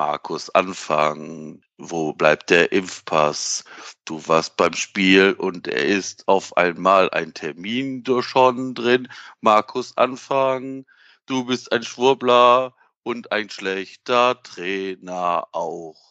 [0.00, 1.60] Markus Anfang.
[1.76, 3.64] Wo bleibt der Impfpass?
[4.06, 9.08] Du warst beim Spiel und er ist auf einmal ein Termin schon drin.
[9.42, 10.86] Markus Anfang,
[11.26, 16.09] du bist ein Schwurbler und ein schlechter Trainer auch.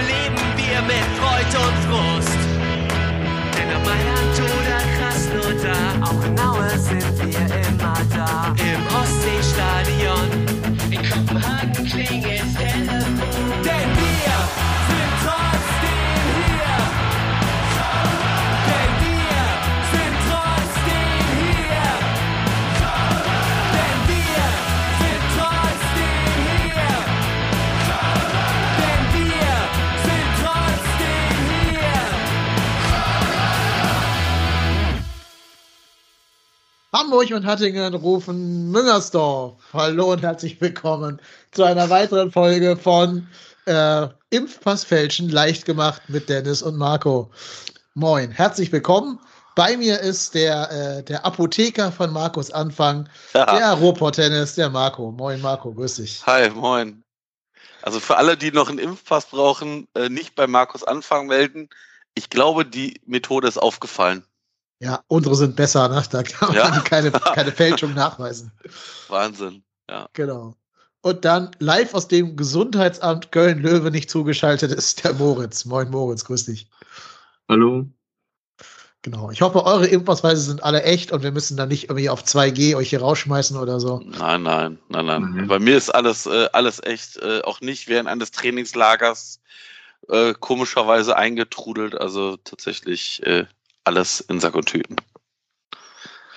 [0.00, 2.38] Leben wir mit Freud und Frust.
[3.56, 7.19] Denn ob Mailand oder Krasnodar, auch in Aue sind
[36.92, 39.54] Hamburg und Hattingen rufen Müngersdorf.
[39.72, 41.20] Hallo und herzlich willkommen
[41.52, 43.28] zu einer weiteren Folge von
[43.66, 47.30] äh, Impfpassfälschen leicht gemacht mit Dennis und Marco.
[47.94, 49.20] Moin, herzlich willkommen.
[49.54, 53.46] Bei mir ist der, äh, der Apotheker von Markus Anfang, Ja.
[53.56, 55.12] der Robot-Tennis, der Marco.
[55.12, 56.26] Moin Marco, grüß dich.
[56.26, 57.04] Hi, moin.
[57.82, 61.68] Also für alle, die noch einen Impfpass brauchen, äh, nicht bei Markus Anfang melden.
[62.14, 64.24] Ich glaube, die Methode ist aufgefallen.
[64.82, 66.02] Ja, unsere sind besser, ne?
[66.10, 66.68] Da kann Ja.
[66.70, 68.50] man keine, keine Fälschung nachweisen.
[69.08, 69.62] Wahnsinn.
[69.88, 70.08] Ja.
[70.14, 70.54] Genau.
[71.02, 75.64] Und dann live aus dem Gesundheitsamt Köln-Löwe nicht zugeschaltet ist der Moritz.
[75.64, 76.68] Moin Moritz, grüß dich.
[77.48, 77.86] Hallo.
[79.02, 79.30] Genau.
[79.30, 82.74] Ich hoffe, eure Impfausweise sind alle echt und wir müssen dann nicht irgendwie auf 2G
[82.76, 84.00] euch hier rausschmeißen oder so.
[84.04, 85.22] Nein, nein, nein, nein.
[85.22, 85.46] Mhm.
[85.46, 89.40] Bei mir ist alles, äh, alles echt, äh, auch nicht während eines Trainingslagers
[90.08, 91.98] äh, komischerweise eingetrudelt.
[91.98, 93.46] Also tatsächlich äh,
[93.84, 94.96] alles in Sack und Tüten.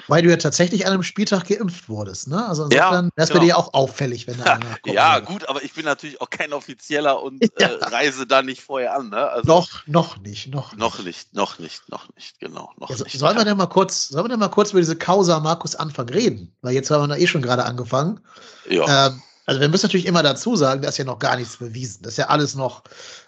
[0.10, 2.46] Weil du ja tatsächlich an einem Spieltag geimpft wurdest, ne?
[2.46, 3.46] Also insofern wäre es bei genau.
[3.46, 4.94] dir auch auffällig, wenn da einer kommt.
[4.94, 7.68] Ja, gut, aber ich bin natürlich auch kein Offizieller und Ja.
[7.70, 9.12] äh, reise da nicht vorher an.
[9.12, 9.18] Ne?
[9.30, 10.76] Also Noch, noch nicht, noch.
[10.76, 12.74] Noch nicht, noch nicht, noch nicht, genau.
[12.80, 13.18] Noch Ja, so- nicht.
[13.18, 16.10] sollen wir denn mal kurz, sollen wir denn mal kurz über diese Causa Markus Anfang
[16.10, 16.54] reden?
[16.62, 18.20] Weil jetzt haben wir da eh schon gerade angefangen.
[18.70, 19.08] ja.
[19.08, 22.02] Ähm, also wir müssen natürlich immer dazu sagen, da ist ja noch gar nichts bewiesen.
[22.04, 22.84] Das ist ja alles noch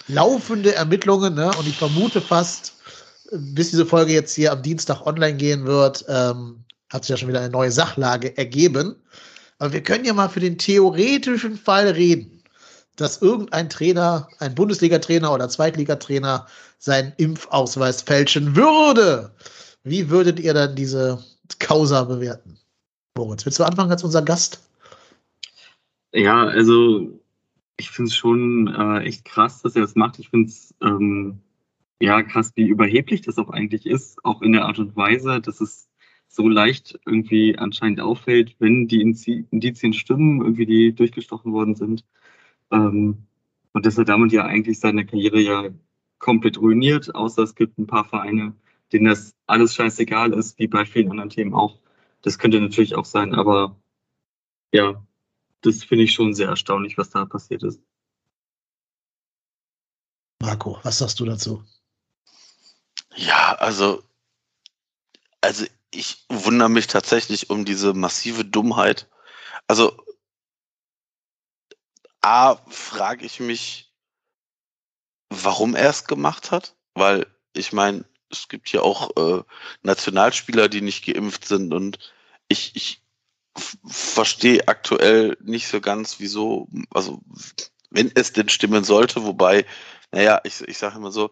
[0.07, 1.51] laufende Ermittlungen, ne?
[1.57, 2.74] Und ich vermute fast,
[3.31, 7.29] bis diese Folge jetzt hier am Dienstag online gehen wird, ähm, hat sich ja schon
[7.29, 8.95] wieder eine neue Sachlage ergeben.
[9.59, 12.43] Aber wir können ja mal für den theoretischen Fall reden,
[12.95, 16.45] dass irgendein Trainer, ein Bundesliga-Trainer oder Zweitligatrainer
[16.77, 19.31] seinen Impfausweis fälschen würde.
[19.83, 21.23] Wie würdet ihr dann diese
[21.59, 22.57] Causa bewerten?
[23.17, 24.61] Moritz, willst du anfangen als unser Gast?
[26.13, 27.19] Ja, also
[27.77, 30.19] ich finde es schon äh, echt krass, dass er das macht.
[30.19, 31.39] Ich finde es ähm,
[32.01, 35.61] ja krass, wie überheblich das auch eigentlich ist, auch in der Art und Weise, dass
[35.61, 35.89] es
[36.27, 42.03] so leicht irgendwie anscheinend auffällt, wenn die Indizien stimmen, irgendwie die durchgestochen worden sind.
[42.71, 43.27] Ähm,
[43.73, 45.69] und dass er damit ja eigentlich seine Karriere ja
[46.19, 48.55] komplett ruiniert, außer es gibt ein paar Vereine,
[48.91, 51.79] denen das alles scheißegal ist, wie bei vielen anderen Themen auch.
[52.21, 53.79] Das könnte natürlich auch sein, aber
[54.73, 55.05] ja,
[55.61, 57.81] das finde ich schon sehr erstaunlich, was da passiert ist.
[60.41, 61.63] Marco, was sagst du dazu?
[63.15, 64.03] Ja, also,
[65.41, 69.07] also ich wundere mich tatsächlich um diese massive Dummheit.
[69.67, 69.97] Also,
[72.21, 73.93] A, frage ich mich,
[75.29, 79.43] warum er es gemacht hat, weil ich meine, es gibt ja auch äh,
[79.83, 81.99] Nationalspieler, die nicht geimpft sind und
[82.47, 83.01] ich, ich
[83.85, 87.21] verstehe aktuell nicht so ganz, wieso, also
[87.89, 89.65] wenn es denn stimmen sollte, wobei,
[90.11, 91.31] naja, ich, ich sage immer so,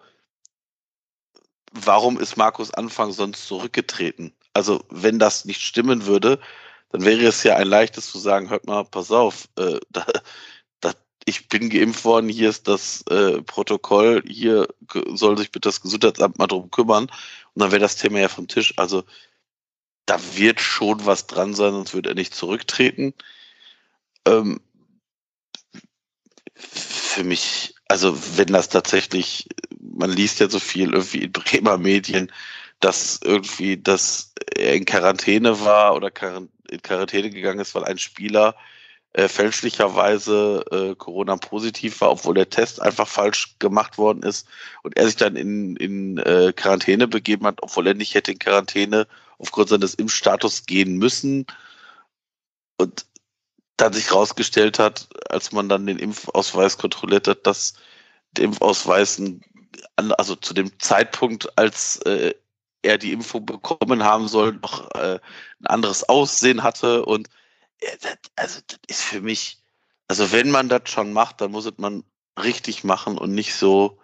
[1.74, 4.34] warum ist Markus Anfang sonst zurückgetreten?
[4.54, 6.40] Also wenn das nicht stimmen würde,
[6.92, 10.06] dann wäre es ja ein leichtes zu sagen, hört mal, pass auf, äh, da,
[10.80, 10.94] da,
[11.26, 14.68] ich bin geimpft worden, hier ist das äh, Protokoll, hier
[15.14, 18.48] soll sich bitte das Gesundheitsamt mal drum kümmern und dann wäre das Thema ja vom
[18.48, 18.74] Tisch.
[18.78, 19.04] Also
[20.06, 23.14] da wird schon was dran sein, sonst wird er nicht zurücktreten.
[24.26, 24.60] Ähm,
[26.56, 29.48] für mich, also wenn das tatsächlich,
[29.96, 32.32] man liest ja so viel irgendwie in Bremer Medien,
[32.80, 36.12] dass irgendwie, dass er in Quarantäne war oder
[36.70, 38.56] in Quarantäne gegangen ist, weil ein Spieler
[39.14, 44.48] äh, fälschlicherweise äh, Corona positiv war, obwohl der Test einfach falsch gemacht worden ist
[44.82, 48.40] und er sich dann in, in äh, Quarantäne begeben hat, obwohl er nicht hätte in
[48.40, 49.08] Quarantäne
[49.38, 51.46] aufgrund seines Impfstatus gehen müssen.
[52.78, 53.06] Und
[53.78, 57.74] dann sich rausgestellt hat, als man dann den Impfausweis kontrolliert hat, dass
[58.38, 59.42] der Impfausweis, ein,
[59.96, 62.34] also zu dem Zeitpunkt, als äh,
[62.84, 65.20] er die Info bekommen haben soll, noch äh,
[65.60, 67.06] ein anderes Aussehen hatte.
[67.06, 67.30] Und
[67.80, 69.58] äh, das, also das ist für mich,
[70.08, 72.04] also wenn man das schon macht, dann muss es man
[72.42, 74.00] richtig machen und nicht so,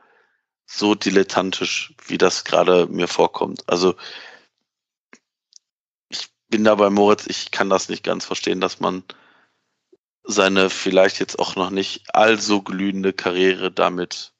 [0.66, 3.68] so dilettantisch, wie das gerade mir vorkommt.
[3.68, 3.96] Also
[6.10, 9.04] ich bin da bei Moritz, ich kann das nicht ganz verstehen, dass man
[10.24, 14.34] seine vielleicht jetzt auch noch nicht allso glühende Karriere damit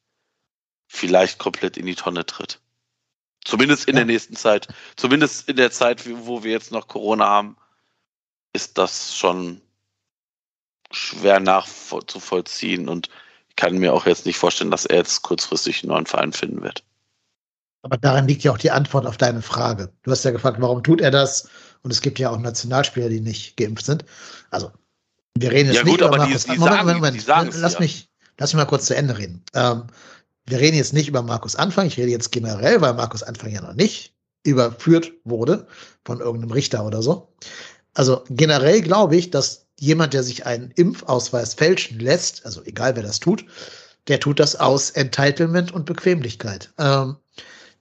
[0.92, 2.60] vielleicht komplett in die Tonne tritt.
[3.44, 4.00] Zumindest in ja.
[4.00, 4.68] der nächsten Zeit.
[4.96, 7.56] Zumindest in der Zeit, wo wir jetzt noch Corona haben,
[8.52, 9.60] ist das schon
[10.90, 13.08] schwer nachzuvollziehen und
[13.48, 16.62] ich kann mir auch jetzt nicht vorstellen, dass er jetzt kurzfristig einen neuen Verein finden
[16.62, 16.82] wird.
[17.82, 19.92] Aber darin liegt ja auch die Antwort auf deine Frage.
[20.02, 21.48] Du hast ja gefragt, warum tut er das?
[21.82, 24.04] Und es gibt ja auch Nationalspieler, die nicht geimpft sind.
[24.50, 24.72] Also,
[25.38, 26.44] wir reden jetzt ja, nicht gut, über Markus.
[26.44, 27.54] Die, die Moment, sagen, Moment, Moment.
[27.54, 27.80] lass, ja.
[27.80, 28.08] mich,
[28.38, 29.42] lass mich mal kurz zu Ende reden.
[29.54, 29.84] Ähm,
[30.46, 33.60] wir reden jetzt nicht über Markus Anfang, ich rede jetzt generell, weil Markus Anfang ja
[33.60, 34.14] noch nicht
[34.44, 35.66] überführt wurde
[36.04, 37.32] von irgendeinem Richter oder so.
[37.94, 43.02] Also generell glaube ich, dass jemand, der sich einen Impfausweis fälschen lässt, also egal wer
[43.02, 43.44] das tut,
[44.08, 46.72] der tut das aus Entitlement und Bequemlichkeit.
[46.78, 47.16] Ähm,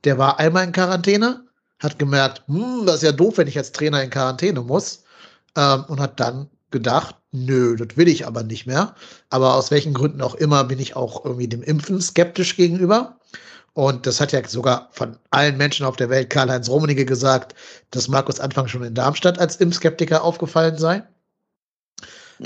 [0.03, 1.45] der war einmal in Quarantäne,
[1.79, 5.03] hat gemerkt, hm, das ist ja doof, wenn ich als Trainer in Quarantäne muss,
[5.55, 8.95] ähm, und hat dann gedacht, nö, das will ich aber nicht mehr.
[9.29, 13.19] Aber aus welchen Gründen auch immer bin ich auch irgendwie dem Impfen skeptisch gegenüber.
[13.73, 17.55] Und das hat ja sogar von allen Menschen auf der Welt Karl-Heinz Rummenigge gesagt,
[17.91, 21.03] dass Markus Anfang schon in Darmstadt als Impfskeptiker aufgefallen sei.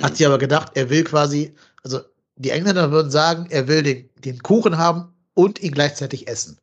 [0.02, 0.16] Hat mhm.
[0.16, 2.02] sich aber gedacht, er will quasi, also
[2.36, 6.58] die Engländer würden sagen, er will den, den Kuchen haben und ihn gleichzeitig essen.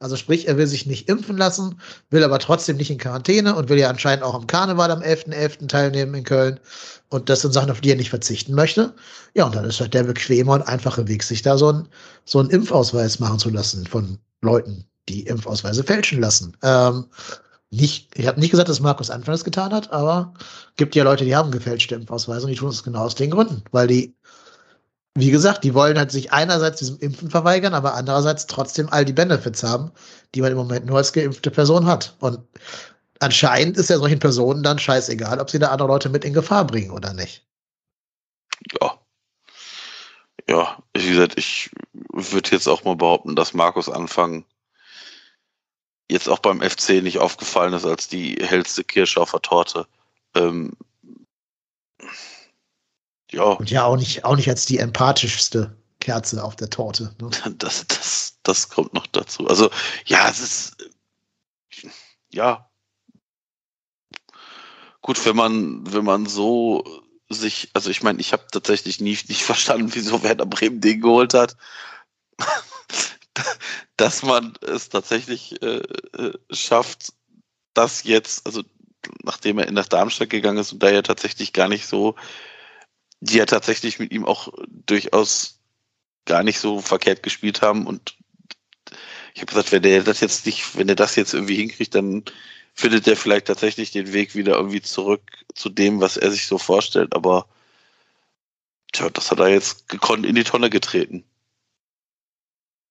[0.00, 3.68] Also sprich, er will sich nicht impfen lassen, will aber trotzdem nicht in Quarantäne und
[3.68, 5.60] will ja anscheinend auch am Karneval am 11.11.
[5.60, 5.68] .11.
[5.68, 6.58] teilnehmen in Köln.
[7.10, 8.94] Und das sind Sachen, auf die er nicht verzichten möchte.
[9.34, 11.88] Ja, und dann ist halt der bequeme und einfache Weg, sich da so ein
[12.24, 16.56] so einen Impfausweis machen zu lassen von Leuten, die Impfausweise fälschen lassen.
[16.62, 17.04] Ähm,
[17.70, 20.32] nicht, ich habe nicht gesagt, dass Markus Anfang das getan hat, aber
[20.76, 23.62] gibt ja Leute, die haben gefälschte Impfausweise und die tun es genau aus den Gründen,
[23.70, 24.14] weil die
[25.14, 29.12] wie gesagt, die wollen halt sich einerseits diesem Impfen verweigern, aber andererseits trotzdem all die
[29.12, 29.90] Benefits haben,
[30.34, 32.16] die man im Moment nur als geimpfte Person hat.
[32.20, 32.38] Und
[33.18, 36.64] anscheinend ist ja solchen Personen dann scheißegal, ob sie da andere Leute mit in Gefahr
[36.64, 37.44] bringen oder nicht.
[38.80, 38.98] Ja.
[40.48, 41.70] Ja, wie gesagt, ich
[42.12, 44.44] würde jetzt auch mal behaupten, dass Markus Anfang
[46.10, 49.86] jetzt auch beim FC nicht aufgefallen ist als die hellste Kirsche auf der Torte.
[50.34, 50.72] Ähm,
[53.30, 53.44] ja.
[53.44, 57.14] Und ja auch nicht, auch nicht als die empathischste Kerze auf der Torte.
[57.20, 57.30] Ne?
[57.58, 59.46] Das, das, das kommt noch dazu.
[59.46, 59.70] Also,
[60.06, 60.76] ja, es ist,
[62.30, 62.70] ja.
[65.02, 66.84] Gut, wenn man, wenn man so
[67.28, 71.34] sich, also ich meine, ich habe tatsächlich nie nicht verstanden, wieso Werder Bremen den geholt
[71.34, 71.56] hat.
[73.96, 77.12] Dass man es tatsächlich äh, äh, schafft,
[77.74, 78.62] das jetzt, also
[79.22, 82.16] nachdem er in das Darmstadt gegangen ist und da ja tatsächlich gar nicht so
[83.20, 85.60] die ja tatsächlich mit ihm auch durchaus
[86.24, 87.86] gar nicht so verkehrt gespielt haben.
[87.86, 88.16] Und
[89.34, 92.24] ich habe gesagt, wenn der das jetzt nicht, wenn er das jetzt irgendwie hinkriegt, dann
[92.74, 95.22] findet er vielleicht tatsächlich den Weg wieder irgendwie zurück
[95.54, 97.14] zu dem, was er sich so vorstellt.
[97.14, 97.46] Aber
[98.92, 101.24] tja, das hat er jetzt gekonnt in die Tonne getreten.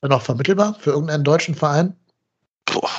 [0.02, 1.96] Noch vermittelbar für irgendeinen deutschen Verein?
[2.66, 2.90] Boah,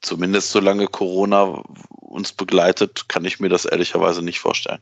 [0.00, 1.62] zumindest solange Corona
[2.00, 4.80] uns begleitet, kann ich mir das ehrlicherweise nicht vorstellen.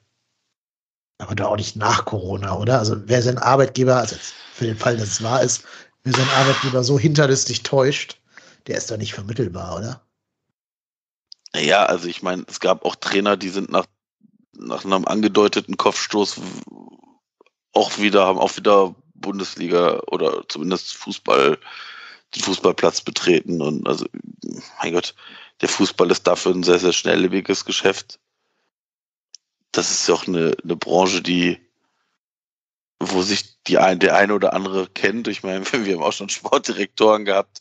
[1.23, 2.81] Aber doch auch nicht nach Corona, oder?
[2.81, 4.17] Also wer sein Arbeitgeber, also
[4.53, 5.63] für den Fall, dass es wahr ist,
[6.03, 8.19] wer sein Arbeitgeber so hinterlistig täuscht,
[8.67, 10.05] der ist doch nicht vermittelbar, oder?
[11.55, 13.87] Ja, also ich meine, es gab auch Trainer, die sind nach,
[14.59, 16.41] nach einem angedeuteten Kopfstoß
[17.73, 21.57] auch wieder, haben auch wieder Bundesliga oder zumindest Fußball,
[22.35, 23.63] den Fußballplatz betreten.
[23.63, 24.07] Und also,
[24.83, 25.15] mein Gott,
[25.61, 28.19] der Fußball ist dafür ein sehr, sehr schnelllebiges Geschäft
[29.73, 31.59] das ist ja auch eine, eine Branche, die,
[33.01, 35.29] wo sich die ein, der eine oder andere kennt.
[35.29, 37.61] Ich meine, wir haben auch schon Sportdirektoren gehabt,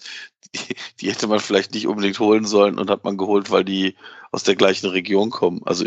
[0.54, 3.96] die, die hätte man vielleicht nicht unbedingt holen sollen und hat man geholt, weil die
[4.32, 5.62] aus der gleichen Region kommen.
[5.66, 5.86] Also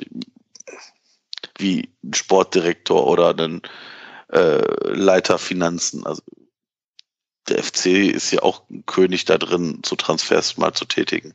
[1.59, 3.63] wie ein Sportdirektor oder ein
[4.33, 6.07] äh, Leiter Finanzen.
[6.07, 6.23] Also
[7.49, 11.35] der FC ist ja auch ein König da drin, so Transfers mal zu tätigen.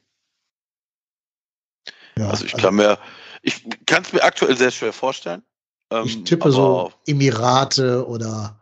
[2.18, 3.00] Ja, also ich also kann mir,
[3.42, 5.44] ich kann es mir aktuell sehr schwer vorstellen.
[5.92, 8.60] Ähm, ich tippe so Emirate oder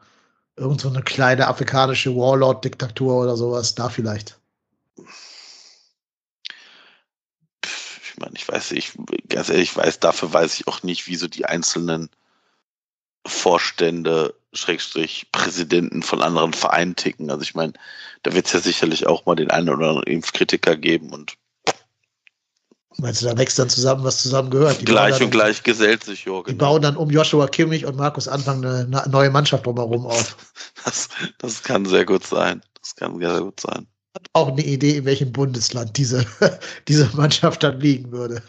[0.56, 4.40] irgend so eine kleine afrikanische Warlord-Diktatur oder sowas, da vielleicht.
[7.64, 8.94] Ich meine, ich weiß, ich
[9.30, 12.10] ganz ehrlich weiß, dafür weiß ich auch nicht, wie so die einzelnen
[13.26, 17.30] Vorstände, Schrägstrich, Präsidenten von anderen Vereinen ticken.
[17.30, 17.74] Also ich meine,
[18.24, 21.38] da wird es ja sicherlich auch mal den einen oder anderen Impfkritiker geben und
[23.00, 24.82] Meinst du, da wächst dann zusammen, was zusammengehört?
[24.82, 26.52] Die gleich und gleich gesellt sich Jorgen.
[26.52, 30.36] Die bauen dann um Joshua Kimmich und Markus Anfang eine, eine neue Mannschaft drumherum auf.
[30.86, 32.62] Das, das kann sehr gut sein.
[32.80, 33.88] Das kann sehr gut sein.
[34.16, 36.26] Hat auch eine Idee, in welchem Bundesland diese,
[36.88, 38.42] diese Mannschaft dann liegen würde.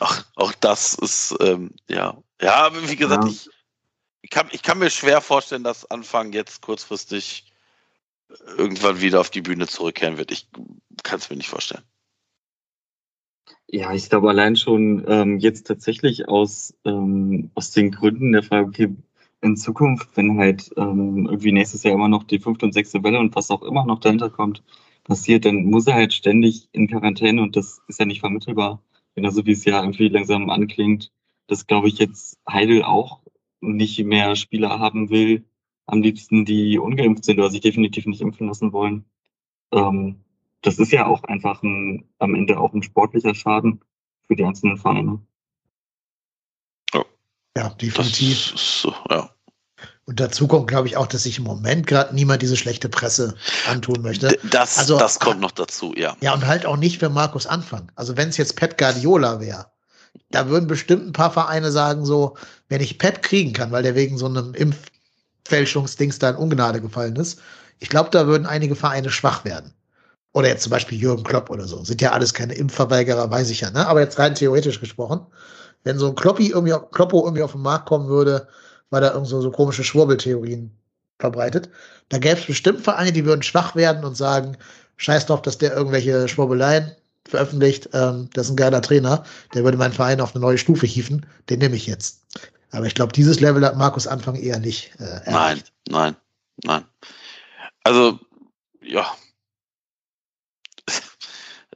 [0.00, 2.18] Ach, auch das ist, ähm, ja.
[2.42, 3.30] Ja, wie gesagt, ja.
[3.30, 3.48] Ich,
[4.20, 7.50] ich, kann, ich kann mir schwer vorstellen, dass Anfang jetzt kurzfristig
[8.58, 10.30] irgendwann wieder auf die Bühne zurückkehren wird.
[10.30, 10.48] Ich
[11.02, 11.84] kann es mir nicht vorstellen.
[13.74, 18.66] Ja, ich glaube allein schon ähm, jetzt tatsächlich aus, ähm, aus den Gründen der Frage,
[18.68, 18.96] okay,
[19.40, 23.18] in Zukunft, wenn halt ähm, irgendwie nächstes Jahr immer noch die fünfte und sechste Welle
[23.18, 24.62] und was auch immer noch dahinter kommt,
[25.04, 28.82] passiert, dann muss er halt ständig in Quarantäne und das ist ja nicht vermittelbar.
[29.14, 31.10] Genauso wie es ja irgendwie langsam anklingt,
[31.46, 33.20] dass, glaube ich, jetzt Heidel auch
[33.62, 35.44] nicht mehr Spieler haben will,
[35.86, 39.06] am liebsten, die ungeimpft sind oder sich definitiv nicht impfen lassen wollen.
[39.72, 40.16] Ähm,
[40.62, 43.80] das ist ja auch einfach ein, am Ende auch ein sportlicher Schaden
[44.26, 45.20] für die einzelnen Vereine.
[46.94, 47.04] Ja,
[47.56, 48.54] ja definitiv.
[48.56, 49.30] So, ja.
[50.04, 53.36] Und dazu kommt, glaube ich, auch, dass sich im Moment gerade niemand diese schlechte Presse
[53.68, 54.38] antun möchte.
[54.50, 56.16] Das, also, das kommt noch dazu, ja.
[56.20, 57.90] Ja, und halt auch nicht für Markus Anfang.
[57.94, 59.66] Also wenn es jetzt Pep Guardiola wäre,
[60.30, 62.36] da würden bestimmt ein paar Vereine sagen so,
[62.68, 67.16] wenn ich Pep kriegen kann, weil der wegen so einem Impffälschungsdings da in Ungnade gefallen
[67.16, 67.40] ist,
[67.78, 69.72] ich glaube, da würden einige Vereine schwach werden.
[70.32, 71.84] Oder jetzt zum Beispiel Jürgen Klopp oder so.
[71.84, 73.70] Sind ja alles keine Impfverweigerer, weiß ich ja.
[73.70, 73.86] Ne?
[73.86, 75.26] Aber jetzt rein theoretisch gesprochen,
[75.84, 78.48] wenn so ein Kloppi irgendwie, Kloppo irgendwie auf den Markt kommen würde,
[78.90, 80.70] weil da irgend so, so komische Schwurbeltheorien
[81.18, 81.68] verbreitet,
[82.08, 84.56] da gäbe es bestimmt Vereine, die würden schwach werden und sagen,
[84.96, 86.92] scheiß drauf, dass der irgendwelche Schwurbeleien
[87.28, 89.24] veröffentlicht, ähm, das ist ein geiler Trainer,
[89.54, 92.22] der würde meinen Verein auf eine neue Stufe hieven, den nehme ich jetzt.
[92.70, 96.16] Aber ich glaube, dieses Level hat Markus Anfang eher nicht äh, Nein, nein,
[96.64, 96.84] nein.
[97.84, 98.18] Also,
[98.80, 99.06] ja,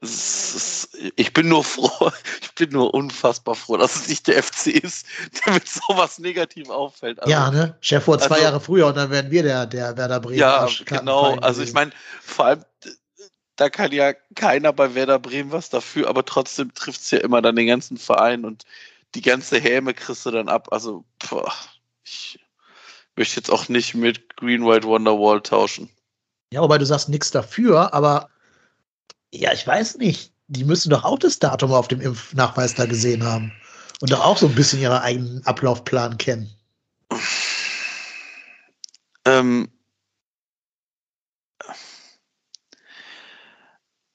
[0.00, 2.10] ist, ich bin nur froh,
[2.42, 5.06] ich bin nur unfassbar froh, dass es nicht der FC ist,
[5.44, 7.20] der mit sowas negativ auffällt.
[7.20, 7.76] Also, ja, ne?
[7.80, 10.38] Chef vor zwei also, Jahre früher und dann werden wir der, der Werder Bremen.
[10.38, 11.36] Ja, genau.
[11.36, 12.64] Also ich meine, vor allem,
[13.56, 17.40] da kann ja keiner bei Werder Bremen was dafür, aber trotzdem trifft es ja immer
[17.40, 18.64] dann den ganzen Verein und
[19.14, 20.68] die ganze Häme kriegst du dann ab.
[20.72, 21.50] Also, boah,
[22.04, 22.38] ich
[23.16, 25.90] möchte jetzt auch nicht mit Green White Wonderwall tauschen.
[26.52, 28.28] Ja, wobei du sagst nichts dafür, aber
[29.36, 30.32] ja, ich weiß nicht.
[30.48, 33.52] Die müssen doch auch das Datum auf dem Impfnachweis da gesehen haben.
[34.00, 36.50] Und doch auch so ein bisschen ihren eigenen Ablaufplan kennen.
[39.24, 39.68] Ähm,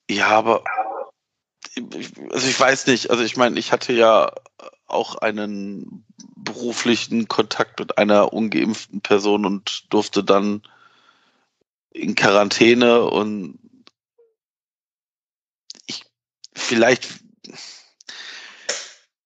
[0.10, 0.64] ja, aber
[2.32, 3.10] also ich weiß nicht.
[3.10, 4.32] Also ich meine, ich hatte ja
[4.88, 10.62] auch einen beruflichen Kontakt mit einer ungeimpften Person und durfte dann
[11.92, 13.60] in Quarantäne und
[16.72, 17.10] vielleicht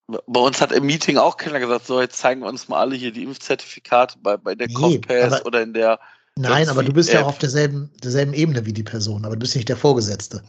[0.07, 2.95] bei uns hat im Meeting auch keiner gesagt, so jetzt zeigen wir uns mal alle
[2.95, 5.99] hier die Impfzertifikate bei, bei der nee, Kopfpass oder in der.
[6.37, 7.21] Nein, aber du bist App.
[7.21, 10.43] ja auf derselben, derselben Ebene wie die Person, aber du bist nicht der Vorgesetzte.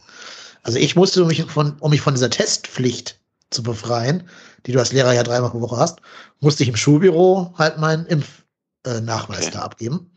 [0.63, 3.19] Also ich musste mich von, um mich von dieser Testpflicht
[3.51, 4.27] zu befreien,
[4.65, 6.01] die du als Lehrer ja dreimal pro Woche hast,
[6.39, 9.51] musste ich im Schulbüro halt meinen Impfnachweis okay.
[9.53, 10.11] da abgeben.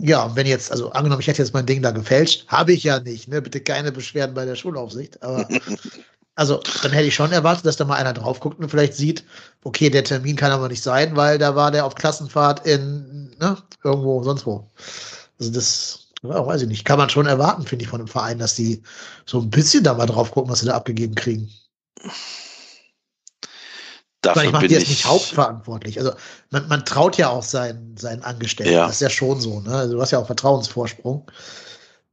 [0.00, 2.84] Ja, und wenn jetzt, also angenommen, ich hätte jetzt mein Ding da gefälscht, habe ich
[2.84, 3.42] ja nicht, ne?
[3.42, 5.20] Bitte keine Beschwerden bei der Schulaufsicht.
[5.22, 5.48] Aber
[6.36, 9.24] also dann hätte ich schon erwartet, dass da mal einer drauf guckt und vielleicht sieht,
[9.64, 13.56] okay, der Termin kann aber nicht sein, weil da war der auf Klassenfahrt in, ne,
[13.82, 14.70] irgendwo, sonst wo.
[15.40, 16.84] Also das, ja, weiß ich nicht.
[16.84, 18.82] Kann man schon erwarten, finde ich, von einem Verein, dass die
[19.26, 21.50] so ein bisschen da mal drauf gucken, was sie da abgegeben kriegen.
[24.22, 25.98] Dafür ich mache die jetzt nicht hauptverantwortlich.
[25.98, 26.12] Also
[26.50, 28.72] man, man, traut ja auch seinen, seinen Angestellten.
[28.72, 28.86] Ja.
[28.86, 29.60] Das ist ja schon so.
[29.60, 29.74] Ne?
[29.74, 31.30] Also, du hast ja auch Vertrauensvorsprung.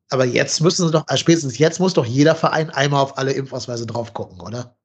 [0.10, 3.34] Aber jetzt müssen sie doch, also spätestens jetzt muss doch jeder Verein einmal auf alle
[3.34, 4.76] Impfausweise drauf gucken, oder?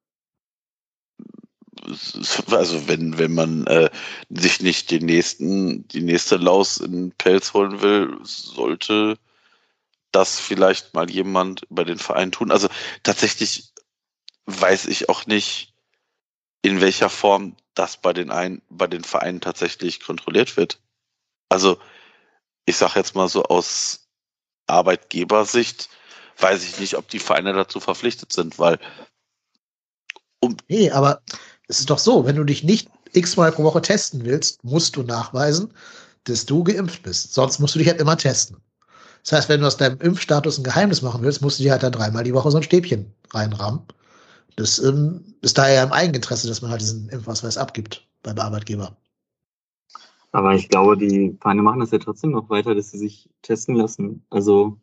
[2.49, 3.89] Also wenn, wenn man äh,
[4.29, 9.17] sich nicht den nächsten, die nächste Laus in Pelz holen will, sollte
[10.11, 12.51] das vielleicht mal jemand über den Verein tun.
[12.51, 12.67] Also
[13.03, 13.71] tatsächlich
[14.45, 15.70] weiß ich auch nicht,
[16.61, 20.79] in welcher Form das bei den, ein, bei den Vereinen tatsächlich kontrolliert wird.
[21.49, 21.77] Also
[22.65, 24.07] ich sage jetzt mal so aus
[24.67, 25.89] Arbeitgebersicht,
[26.37, 28.79] weiß ich nicht, ob die Vereine dazu verpflichtet sind, weil
[30.39, 31.21] um nee, aber
[31.67, 35.03] es ist doch so, wenn du dich nicht x-mal pro Woche testen willst, musst du
[35.03, 35.73] nachweisen,
[36.23, 37.33] dass du geimpft bist.
[37.33, 38.57] Sonst musst du dich halt immer testen.
[39.23, 41.83] Das heißt, wenn du aus deinem Impfstatus ein Geheimnis machen willst, musst du dir halt
[41.83, 43.81] dann dreimal die Woche so ein Stäbchen reinrahmen.
[44.55, 48.97] Das ähm, ist daher im Eigeninteresse, dass man halt diesen Impfausweis abgibt beim Arbeitgeber.
[50.33, 53.75] Aber ich glaube, die Vereine machen das ja trotzdem noch weiter, dass sie sich testen
[53.75, 54.25] lassen.
[54.29, 54.77] Also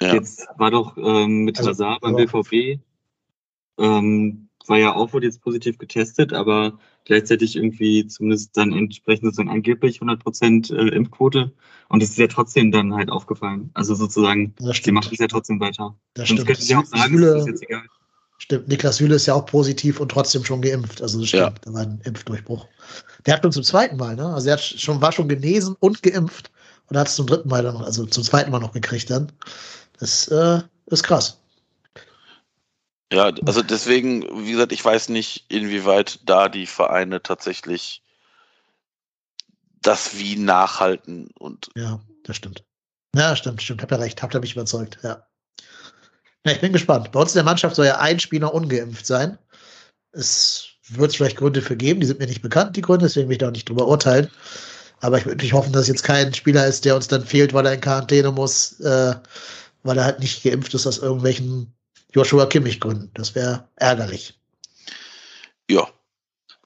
[0.00, 0.14] Ja.
[0.14, 2.80] jetzt war doch ähm, mit Also, Hazard beim aber- BVB,
[3.78, 9.42] ähm, war ja auch wohl jetzt positiv getestet, aber gleichzeitig irgendwie zumindest dann entsprechend so
[9.42, 11.52] angeblich 100% äh, Impfquote.
[11.88, 13.70] Und es ist ja trotzdem dann halt aufgefallen.
[13.74, 15.96] Also sozusagen, Das sie machen es ja trotzdem weiter.
[16.14, 16.46] Das Sonst stimmt.
[16.46, 17.82] könnten sie auch sagen, es ist jetzt egal.
[18.42, 21.02] Stimmt, Niklas Süle ist ja auch positiv und trotzdem schon geimpft.
[21.02, 21.54] Also das stimmt, Ja.
[21.62, 22.66] da war ein Impfdurchbruch.
[23.26, 24.26] Der hat schon zum zweiten Mal, ne?
[24.34, 26.50] Also er hat schon, war schon genesen und geimpft
[26.88, 29.30] und hat es zum dritten Mal dann noch, also zum zweiten Mal noch gekriegt dann.
[29.98, 31.38] Das äh, ist krass.
[33.12, 38.02] Ja, also deswegen, wie gesagt, ich weiß nicht, inwieweit da die Vereine tatsächlich
[39.82, 42.64] das wie nachhalten und Ja, das stimmt.
[43.14, 43.82] Ja, stimmt, stimmt.
[43.82, 45.26] Habt ihr recht, habt ihr mich überzeugt, ja.
[46.46, 46.52] Ja.
[46.52, 47.12] Ich bin gespannt.
[47.12, 49.38] Bei uns in der Mannschaft soll ja ein Spieler ungeimpft sein.
[50.12, 53.34] Es wird vielleicht Gründe für geben, die sind mir nicht bekannt, die Gründe, deswegen will
[53.34, 54.28] ich da auch nicht drüber urteilen.
[55.00, 57.64] Aber ich würde nicht hoffen, dass jetzt kein Spieler ist, der uns dann fehlt, weil
[57.66, 59.14] er in Quarantäne muss, äh,
[59.82, 61.72] weil er halt nicht geimpft ist aus irgendwelchen
[62.12, 63.10] Joshua Kimmich-Gründen.
[63.14, 64.34] Das wäre ärgerlich.
[65.70, 65.88] ja,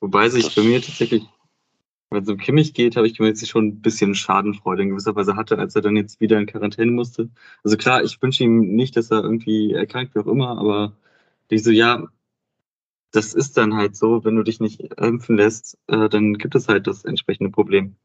[0.00, 1.22] Wobei sich Das- bei mir tatsächlich,
[2.14, 4.90] wenn es um Kimmich geht, habe ich gemerkt, dass ich schon ein bisschen Schadenfreude in
[4.90, 7.28] gewisser Weise hatte, als er dann jetzt wieder in Quarantäne musste.
[7.62, 10.92] Also klar, ich wünsche ihm nicht, dass er irgendwie erkrankt, wie auch immer, aber
[11.48, 12.08] ich so, ja,
[13.12, 16.68] das ist dann halt so, wenn du dich nicht impfen lässt, äh, dann gibt es
[16.68, 17.96] halt das entsprechende Problem.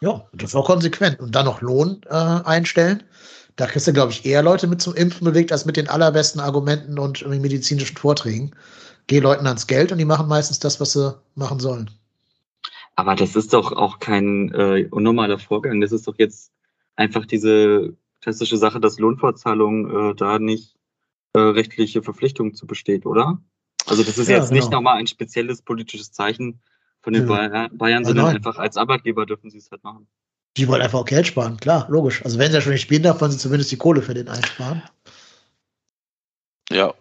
[0.00, 1.20] Ja, das war konsequent.
[1.20, 3.02] Und dann noch Lohn äh, einstellen.
[3.56, 6.40] Da kriegst du, glaube ich, eher Leute mit zum Impfen bewegt, als mit den allerbesten
[6.40, 8.52] Argumenten und medizinischen Vorträgen.
[9.06, 11.90] Geh Leuten ans Geld und die machen meistens das, was sie machen sollen.
[13.00, 15.80] Aber das ist doch auch kein äh, unnormaler Vorgang.
[15.80, 16.52] Das ist doch jetzt
[16.96, 20.76] einfach diese klassische Sache, dass Lohnfortzahlung äh, da nicht
[21.32, 23.40] äh, rechtliche Verpflichtung zu besteht, oder?
[23.86, 24.76] Also das ist Ja, jetzt nicht genau.
[24.76, 26.60] nochmal ein spezielles politisches Zeichen
[27.00, 27.26] von den.
[27.26, 28.36] Bayer- Bayern, Ja, sondern nein.
[28.36, 30.06] einfach als Arbeitgeber dürfen sie es halt machen.
[30.58, 32.22] Die wollen einfach auch Geld sparen, klar, logisch.
[32.22, 34.28] Also wenn sie ja schon nicht spielen darf, wollen sie zumindest die Kohle für den
[34.28, 34.82] einsparen.
[36.70, 36.92] ja.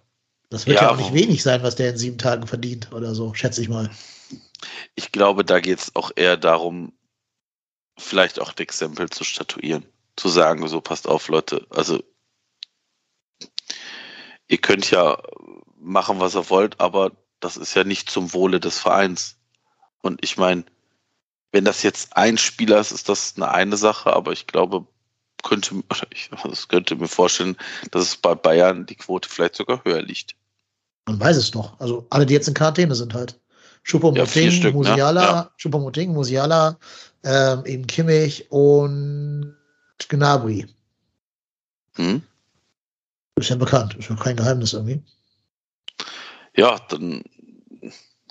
[0.50, 3.14] Das wird Ja, ja, auch nicht wenig sein, was der in sieben Tagen verdient oder
[3.14, 3.90] so, schätze ich mal.
[4.96, 6.94] Ich glaube, da geht es auch eher darum,
[7.98, 9.86] vielleicht auch ein Exempel zu statuieren.
[10.16, 12.04] Zu sagen, so passt auf, Leute, also
[14.48, 15.22] ihr könnt ja
[15.78, 19.38] machen, was ihr wollt, aber das ist ja nicht zum Wohle des Vereins.
[20.02, 20.66] Und ich meine,
[21.52, 24.88] wenn das jetzt ein Spieler ist, ist das eine eine Sache, aber ich glaube,
[25.44, 26.30] könnte, oder ich
[26.68, 27.58] könnte mir vorstellen,
[27.92, 30.36] dass es bei Bayern die Quote vielleicht sogar höher liegt.
[31.06, 31.80] Man weiß es doch.
[31.80, 33.32] Also alle, die jetzt in Quarantäne sind halt.
[33.32, 33.38] Ja,
[33.84, 34.78] Choupo-Moting, Stück, ne?
[34.78, 35.52] Musiala, Ja.
[35.58, 36.78] Choupo-Moting, Musiala,
[37.24, 39.56] ähm, eben Kimmich und
[40.08, 40.68] Gnabry.
[41.96, 42.22] Hm?
[43.36, 45.02] Ist ja bekannt, ist ja kein Geheimnis irgendwie.
[46.56, 47.24] Ja, dann,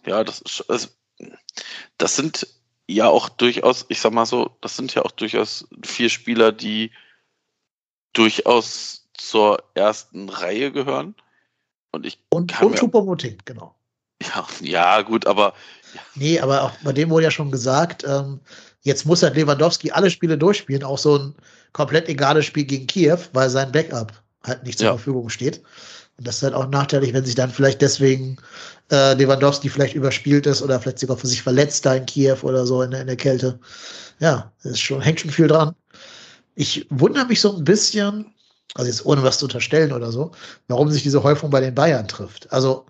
[0.05, 0.89] ja, das ist, also,
[1.97, 2.47] das sind
[2.89, 6.91] ja auch durchaus, ich sag mal so, das sind ja auch durchaus vier Spieler, die
[8.13, 11.15] durchaus zur ersten Reihe gehören.
[11.93, 13.75] Und ich, Und, und Choupo-Moting, genau.
[14.23, 15.55] ja, ja, gut, aber
[16.15, 18.41] Nee, aber auch bei dem wurde ja schon gesagt, ähm,
[18.83, 21.35] jetzt muss halt Lewandowski alle Spiele durchspielen, auch so ein
[21.73, 24.13] komplett egales Spiel gegen Kiew, weil sein Backup
[24.45, 24.93] halt nicht zur Ja.
[24.95, 25.63] Verfügung steht.
[26.19, 28.37] Und das ist halt auch nachteilig, wenn sich dann vielleicht deswegen
[28.91, 32.67] äh, Lewandowski vielleicht überspielt ist oder vielleicht sogar für sich verletzt da in Kiew oder
[32.67, 33.59] so in der, in der Kälte.
[34.19, 35.75] Ja, es ist schon, hängt schon viel dran.
[36.57, 38.35] Ich wundere mich so ein bisschen,
[38.75, 40.33] also jetzt ohne was zu unterstellen oder so,
[40.67, 42.53] warum sich diese Häufung bei den Bayern trifft.
[42.53, 42.87] Also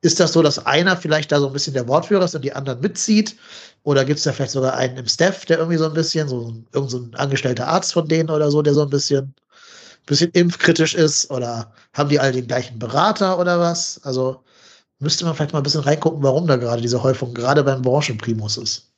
[0.00, 2.52] ist das so, dass einer vielleicht da so ein bisschen der Wortführer ist und die
[2.52, 3.36] anderen mitzieht?
[3.82, 6.50] Oder gibt es da vielleicht sogar einen im Staff, der irgendwie so ein bisschen, so
[6.50, 9.34] ein, irgend so ein angestellter Arzt von denen oder so, der so ein bisschen,
[10.06, 11.30] bisschen impfkritisch ist?
[11.30, 14.00] Oder haben die alle den gleichen Berater oder was?
[14.04, 14.42] Also
[14.98, 18.56] müsste man vielleicht mal ein bisschen reingucken, warum da gerade diese Häufung gerade beim Branchenprimus
[18.56, 18.92] ist.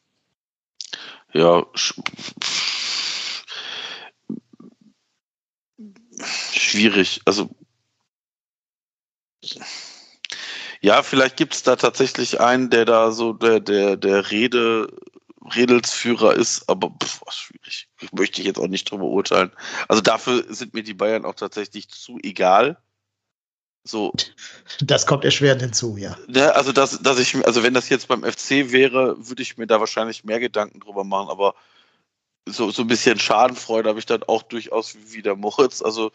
[1.33, 1.95] ja, sch
[6.77, 7.21] schwierig.
[7.25, 7.51] Also,
[10.81, 14.88] ja, vielleicht gibt es da tatsächlich einen, der da so der, der, der Rede,
[15.54, 17.88] Redelsführer ist, aber pff, schwierig.
[18.12, 19.52] Möchte ich jetzt auch nicht drüber urteilen.
[19.88, 22.78] Also dafür sind mir die Bayern auch tatsächlich zu egal.
[23.85, 24.12] So,
[24.80, 26.16] Das kommt erschwerend hinzu, ja.
[26.26, 29.68] Ne, also dass, dass ich, also wenn das jetzt beim FC wäre, würde ich mir
[29.68, 31.54] da wahrscheinlich mehr Gedanken drüber machen, aber
[32.46, 35.82] so, so ein bisschen Schadenfreude habe ich dann auch durchaus wie, wie der Moritz.
[35.82, 36.11] Also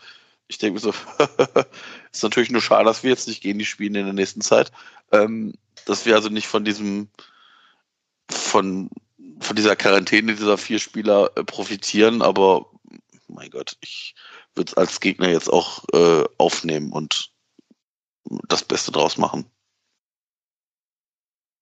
[0.47, 0.89] ich denke mir so,
[2.11, 4.71] ist natürlich nur schade, dass wir jetzt nicht gegen die spielen in der nächsten Zeit.
[5.11, 5.53] Ähm,
[5.85, 7.09] dass wir also nicht von diesem,
[8.29, 8.89] von,
[9.41, 12.65] von dieser Quarantäne dieser vier Spieler äh, profitieren, aber
[13.27, 14.15] mein Gott, ich
[14.55, 17.31] würde es als Gegner jetzt auch äh, aufnehmen und
[18.47, 19.45] das Beste draus machen.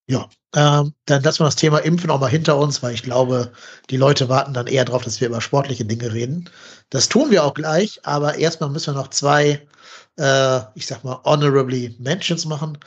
[0.08, 3.52] Ja, ähm, dann lassen wir das Thema Impfen auch mal hinter uns, weil ich glaube,
[3.92, 6.50] die Leute warten dann eher darauf, dass wir über sportliche Dinge reden.
[6.90, 9.68] Das tun wir auch gleich, aber erstmal müssen wir noch zwei,
[10.18, 12.80] äh, ich sag mal, honorably Mentions machen.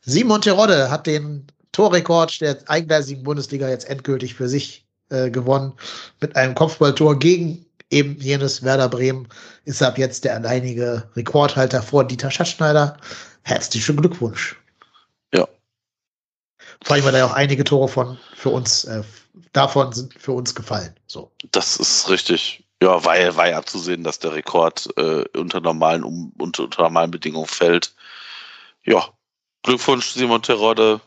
[0.00, 5.72] Simon Terodde hat den Torrekord der eingleisigen Bundesliga jetzt endgültig für sich äh, gewonnen
[6.20, 9.28] mit einem Kopfballtor gegen eben jenes Werder Bremen.
[9.64, 12.96] Ist ab jetzt der alleinige Rekordhalter vor Dieter Schatzschneider.
[13.42, 14.56] Herzlichen Glückwunsch.
[15.34, 15.48] Ja.
[16.82, 19.02] Vor allem, weil da ja auch einige Tore von für uns äh,
[19.52, 20.94] davon sind für uns gefallen.
[21.06, 21.30] So.
[21.50, 22.64] Das ist richtig.
[22.82, 27.46] Ja, war ja abzusehen, dass der Rekord äh, unter normalen um, unter, unter normalen Bedingungen
[27.46, 27.94] fällt.
[28.84, 29.08] Ja,
[29.62, 31.00] Glückwunsch Simon Terodde.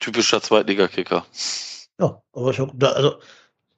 [0.00, 1.24] Typischer Zweitligakicker.
[2.00, 3.18] Ja, aber ich, also,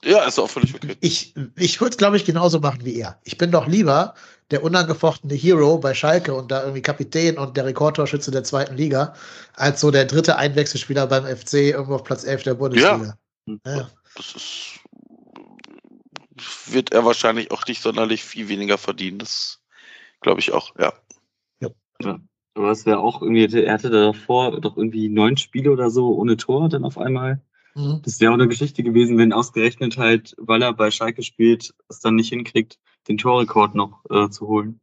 [0.04, 0.96] Ja, ist auch völlig okay.
[1.00, 3.18] ich, ich würde es, glaube ich, genauso machen wie er.
[3.24, 4.14] Ich bin doch lieber
[4.50, 9.14] der unangefochtene Hero bei Schalke und da irgendwie Kapitän und der Rekordtorschütze der zweiten Liga,
[9.54, 13.18] als so der dritte Einwechselspieler beim FC irgendwo auf Platz 11 der Bundesliga.
[13.64, 13.90] Ja.
[14.14, 14.80] Das ist,
[16.66, 19.18] wird er wahrscheinlich auch nicht sonderlich viel weniger verdienen.
[19.18, 19.60] Das
[20.20, 20.92] glaube ich auch, ja.
[22.56, 26.38] Aber es wäre auch irgendwie, er hatte davor doch irgendwie neun Spiele oder so ohne
[26.38, 27.42] Tor dann auf einmal.
[27.74, 28.00] Mhm.
[28.02, 32.00] Das wäre auch eine Geschichte gewesen, wenn ausgerechnet halt, weil er bei Schalke spielt, es
[32.00, 34.80] dann nicht hinkriegt, den Torrekord noch äh, zu holen.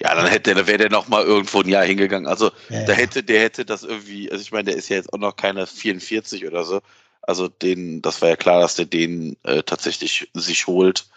[0.00, 2.26] Ja, dann hätte, dann wäre der noch mal irgendwo ein Jahr hingegangen.
[2.26, 5.12] Also Ja, da hätte, der hätte das irgendwie, also ich meine, der ist ja jetzt
[5.12, 6.80] auch noch keine 44 oder so.
[7.22, 11.08] Also den, das war ja klar, dass der den äh, tatsächlich sich holt.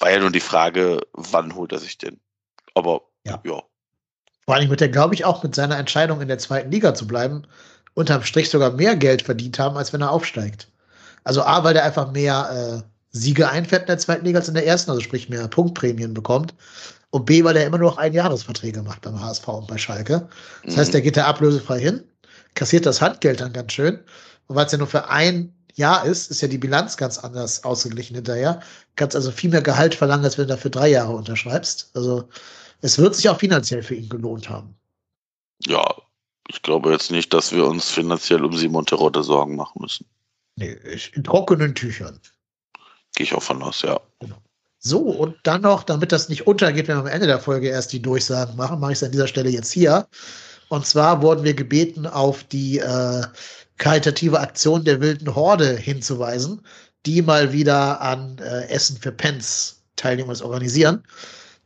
[0.00, 2.18] War ja nur die Frage, wann holt er sich den?
[2.74, 3.40] Aber Ja.
[3.44, 3.62] ja.
[4.46, 7.06] Vor allem wird er, glaube ich, auch mit seiner Entscheidung in der zweiten Liga zu
[7.06, 7.44] bleiben,
[7.94, 10.68] unterm Strich sogar mehr Geld verdient haben, als wenn er aufsteigt.
[11.24, 14.54] Also A, weil er einfach mehr äh, Siege einfährt in der zweiten Liga als in
[14.54, 16.54] der ersten, also sprich mehr Punktprämien bekommt.
[17.10, 20.28] Und B, weil er immer nur noch Einjahresverträge macht beim HSV und bei Schalke.
[20.64, 22.04] Das heißt, der geht da ablösefrei hin,
[22.54, 23.98] kassiert das Handgeld dann ganz schön.
[24.46, 27.64] Und weil es ja nur für ein Jahr ist, ist ja die Bilanz ganz anders
[27.64, 28.60] ausgeglichen hinterher.
[28.94, 31.90] Kannst also viel mehr Gehalt verlangen, als wenn du dafür drei Jahre unterschreibst.
[31.94, 32.28] Also
[32.80, 34.74] es wird sich auch finanziell für ihn gelohnt haben.
[35.66, 35.84] ja,
[36.50, 40.04] ich glaube jetzt nicht, dass wir uns finanziell um Simon Terodde Sorgen machen müssen.
[40.56, 40.76] Nee,
[41.14, 42.20] in trockenen Tüchern.
[43.14, 44.00] Gehe ich auch von aus, ja.
[44.78, 47.92] So, und dann noch, damit das nicht untergeht, wenn wir am Ende der Folge erst
[47.92, 50.08] die Durchsagen machen, mache ich es an dieser Stelle jetzt hier.
[50.70, 53.22] Und zwar wurden wir gebeten, auf die äh,
[53.76, 56.66] karitative Aktion der wilden Horde hinzuweisen,
[57.06, 61.04] die mal wieder an äh, Essen für Pens Teilnehmers organisieren.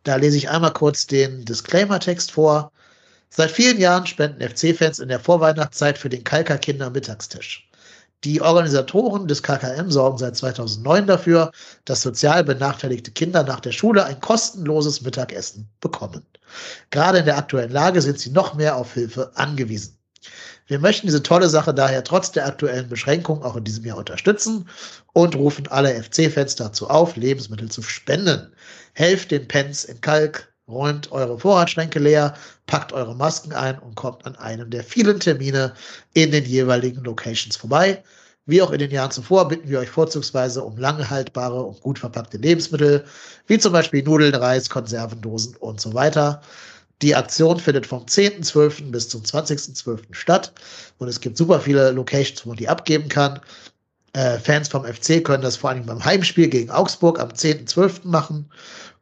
[0.04, 2.70] Da lese ich einmal kurz den Disclaimer-Text vor.
[3.30, 7.68] Seit vielen Jahren spenden FC-Fans in der Vorweihnachtszeit für den Kalker Kinder Mittagstisch.
[8.22, 11.52] Die Organisatoren des KKM sorgen seit 2009 dafür,
[11.84, 16.24] dass sozial benachteiligte Kinder nach der Schule ein kostenloses Mittagessen bekommen.
[16.90, 19.98] Gerade in der aktuellen Lage sind sie noch mehr auf Hilfe angewiesen.
[20.66, 24.66] Wir möchten diese tolle Sache daher trotz der aktuellen Beschränkungen auch in diesem Jahr unterstützen
[25.12, 28.50] und rufen alle FC-Fans dazu auf, Lebensmittel zu spenden.
[28.94, 32.35] Helft den Pens in Kalk, räumt eure Vorratsschränke leer,
[32.66, 35.74] packt eure Masken ein und kommt an einem der vielen Termine
[36.14, 38.03] in den jeweiligen Locations vorbei.
[38.46, 41.98] Wie auch in den Jahren zuvor bitten wir euch vorzugsweise um lange haltbare und gut
[41.98, 43.05] verpackte Lebensmittel,
[43.46, 46.40] wie zum Beispiel Nudeln, Reis, Konservendosen und so weiter.
[47.02, 48.90] Die Aktion findet vom 10.12.
[48.90, 49.98] bis zum 20.12.
[50.12, 50.52] statt
[50.98, 53.40] und es gibt super viele Locations, wo man die abgeben kann.
[54.12, 58.07] Äh, Fans vom FC können das vor allem beim Heimspiel gegen Augsburg am 10.12.
[58.07, 58.50] machen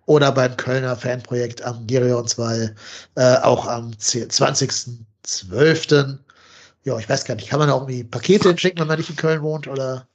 [0.07, 2.75] oder beim Kölner Fanprojekt am Gerionswall
[3.17, 6.19] äh, auch am 10 20.12.
[6.85, 9.17] Ja, ich weiß gar nicht, kann man auch irgendwie Pakete hinschicken, wenn man nicht in
[9.17, 10.09] Köln wohnt oder?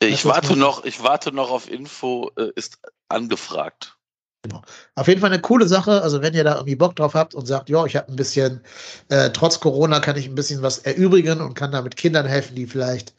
[0.00, 3.96] Ich was warte noch, ich warte noch auf Info, äh, ist angefragt.
[4.94, 6.02] Auf jeden Fall eine coole Sache.
[6.02, 8.60] Also wenn ihr da irgendwie Bock drauf habt und sagt, ja, ich habe ein bisschen,
[9.08, 12.66] äh, trotz Corona kann ich ein bisschen was erübrigen und kann damit Kindern helfen, die
[12.66, 13.14] vielleicht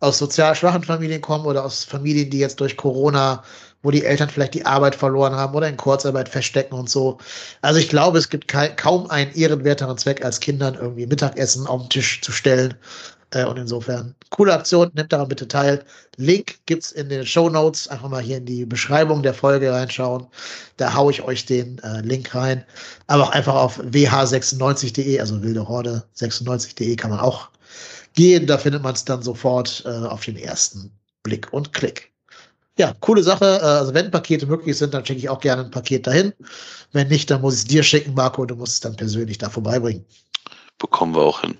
[0.00, 3.42] aus sozial schwachen Familien kommen oder aus Familien, die jetzt durch Corona,
[3.82, 7.18] wo die Eltern vielleicht die Arbeit verloren haben oder in Kurzarbeit feststecken und so.
[7.62, 11.90] Also ich glaube, es gibt kaum einen ehrenwerteren Zweck, als Kindern irgendwie Mittagessen auf den
[11.90, 12.74] Tisch zu stellen.
[13.32, 15.84] Äh, und insofern, coole Aktion, nehmt daran bitte teil.
[16.16, 17.88] Link gibt's in den Show Notes.
[17.88, 20.26] Einfach mal hier in die Beschreibung der Folge reinschauen.
[20.76, 22.64] Da haue ich euch den äh, Link rein.
[23.06, 27.48] Aber auch einfach auf wh96.de, also wilde Horde 96.de kann man auch
[28.14, 28.46] gehen.
[28.46, 30.90] Da findet man es dann sofort äh, auf den ersten
[31.22, 32.10] Blick und Klick.
[32.78, 33.44] Ja, coole Sache.
[33.44, 36.32] Äh, also wenn Pakete möglich sind, dann schicke ich auch gerne ein Paket dahin.
[36.92, 39.38] Wenn nicht, dann muss ich es dir schicken, Marco, und du musst es dann persönlich
[39.38, 40.04] da vorbeibringen.
[40.78, 41.58] Bekommen wir auch hin.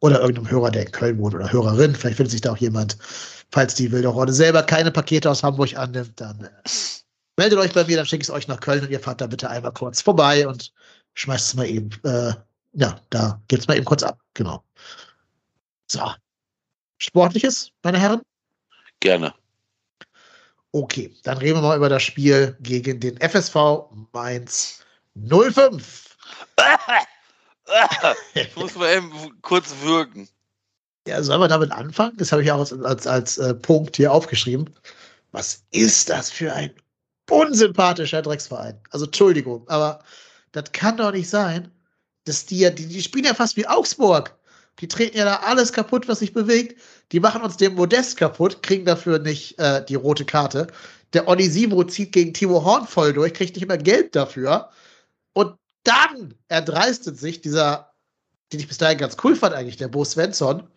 [0.00, 1.94] Oder irgendeinem Hörer, der in Köln wohnt oder Hörerin.
[1.94, 2.96] Vielleicht findet sich da auch jemand,
[3.50, 6.68] falls die wilde Horde selber keine Pakete aus Hamburg annimmt, dann äh,
[7.36, 9.26] meldet euch bei mir, dann schicke ich es euch nach Köln und ihr fahrt da
[9.26, 10.72] bitte einmal kurz vorbei und
[11.14, 12.32] schmeißt es mal eben äh,
[12.74, 14.20] Ja, da geht's mal eben kurz ab.
[14.34, 14.62] Genau.
[15.86, 16.00] So.
[16.98, 18.22] Sportliches, meine Herren?
[19.00, 19.34] Gerne.
[20.72, 23.56] Okay, dann reden wir mal über das Spiel gegen den FSV
[24.12, 24.84] Mainz
[25.14, 26.16] 05.
[28.34, 30.28] Ich muss mal eben kurz würgen.
[31.06, 32.16] Ja, sollen wir damit anfangen?
[32.18, 34.68] Das habe ich auch als, als, als äh, Punkt hier aufgeschrieben.
[35.32, 36.72] Was ist das für ein
[37.30, 38.78] unsympathischer Drecksverein?
[38.90, 40.00] Also Entschuldigung, aber
[40.52, 41.70] das kann doch nicht sein,
[42.24, 44.36] dass die ja, die, die spielen ja fast wie Augsburg.
[44.80, 46.80] Die treten ja da alles kaputt, was sich bewegt.
[47.12, 50.68] Die machen uns den Modest kaputt, kriegen dafür nicht äh, die rote Karte.
[51.14, 54.68] Der Onisimo zieht gegen Timo Horn voll durch, kriegt nicht immer Geld dafür.
[55.32, 55.56] Und
[55.88, 57.92] dann erdreistet sich dieser,
[58.52, 60.68] den ich bis dahin ganz cool fand eigentlich, der Bo Svensson,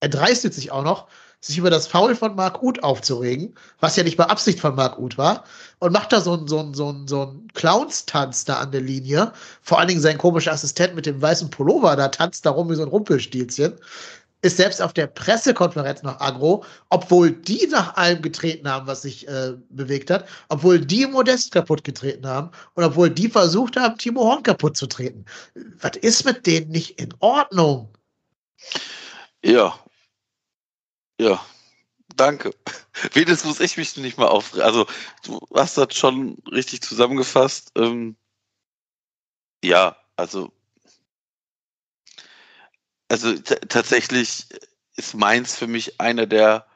[0.00, 1.08] erdreistet sich auch noch,
[1.40, 4.98] sich über das Foul von Marc Uth aufzuregen, was ja nicht bei Absicht von Marc
[4.98, 5.44] Uth war,
[5.78, 8.80] und macht da so einen so einen, so einen, so einen Clownstanz da an der
[8.80, 9.32] Linie.
[9.62, 12.74] Vor allen Dingen sein komischer Assistent mit dem weißen Pullover, da tanzt da rum wie
[12.74, 13.74] so ein Rumpelstilzchen.
[14.42, 19.26] Ist selbst auf der Pressekonferenz noch aggro, obwohl die nach allem getreten haben, was sich
[19.26, 24.22] äh, bewegt hat, obwohl die Modest kaputt getreten haben und obwohl die versucht haben, Timo
[24.22, 25.24] Horn kaputt zu treten.
[25.80, 27.88] Was ist mit denen nicht in Ordnung?
[29.42, 29.78] Ja.
[31.20, 31.44] Ja.
[32.16, 32.50] Danke.
[33.12, 34.64] Wenigstens muss ich mich nicht mal aufregen.
[34.64, 34.86] Also,
[35.24, 37.70] du hast das schon richtig zusammengefasst.
[37.76, 38.16] Ähm,
[39.64, 40.52] ja, also.
[43.08, 44.46] Also tatsächlich
[44.96, 46.66] ist Mainz für mich einer der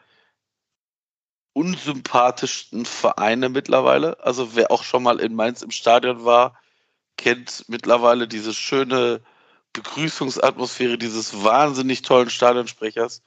[1.53, 4.19] unsympathischsten Vereine mittlerweile.
[4.21, 6.59] Also wer auch schon mal in Mainz im Stadion war,
[7.17, 9.23] kennt mittlerweile diese schöne
[9.75, 13.23] Begrüßungsatmosphäre dieses wahnsinnig tollen Stadionsprechers.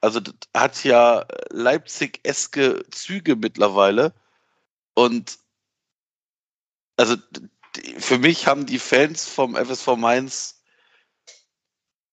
[0.00, 4.14] Also das hat ja Leipzig-eske Züge mittlerweile.
[4.94, 5.38] Und
[6.96, 7.16] also
[7.98, 10.59] für mich haben die Fans vom FSV Mainz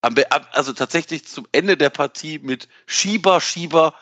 [0.02, 3.94] also tatsächlich zum Ende der Partie mit Schieber, Schieber,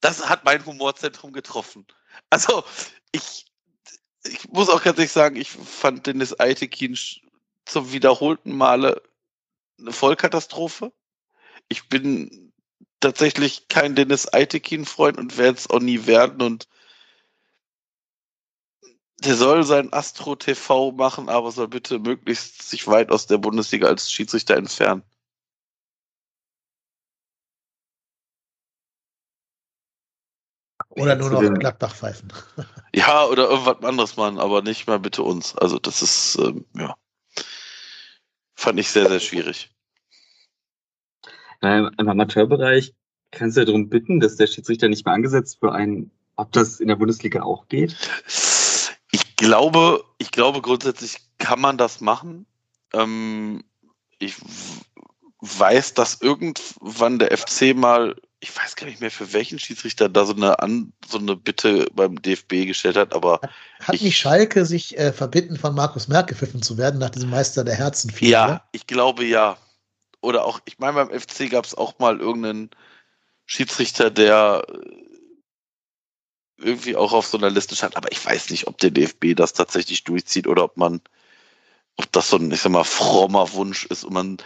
[0.00, 1.86] das hat mein Humorzentrum getroffen.
[2.30, 2.64] Also
[3.12, 3.46] ich,
[4.24, 6.98] ich muss auch ganz ehrlich sagen, ich fand Dennis Eitekin
[7.64, 9.02] zum wiederholten Male
[9.78, 10.92] eine Vollkatastrophe.
[11.68, 12.52] Ich bin
[13.00, 16.68] tatsächlich kein Dennis Eitekin-Freund und werde es auch nie werden und
[19.24, 23.86] der soll sein Astro TV machen, aber soll bitte möglichst sich weit aus der Bundesliga
[23.86, 25.04] als Schiedsrichter entfernen.
[30.94, 32.32] Oder nur noch Gladbach pfeifen.
[32.94, 35.56] Ja, oder irgendwas anderes machen, aber nicht mal bitte uns.
[35.56, 36.94] Also das ist, ähm, ja,
[38.54, 39.70] fand ich sehr, sehr schwierig.
[41.62, 42.92] Ähm, Im Amateurbereich
[43.30, 46.80] kannst du ja darum bitten, dass der Schiedsrichter nicht mehr angesetzt für einen, ob das
[46.80, 47.96] in der Bundesliga auch geht?
[49.10, 52.44] Ich glaube, ich glaube grundsätzlich kann man das machen.
[52.92, 53.64] Ähm,
[54.18, 54.36] ich
[55.42, 60.24] weiß, dass irgendwann der FC mal ich weiß gar nicht mehr, für welchen Schiedsrichter da
[60.24, 63.40] so eine, An so eine Bitte beim DFB gestellt hat, aber.
[63.78, 67.30] Hat ich, nicht Schalke sich äh, verbitten, von Markus Merck gepfiffen zu werden, nach diesem
[67.30, 68.10] Meister der Herzen?
[68.10, 68.68] Viel, ja, oder?
[68.72, 69.56] ich glaube ja.
[70.22, 72.70] Oder auch, ich meine, beim FC gab es auch mal irgendeinen
[73.46, 74.78] Schiedsrichter, der äh,
[76.56, 79.52] irgendwie auch auf so einer Liste stand, aber ich weiß nicht, ob der DFB das
[79.52, 81.00] tatsächlich durchzieht oder ob man,
[81.96, 84.38] ob das so ein, ich sag mal, frommer Wunsch ist und man,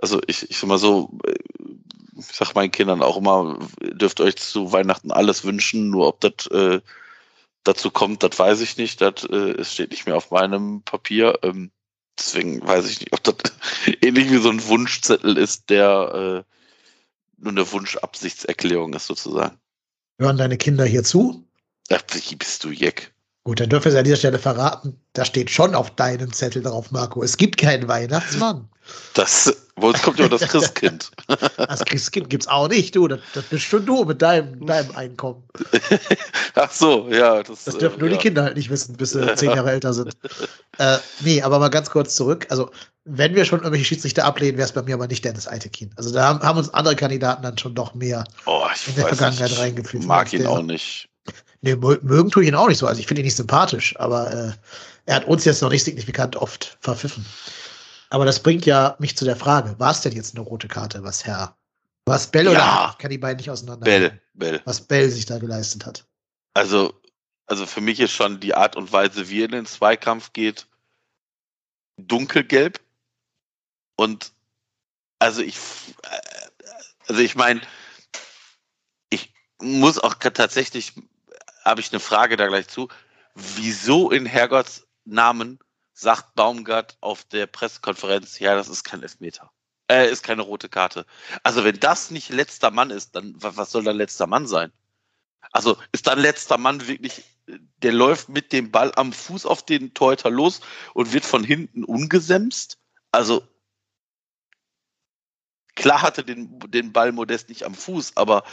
[0.00, 1.18] also ich, ich sag mal so,
[2.16, 6.46] ich sag meinen Kindern auch immer, dürft euch zu Weihnachten alles wünschen, nur ob das
[6.48, 6.80] äh,
[7.64, 9.00] dazu kommt, das weiß ich nicht.
[9.00, 11.38] Das äh, steht nicht mehr auf meinem Papier.
[11.42, 11.70] Ähm,
[12.18, 13.36] deswegen weiß ich nicht, ob das
[14.02, 16.54] ähnlich wie so ein Wunschzettel ist, der äh,
[17.42, 19.58] nur eine Wunschabsichtserklärung ist, sozusagen.
[20.18, 21.44] Hören deine Kinder hier zu?
[21.88, 23.14] Ja, wie bist du, Jeck?
[23.44, 25.00] Gut, dann dürfen wir es an dieser Stelle verraten.
[25.14, 27.22] Da steht schon auf deinem Zettel drauf, Marco.
[27.22, 28.68] Es gibt keinen Weihnachtsmann.
[29.14, 31.10] Das, wo kommt ja das Christkind.
[31.56, 33.06] Das Christkind gibt es auch nicht, du.
[33.06, 35.44] Das, das, bist schon du mit deinem, deinem Einkommen.
[36.54, 37.42] Ach so, ja.
[37.42, 38.16] Das, das dürfen äh, nur ja.
[38.16, 40.16] die Kinder halt nicht wissen, bis sie zehn Jahre älter sind.
[40.78, 42.46] Äh, nee, aber mal ganz kurz zurück.
[42.50, 42.70] Also,
[43.04, 45.90] wenn wir schon irgendwelche Schiedsrichter ablehnen, wäre es bei mir aber nicht Dennis Eitekin.
[45.96, 49.56] Also, da haben, haben, uns andere Kandidaten dann schon doch mehr oh, in der Vergangenheit
[49.58, 50.02] reingeführt.
[50.02, 51.08] Ich mag ihn auch nicht.
[51.62, 52.86] Nee, mögen tue ich ihn auch nicht so.
[52.86, 54.52] Also ich finde ihn nicht sympathisch, aber äh,
[55.04, 57.24] er hat uns jetzt noch nicht signifikant oft verpfiffen.
[58.10, 61.02] Aber das bringt ja mich zu der Frage, war es denn jetzt eine rote Karte,
[61.04, 61.56] was Herr,
[62.04, 62.50] was Bell ja.
[62.50, 63.84] oder ich kann die beiden nicht auseinander.
[63.84, 64.60] Bell, Bell.
[64.64, 66.04] Was Bell sich da geleistet hat.
[66.54, 67.00] Also,
[67.46, 70.66] also für mich ist schon die Art und Weise, wie er in den Zweikampf geht,
[71.96, 72.80] dunkelgelb.
[73.96, 74.32] Und
[75.20, 75.58] also ich,
[77.06, 77.60] also ich meine,
[79.10, 80.94] ich muss auch tatsächlich
[81.64, 82.88] habe ich eine Frage da gleich zu.
[83.34, 85.60] Wieso in Herrgotts Namen
[86.00, 89.50] sagt Baumgart auf der Pressekonferenz, ja, das ist kein Elfmeter.
[89.90, 91.04] Äh, ist keine rote Karte.
[91.42, 94.72] Also wenn das nicht letzter Mann ist, dann was soll dann letzter Mann sein?
[95.52, 97.24] Also ist dann letzter Mann wirklich,
[97.82, 100.60] der läuft mit dem Ball am Fuß auf den Torhüter los
[100.94, 102.78] und wird von hinten umgesemst?
[103.12, 103.46] Also
[105.74, 108.44] klar hatte den, den Ball Modest nicht am Fuß, aber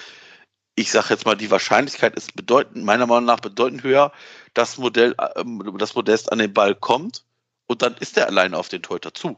[0.75, 4.11] ich sage jetzt mal, die Wahrscheinlichkeit ist bedeutend, meiner Meinung nach bedeutend höher,
[4.53, 7.23] dass Modell, ähm, das Modest an den Ball kommt
[7.67, 9.37] und dann ist er alleine auf den Torhüter zu.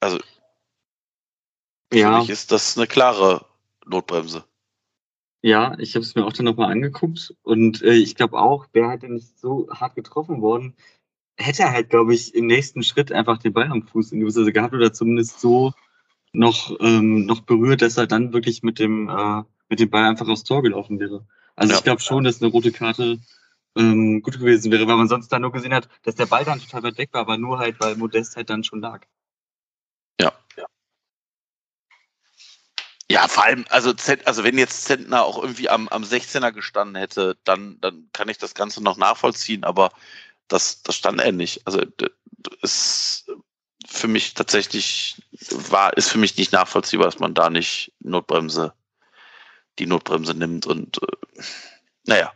[0.00, 0.18] Also
[1.92, 2.14] ja.
[2.14, 3.46] für mich ist das eine klare
[3.84, 4.44] Notbremse.
[5.42, 8.88] Ja, ich habe es mir auch dann nochmal angeguckt und äh, ich glaube auch, wäre
[8.88, 10.76] halt nicht so hart getroffen worden,
[11.36, 14.42] hätte er halt, glaube ich, im nächsten Schritt einfach den Ball am Fuß in gewisser
[14.42, 15.72] Weise gehabt oder zumindest so
[16.32, 20.28] noch, ähm, noch berührt, dass er dann wirklich mit dem, äh, mit dem Ball einfach
[20.28, 21.26] aufs Tor gelaufen wäre.
[21.56, 21.78] Also ja.
[21.78, 23.18] ich glaube schon, dass eine rote Karte
[23.76, 26.60] ähm, gut gewesen wäre, weil man sonst dann nur gesehen hat, dass der Ball dann
[26.60, 29.06] total weit weg war, aber nur halt, weil Modest halt dann schon lag.
[30.20, 30.32] Ja.
[30.56, 30.66] Ja,
[33.08, 33.92] ja vor allem, also,
[34.24, 38.38] also wenn jetzt Zentner auch irgendwie am, am 16er gestanden hätte, dann, dann kann ich
[38.38, 39.90] das Ganze noch nachvollziehen, aber
[40.48, 41.66] das, das stand er nicht.
[41.66, 41.80] Also
[42.62, 43.30] ist
[43.86, 48.74] für mich tatsächlich war, ist für mich nicht nachvollziehbar, dass man da nicht Notbremse,
[49.78, 51.42] die Notbremse nimmt und äh,
[52.06, 52.32] naja.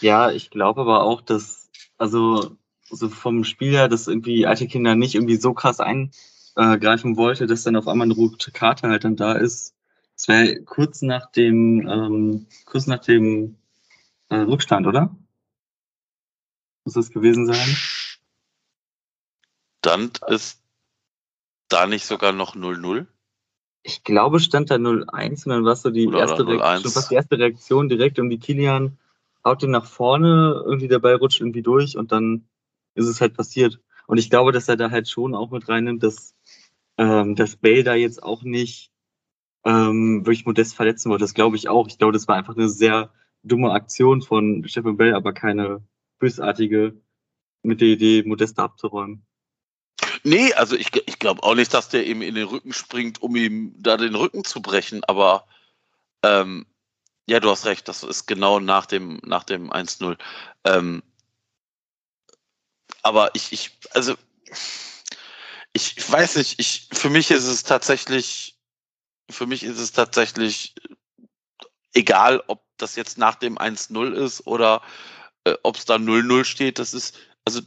[0.00, 2.56] Ja, ich glaube aber auch, dass, also
[2.90, 7.76] so vom Spieler, dass irgendwie alte Kinder nicht irgendwie so krass eingreifen wollte, dass dann
[7.76, 9.74] auf einmal eine rote Karte halt dann da ist.
[10.16, 13.56] Es wäre kurz nach dem, ähm, kurz nach dem
[14.28, 15.14] äh, Rückstand, oder?
[16.84, 17.76] Muss das gewesen sein?
[19.78, 20.62] Stand ist
[21.68, 23.06] da nicht sogar noch 0-0?
[23.82, 27.38] Ich glaube, stand da 0-1 und dann war so die erste, Reaktion, fast die erste
[27.38, 28.98] Reaktion direkt um die Kilian
[29.46, 32.48] haut den nach vorne, irgendwie dabei rutscht irgendwie durch und dann
[32.94, 33.80] ist es halt passiert.
[34.06, 36.34] Und ich glaube, dass er da halt schon auch mit reinnimmt, dass,
[36.98, 38.90] ähm, dass Bale da jetzt auch nicht
[39.64, 41.24] ähm, wirklich Modest verletzen wollte.
[41.24, 41.86] Das glaube ich auch.
[41.88, 45.82] Ich glaube, das war einfach eine sehr dumme Aktion von Stefan Bell, aber keine
[46.18, 47.00] bösartige
[47.62, 49.26] mit der Idee, Modeste abzuräumen.
[50.24, 53.36] Nee, also ich, ich glaube auch nicht, dass der ihm in den Rücken springt, um
[53.36, 55.46] ihm da den Rücken zu brechen, aber
[56.22, 56.66] ähm,
[57.26, 60.16] ja, du hast recht, das ist genau nach dem, nach dem 1-0.
[60.64, 61.02] Ähm,
[63.02, 64.14] aber ich, ich, also
[65.72, 68.58] ich weiß nicht, ich, für mich ist es tatsächlich,
[69.30, 70.74] für mich ist es tatsächlich
[71.92, 74.82] egal, ob das jetzt nach dem 1-0 ist oder
[75.44, 77.60] äh, ob es da 0-0 steht, das ist, also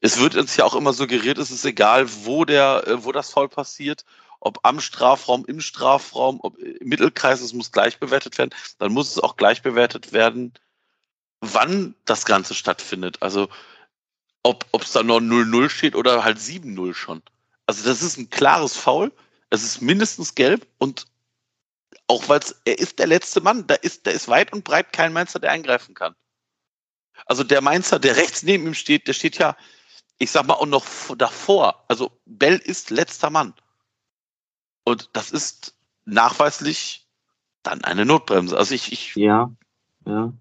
[0.00, 3.30] es wird uns ja auch immer suggeriert, es ist egal, wo der, äh, wo das
[3.30, 4.04] Foul passiert,
[4.44, 9.10] ob am Strafraum, im Strafraum, ob im Mittelkreis, es muss gleich bewertet werden, dann muss
[9.10, 10.52] es auch gleich bewertet werden,
[11.40, 13.22] wann das Ganze stattfindet.
[13.22, 13.48] Also
[14.42, 17.22] ob es da nur 0-0 steht oder halt 7-0 schon.
[17.66, 19.10] Also das ist ein klares Foul.
[19.48, 21.06] Es ist mindestens gelb und
[22.06, 25.14] auch weil er ist der letzte Mann, da ist, da ist weit und breit kein
[25.14, 26.14] Mainzer, der eingreifen kann.
[27.24, 29.56] Also der Mainzer, der rechts neben ihm steht, der steht ja,
[30.18, 30.84] ich sag mal, auch noch
[31.16, 31.84] davor.
[31.88, 33.54] Also Bell ist letzter Mann.
[34.84, 37.06] Und das ist nachweislich
[37.62, 38.56] dann eine Notbremse.
[38.56, 39.50] Also ich, ich ja,
[40.06, 40.32] ja.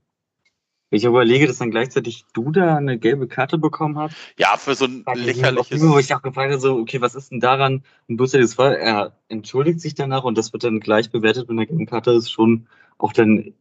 [0.90, 4.16] Ich überlege, dass dann gleichzeitig du da eine gelbe Karte bekommen hast.
[4.38, 5.82] Ja, für so ein lächerliches.
[5.82, 8.76] Wo ich auch gefragt habe, so, okay, was ist denn daran ein böses Fall?
[8.76, 12.30] Er entschuldigt sich danach und das wird dann gleich bewertet mit einer gelben Karte, ist
[12.30, 12.68] schon
[13.00, 13.56] auch dann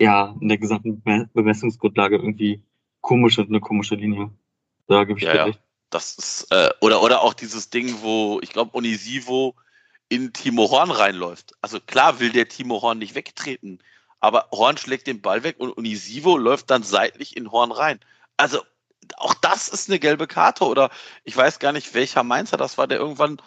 [0.00, 1.00] ja, in der gesamten
[1.32, 2.64] Bemessungsgrundlage irgendwie
[3.00, 4.30] komisch und eine komische Linie.
[4.88, 5.58] Da gebe ich ja, dir recht.
[5.58, 5.64] Ja.
[5.90, 9.54] Das ist, äh, oder, oder auch dieses Ding, wo, ich glaube, Onisivo
[10.08, 11.54] in Timo Horn reinläuft.
[11.60, 13.80] Also klar will der Timo Horn nicht wegtreten,
[14.20, 18.00] aber Horn schlägt den Ball weg und Onisivo läuft dann seitlich in Horn rein.
[18.36, 18.62] Also
[19.16, 20.90] auch das ist eine gelbe Karte oder
[21.24, 23.40] ich weiß gar nicht, welcher Mainzer das war, der irgendwann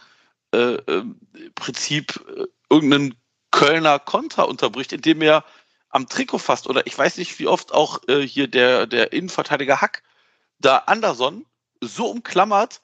[0.53, 3.15] äh, äh, im Prinzip äh, irgendeinen
[3.51, 5.43] Kölner Konter unterbricht, indem er
[5.89, 9.81] am Trikot fasst oder ich weiß nicht, wie oft auch äh, hier der, der Innenverteidiger
[9.81, 10.03] Hack
[10.59, 11.45] da Anderson
[11.81, 12.81] so umklammert,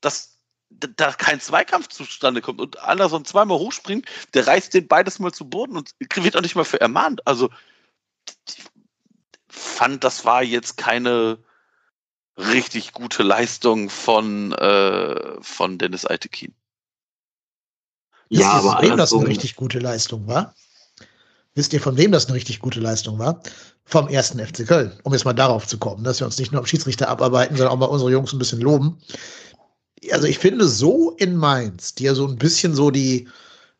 [0.00, 0.38] dass
[0.70, 5.44] da kein Zweikampf zustande kommt und Anderson zweimal hochspringt, der reißt den beides mal zu
[5.44, 7.26] Boden und wird auch nicht mal für ermahnt.
[7.26, 7.50] Also
[8.48, 8.62] ich
[9.48, 11.38] fand, das war jetzt keine
[12.36, 16.54] richtig gute Leistung von, äh, von Dennis Altekin.
[18.28, 20.54] Ja, aber wem das eine richtig gute Leistung war?
[21.54, 23.42] Wisst ihr, von wem das eine richtig gute Leistung war?
[23.84, 26.60] Vom ersten FC Köln, um jetzt mal darauf zu kommen, dass wir uns nicht nur
[26.60, 29.02] am Schiedsrichter abarbeiten, sondern auch mal unsere Jungs ein bisschen loben.
[30.12, 33.28] Also ich finde so in Mainz, die ja so ein bisschen so die,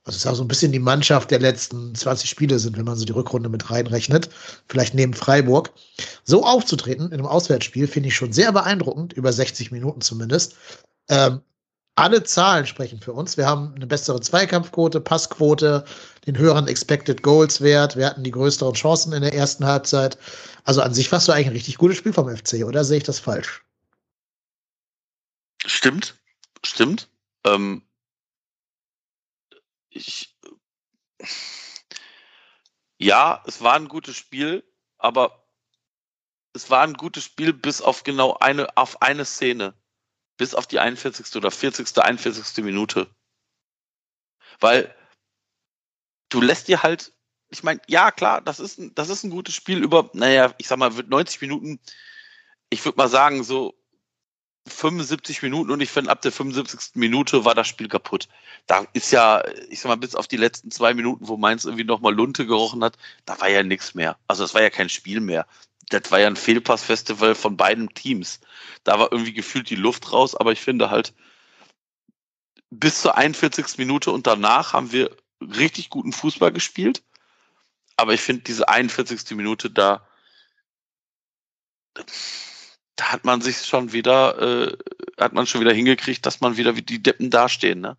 [0.04, 2.96] also ist auch so ein bisschen die Mannschaft der letzten 20 Spiele sind, wenn man
[2.96, 4.28] so die Rückrunde mit reinrechnet,
[4.68, 5.70] vielleicht neben Freiburg,
[6.24, 10.56] so aufzutreten in einem Auswärtsspiel, finde ich schon sehr beeindruckend, über 60 Minuten zumindest.
[11.08, 11.40] Ähm,
[11.96, 13.36] alle Zahlen sprechen für uns.
[13.36, 15.84] Wir haben eine bessere Zweikampfquote, Passquote,
[16.26, 17.96] den höheren Expected Goals Wert.
[17.96, 20.16] Wir hatten die größeren Chancen in der ersten Halbzeit.
[20.64, 23.04] Also an sich warst du eigentlich ein richtig gutes Spiel vom FC, oder sehe ich
[23.04, 23.62] das falsch?
[25.70, 26.20] Stimmt,
[26.64, 27.08] stimmt.
[27.44, 27.88] Ähm,
[29.88, 30.36] ich,
[32.98, 34.64] ja, es war ein gutes Spiel,
[34.98, 35.48] aber
[36.54, 39.80] es war ein gutes Spiel bis auf genau eine, auf eine Szene.
[40.36, 41.36] Bis auf die 41.
[41.36, 41.96] oder 40.
[41.96, 42.64] 41.
[42.64, 43.14] Minute.
[44.58, 44.94] Weil
[46.30, 47.12] du lässt dir halt,
[47.48, 50.66] ich meine, ja, klar, das ist, ein, das ist ein gutes Spiel über, naja, ich
[50.66, 51.80] sag mal, 90 Minuten,
[52.70, 53.79] ich würde mal sagen, so
[54.72, 56.92] 75 Minuten und ich finde, ab der 75.
[56.94, 58.28] Minute war das Spiel kaputt.
[58.66, 61.84] Da ist ja, ich sag mal, bis auf die letzten zwei Minuten, wo Mainz irgendwie
[61.84, 64.18] nochmal Lunte gerochen hat, da war ja nichts mehr.
[64.26, 65.46] Also das war ja kein Spiel mehr.
[65.90, 68.40] Das war ja ein Fehlpassfestival von beiden Teams.
[68.84, 71.12] Da war irgendwie gefühlt die Luft raus, aber ich finde halt,
[72.70, 73.78] bis zur 41.
[73.78, 75.10] Minute und danach haben wir
[75.40, 77.02] richtig guten Fußball gespielt.
[77.96, 79.36] Aber ich finde, diese 41.
[79.36, 80.06] Minute da,
[83.00, 84.76] da hat man sich schon wieder, äh,
[85.18, 87.96] hat man schon wieder hingekriegt, dass man wieder wie die Deppen dastehen, ne?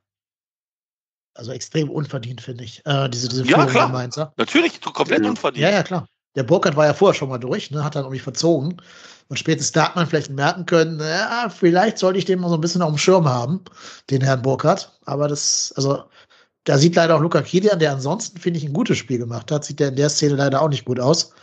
[1.33, 2.85] Also extrem unverdient, finde ich.
[2.85, 3.89] Äh, diese, diese ja, klar.
[3.89, 4.31] Mainzer.
[4.37, 5.63] Natürlich, komplett unverdient.
[5.63, 6.07] Ja, ja, klar.
[6.35, 8.79] Der Burkhardt war ja vorher schon mal durch, ne, hat dann irgendwie verzogen.
[9.27, 12.55] Und spätestens da hat man vielleicht merken können, ja, vielleicht sollte ich den mal so
[12.55, 13.63] ein bisschen auf dem Schirm haben,
[14.09, 14.99] den Herrn Burkhardt.
[15.05, 16.03] Aber das, also,
[16.65, 19.65] da sieht leider auch Luca Kilian, der ansonsten, finde ich, ein gutes Spiel gemacht hat,
[19.65, 21.33] sieht der in der Szene leider auch nicht gut aus.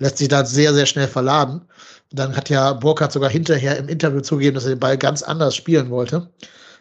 [0.00, 1.60] Lässt sich da sehr, sehr schnell verladen.
[2.10, 5.22] Und dann hat ja Burkhardt sogar hinterher im Interview zugegeben, dass er den Ball ganz
[5.22, 6.28] anders spielen wollte.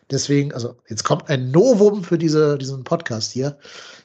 [0.09, 3.59] Deswegen, also jetzt kommt ein Novum für diese, diesen Podcast hier.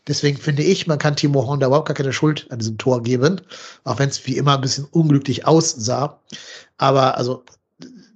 [0.06, 3.02] Deswegen finde ich, man kann Timo Horn da überhaupt gar keine Schuld an diesem Tor
[3.02, 3.40] geben,
[3.84, 6.20] auch wenn es wie immer ein bisschen unglücklich aussah.
[6.76, 7.42] Aber also,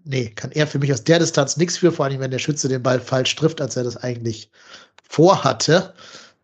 [0.05, 2.69] nee, kann er für mich aus der Distanz nichts für, vor allem wenn der Schütze
[2.69, 4.51] den Ball falsch trifft, als er das eigentlich
[5.03, 5.95] vorhatte.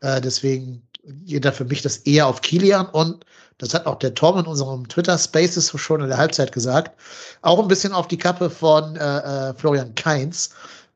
[0.01, 0.83] Äh, deswegen
[1.27, 3.27] geht da für mich das eher auf Kilian und
[3.65, 6.93] das hat auch der Tom in unserem Twitter Spaces schon in der Halbzeit gesagt,
[7.43, 10.51] auch ein bisschen auf die Kappe von äh, äh, Florian Kainz,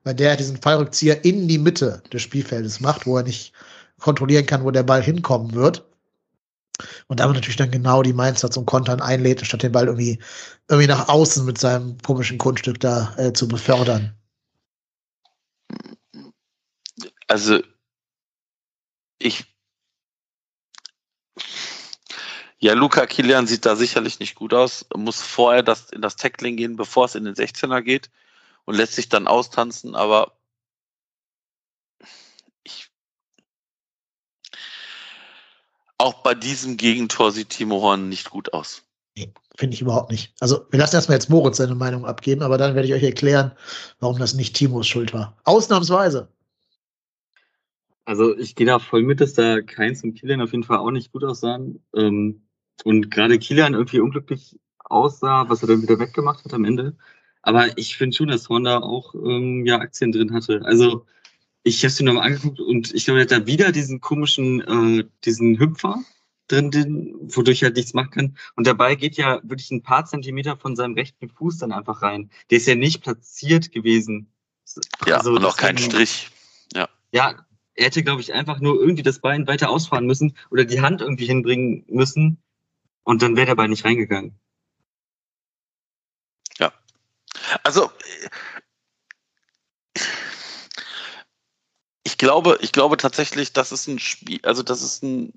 [0.04, 3.52] weil der diesen Fallrückzieher in die Mitte des Spielfeldes macht, wo er nicht
[4.00, 5.84] kontrollieren kann, wo der Ball hinkommen wird.
[7.08, 10.20] Und damit natürlich dann genau die Mainzer zum Kontern einlädt, statt den Ball irgendwie,
[10.68, 14.14] irgendwie nach außen mit seinem komischen Kunststück da äh, zu befördern.
[17.26, 17.60] Also,
[19.18, 19.44] ich
[22.60, 26.56] Ja, Luca Kilian sieht da sicherlich nicht gut aus, muss vorher das, in das Tackling
[26.56, 28.10] gehen, bevor es in den 16er geht
[28.64, 30.32] und lässt sich dann austanzen, aber
[32.64, 32.90] ich,
[35.98, 38.82] auch bei diesem Gegentor sieht Timo Horn nicht gut aus.
[39.16, 40.34] Nee, finde ich überhaupt nicht.
[40.40, 43.52] Also, wir lassen erstmal jetzt Moritz seine Meinung abgeben, aber dann werde ich euch erklären,
[44.00, 45.36] warum das nicht Timos Schuld war.
[45.44, 46.28] Ausnahmsweise.
[48.04, 50.90] Also ich gehe da voll mit, dass da Keins und Kilian auf jeden Fall auch
[50.90, 51.84] nicht gut aussahen.
[51.94, 52.47] Ähm,
[52.84, 56.96] und gerade Kilian irgendwie unglücklich aussah, was er dann wieder weggemacht hat am Ende.
[57.42, 60.62] Aber ich finde schon, dass Honda auch ähm, ja Aktien drin hatte.
[60.64, 61.06] Also
[61.62, 64.60] ich habe es mir nochmal angeguckt und ich glaube, er hat da wieder diesen komischen,
[64.60, 66.02] äh, diesen Hüpfer
[66.48, 68.36] drin, den, wodurch er halt nichts machen kann.
[68.56, 72.30] Und dabei geht ja wirklich ein paar Zentimeter von seinem rechten Fuß dann einfach rein.
[72.50, 74.32] Der ist ja nicht platziert gewesen.
[75.06, 76.30] Ja, also, und auch kein Strich.
[76.74, 76.88] Ja.
[77.12, 80.80] Ja, er hätte, glaube ich, einfach nur irgendwie das Bein weiter ausfahren müssen oder die
[80.80, 82.38] Hand irgendwie hinbringen müssen
[83.08, 84.38] und dann wäre der Bein nicht reingegangen.
[86.58, 86.70] Ja.
[87.62, 87.90] Also
[92.02, 95.32] ich glaube, ich glaube tatsächlich, dass es ein Spiel, also das ist ein,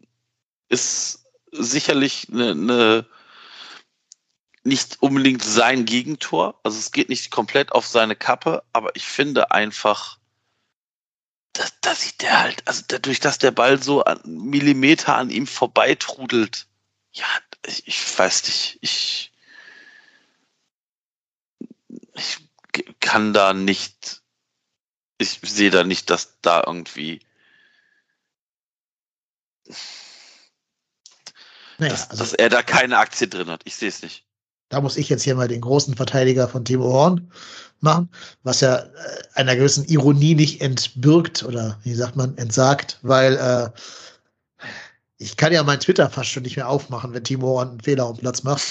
[0.67, 3.05] ist sicherlich eine, eine
[4.63, 6.59] nicht unbedingt sein Gegentor.
[6.63, 10.19] Also es geht nicht komplett auf seine Kappe, aber ich finde einfach,
[11.53, 15.47] das, da sieht der halt, also dadurch, dass der Ball so an Millimeter an ihm
[15.47, 16.67] vorbeitrudelt,
[17.13, 17.25] ja,
[17.65, 19.31] ich, ich weiß nicht, ich,
[22.13, 22.37] ich
[22.99, 24.21] kann da nicht,
[25.17, 27.21] ich sehe da nicht, dass da irgendwie
[31.77, 33.61] naja, dass, also, dass er da keine Aktie drin hat.
[33.65, 34.25] Ich sehe es nicht.
[34.69, 37.31] Da muss ich jetzt hier mal den großen Verteidiger von Timo Horn
[37.81, 38.09] machen,
[38.43, 38.89] was ja äh,
[39.33, 43.69] einer gewissen Ironie nicht entbirgt oder wie sagt man, entsagt, weil äh,
[45.21, 48.05] ich kann ja mein Twitter fast schon nicht mehr aufmachen, wenn Timo Horn einen Fehler
[48.05, 48.63] auf Platz macht,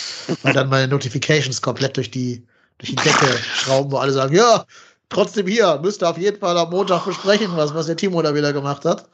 [0.42, 2.44] weil dann meine Notifications komplett durch die,
[2.78, 4.66] durch die Decke schrauben, wo alle sagen, ja,
[5.10, 8.52] trotzdem hier, müsste auf jeden Fall am Montag besprechen, was, was der Timo da wieder
[8.52, 9.08] gemacht hat.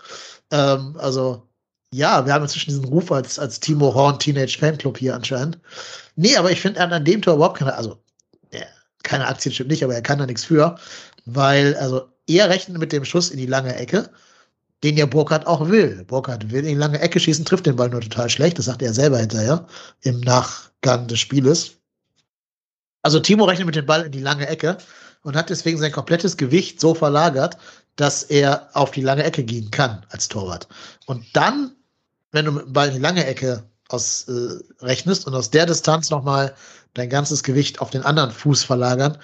[0.50, 1.46] Ähm, also,
[1.92, 5.58] ja, wir haben inzwischen diesen Ruf als, als Timo Horn Teenage Fanclub hier anscheinend.
[6.16, 7.98] Nee, aber ich finde an, an dem Tor überhaupt keine, also,
[8.50, 8.64] ja,
[9.02, 10.78] keine Aktien stimmt nicht, aber er kann da nichts für,
[11.26, 14.10] weil, also, er rechnet mit dem Schuss in die lange Ecke,
[14.82, 16.04] den ja Burkhardt auch will.
[16.04, 18.82] Burkhardt will in die lange Ecke schießen, trifft den Ball nur total schlecht, das sagt
[18.82, 19.66] er selber hinterher,
[20.02, 21.72] im Nachgang des Spieles.
[23.02, 24.78] Also Timo rechnet mit dem Ball in die lange Ecke
[25.22, 27.56] und hat deswegen sein komplettes Gewicht so verlagert,
[27.96, 30.68] dass er auf die lange Ecke gehen kann als Torwart.
[31.06, 31.74] Und dann,
[32.32, 35.66] wenn du mit dem Ball in die lange Ecke aus, äh, rechnest und aus der
[35.66, 36.54] Distanz nochmal
[36.94, 39.18] dein ganzes Gewicht auf den anderen Fuß verlagern,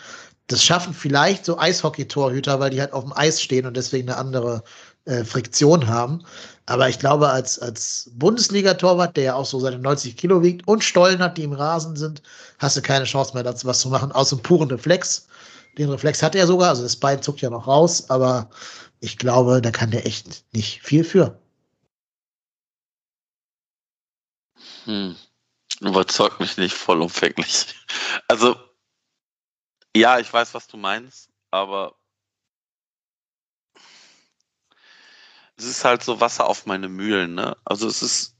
[0.48, 4.18] das schaffen vielleicht so Eishockey-Torhüter, weil die halt auf dem Eis stehen und deswegen eine
[4.18, 4.62] andere
[5.04, 6.24] äh, Friktion haben.
[6.66, 10.84] Aber ich glaube, als, als Bundesliga-Torwart, der ja auch so seine 90 Kilo wiegt und
[10.84, 12.22] Stollen hat, die im Rasen sind,
[12.58, 15.26] hast du keine Chance mehr, dazu was zu machen, aus dem puren Reflex.
[15.78, 18.48] Den Reflex hat er sogar, also das Bein zuckt ja noch raus, aber
[19.00, 21.38] ich glaube, da kann der echt nicht viel für.
[24.84, 25.16] Hm.
[25.80, 27.74] Überzeugt mich nicht vollumfänglich.
[28.28, 28.56] Also,
[29.96, 31.96] ja, ich weiß, was du meinst, aber
[35.56, 37.56] es ist halt so Wasser auf meine Mühlen, ne?
[37.64, 38.36] Also es ist,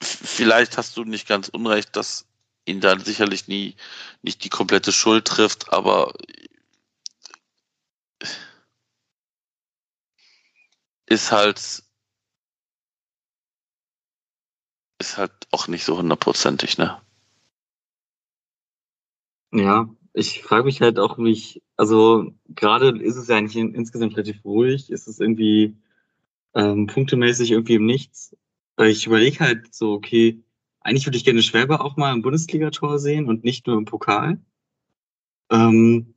[0.00, 2.26] vielleicht hast du nicht ganz unrecht, dass
[2.66, 3.76] ihn dann sicherlich nie
[4.22, 6.12] nicht die komplette Schuld trifft, aber
[11.06, 11.82] ist halt
[15.00, 17.00] ist halt auch nicht so hundertprozentig, ne?
[19.52, 23.74] Ja, ich frage mich halt auch, wie ich, also gerade ist es ja eigentlich in,
[23.74, 25.76] insgesamt relativ ruhig, ist es irgendwie
[26.58, 28.36] ähm, punktemäßig irgendwie im Nichts.
[28.80, 30.42] Ich überlege halt so, okay,
[30.80, 34.40] eigentlich würde ich gerne Schwäber auch mal im Bundesligator sehen und nicht nur im Pokal.
[35.50, 36.14] Ähm,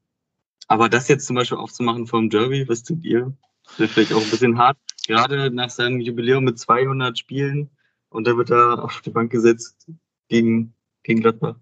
[0.68, 3.36] aber das jetzt zum Beispiel aufzumachen vom Derby, was tut ihr?
[3.78, 7.70] Wäre vielleicht auch ein bisschen hart, gerade nach seinem Jubiläum mit 200 Spielen
[8.10, 9.88] und da wird er auf die Bank gesetzt
[10.28, 10.74] gegen,
[11.04, 11.56] gegen Gladbach.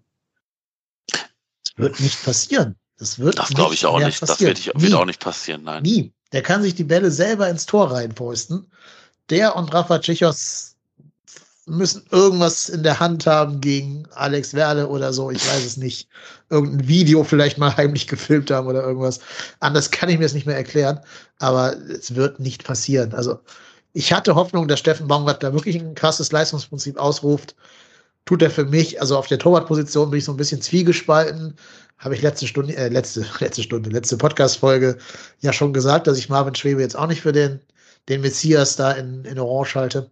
[1.06, 2.76] Das wird nicht passieren.
[2.96, 4.22] Das wird Das glaube ich auch nicht.
[4.22, 5.82] Das wird, ich, wird auch nicht passieren, nein.
[5.82, 6.12] Nie.
[6.32, 8.66] Der kann sich die Bälle selber ins Tor reinposten.
[9.30, 10.76] Der und Rafa Tschechos
[11.66, 15.30] müssen irgendwas in der Hand haben gegen Alex Werle oder so.
[15.30, 16.08] Ich weiß es nicht.
[16.48, 19.20] Irgendein Video vielleicht mal heimlich gefilmt haben oder irgendwas.
[19.60, 21.00] Anders kann ich mir es nicht mehr erklären.
[21.38, 23.14] Aber es wird nicht passieren.
[23.14, 23.38] Also
[23.92, 27.54] ich hatte Hoffnung, dass Steffen Baumgart da wirklich ein krasses Leistungsprinzip ausruft.
[28.24, 31.54] Tut er für mich, also auf der Torwartposition bin ich so ein bisschen zwiegespalten.
[31.98, 34.98] Habe ich letzte Stunde, äh, letzte, letzte Stunde, letzte Podcast-Folge
[35.40, 37.60] ja schon gesagt, dass ich Marvin Schwebe jetzt auch nicht für den,
[38.08, 40.10] den Messias da in, in Orange halte.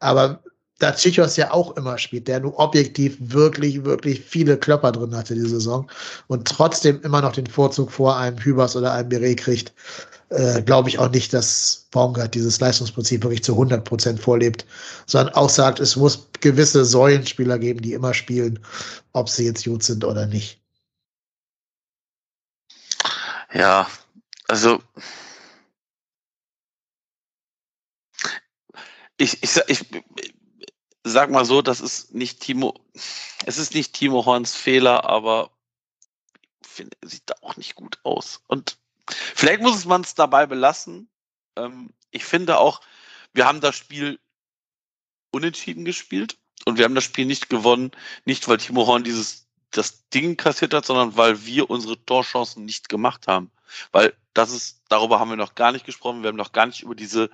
[0.00, 0.42] Aber
[0.82, 5.34] da Chichos ja auch immer spielt, der nur objektiv wirklich, wirklich viele Klopper drin hatte
[5.34, 5.88] diese Saison
[6.26, 9.72] und trotzdem immer noch den Vorzug vor einem Hübers oder einem Beret kriegt,
[10.32, 14.66] äh, glaube ich auch nicht, dass Baumgart dieses Leistungsprinzip wirklich zu 100 Prozent vorlebt,
[15.06, 18.58] sondern auch sagt, es muss gewisse Säulenspieler geben, die immer spielen,
[19.12, 20.60] ob sie jetzt gut sind oder nicht.
[23.52, 23.86] Ja,
[24.48, 24.82] also
[29.18, 29.86] ich, ich, ich,
[31.04, 32.74] sag mal so, das ist nicht Timo,
[33.44, 35.50] es ist nicht Timo Horns Fehler, aber
[36.62, 38.40] ich finde, er sieht da auch nicht gut aus.
[38.46, 38.78] Und
[39.08, 41.08] Vielleicht muss man es dabei belassen.
[41.56, 42.80] Ähm, ich finde auch,
[43.32, 44.20] wir haben das Spiel
[45.30, 47.90] unentschieden gespielt und wir haben das Spiel nicht gewonnen,
[48.24, 52.88] nicht weil Timo Horn dieses das Ding kassiert hat, sondern weil wir unsere Torchancen nicht
[52.88, 53.50] gemacht haben.
[53.90, 56.82] Weil das ist, darüber haben wir noch gar nicht gesprochen, wir haben noch gar nicht
[56.82, 57.30] über diese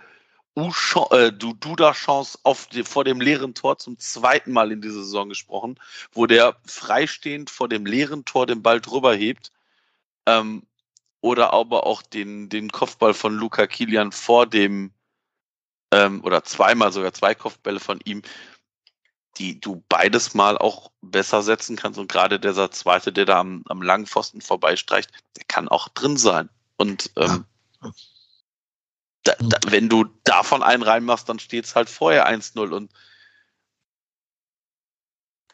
[1.10, 2.38] äh, Duda-Chance
[2.84, 5.78] vor dem leeren Tor zum zweiten Mal in dieser Saison gesprochen,
[6.12, 9.52] wo der freistehend vor dem leeren Tor den Ball drüber hebt.
[10.26, 10.67] Ähm,
[11.28, 14.92] oder aber auch den, den Kopfball von Luca Kilian vor dem,
[15.92, 18.22] ähm, oder zweimal sogar zwei Kopfbälle von ihm,
[19.36, 21.98] die du beides mal auch besser setzen kannst.
[21.98, 26.16] Und gerade dieser zweite, der da am, am langen Pfosten vorbeistreicht, der kann auch drin
[26.16, 26.48] sein.
[26.76, 27.44] Und ähm,
[29.24, 32.90] da, da, wenn du davon einen reinmachst, dann steht es halt vorher 1-0 und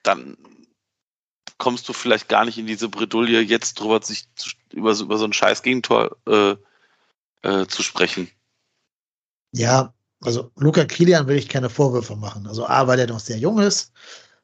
[0.05, 0.37] dann
[1.59, 5.25] kommst du vielleicht gar nicht in diese Bredouille, jetzt drüber sich zu, über, über so
[5.25, 6.57] ein scheiß Gegentor äh,
[7.43, 8.29] äh, zu sprechen.
[9.53, 12.47] Ja, also Luca Kilian will ich keine Vorwürfe machen.
[12.47, 13.93] Also A, weil er noch sehr jung ist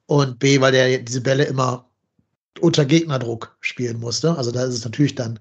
[0.06, 1.86] und B, weil er diese Bälle immer
[2.60, 4.36] unter Gegnerdruck spielen musste.
[4.36, 5.38] Also da ist es natürlich dann,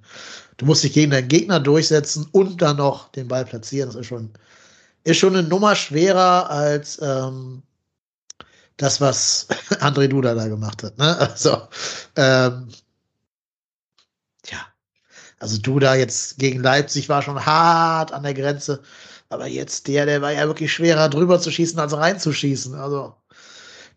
[0.57, 3.89] du musst dich gegen deinen Gegner durchsetzen und dann noch den Ball platzieren.
[3.89, 4.31] Das ist schon,
[5.03, 7.61] ist schon eine Nummer schwerer als ähm,
[8.77, 9.47] das, was
[9.81, 10.97] André Duda da gemacht hat.
[10.97, 11.17] Ne?
[11.17, 11.67] Also,
[12.15, 12.69] ähm.
[15.39, 18.81] Also Duda jetzt gegen Leipzig war schon hart an der Grenze.
[19.29, 22.75] Aber jetzt der, der war ja wirklich schwerer drüber zu schießen als reinzuschießen.
[22.75, 23.15] Also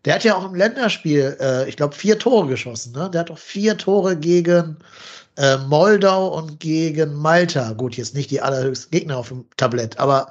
[0.05, 2.93] der hat ja auch im Länderspiel, äh, ich glaube, vier Tore geschossen.
[2.93, 3.09] Ne?
[3.11, 4.77] Der hat auch vier Tore gegen
[5.37, 7.73] äh, Moldau und gegen Malta.
[7.73, 10.29] Gut, jetzt nicht die allerhöchsten Gegner auf dem Tablett, aber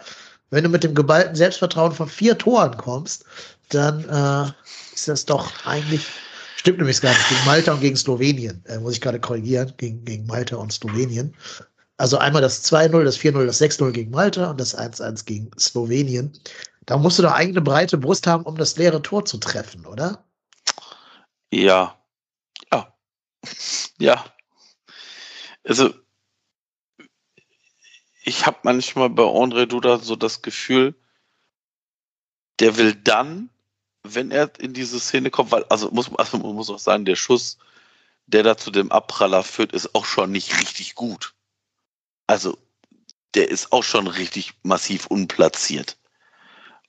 [0.50, 3.24] wenn du mit dem geballten Selbstvertrauen von vier Toren kommst,
[3.70, 4.52] dann äh,
[4.94, 6.06] ist das doch eigentlich,
[6.62, 10.04] stimmt nämlich gar nicht, gegen Malta und gegen Slowenien, äh, muss ich gerade korrigieren, gegen,
[10.04, 11.34] gegen Malta und Slowenien.
[11.96, 16.32] Also einmal das 2-0, das 4-0, das 6-0 gegen Malta und das 1-1 gegen Slowenien.
[16.86, 20.24] Da musst du doch eine breite Brust haben, um das leere Tor zu treffen, oder?
[21.52, 22.00] Ja.
[22.70, 22.94] Ja.
[23.98, 24.24] Ja.
[25.64, 25.92] Also,
[28.22, 30.94] ich habe manchmal bei André Duda so das Gefühl,
[32.60, 33.50] der will dann,
[34.03, 37.16] wenn er in diese Szene kommt, weil, also muss, also man muss auch sagen, der
[37.16, 37.59] Schuss,
[38.26, 41.34] der da zu dem Abpraller führt, ist auch schon nicht richtig gut.
[42.26, 42.59] Also,
[43.34, 45.96] der ist auch schon richtig massiv unplatziert.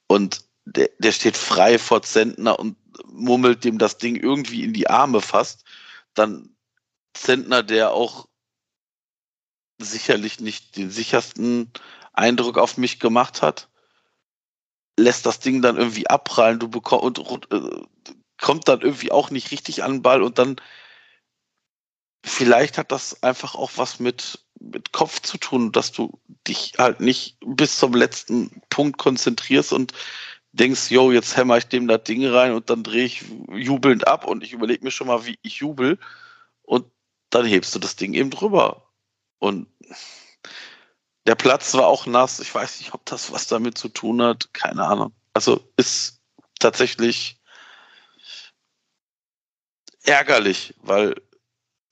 [0.08, 4.90] Und der, der steht frei vor Zentner und mummelt dem das Ding irgendwie in die
[4.90, 5.64] Arme fast.
[6.14, 6.56] Dann
[7.14, 8.28] Zentner, der auch
[9.80, 11.72] sicherlich nicht den sichersten
[12.14, 13.70] Eindruck auf mich gemacht hat,
[14.98, 19.52] lässt das Ding dann irgendwie abprallen, du bekommst und, äh, kommt dann irgendwie auch nicht
[19.52, 20.58] richtig an den Ball und dann
[22.26, 27.00] vielleicht hat das einfach auch was mit, mit Kopf zu tun, dass du dich halt
[27.00, 29.94] nicht bis zum letzten Punkt konzentrierst und
[30.54, 34.26] denkst, yo, jetzt hämmer ich dem das Ding rein und dann drehe ich jubelnd ab
[34.26, 35.98] und ich überlege mir schon mal, wie ich jubel
[36.62, 36.86] und
[37.30, 38.88] dann hebst du das Ding eben drüber.
[39.40, 39.68] Und
[41.26, 42.40] der Platz war auch nass.
[42.40, 44.54] Ich weiß nicht, ob das was damit zu tun hat.
[44.54, 45.14] Keine Ahnung.
[45.34, 46.22] Also ist
[46.60, 47.40] tatsächlich
[50.04, 51.16] ärgerlich, weil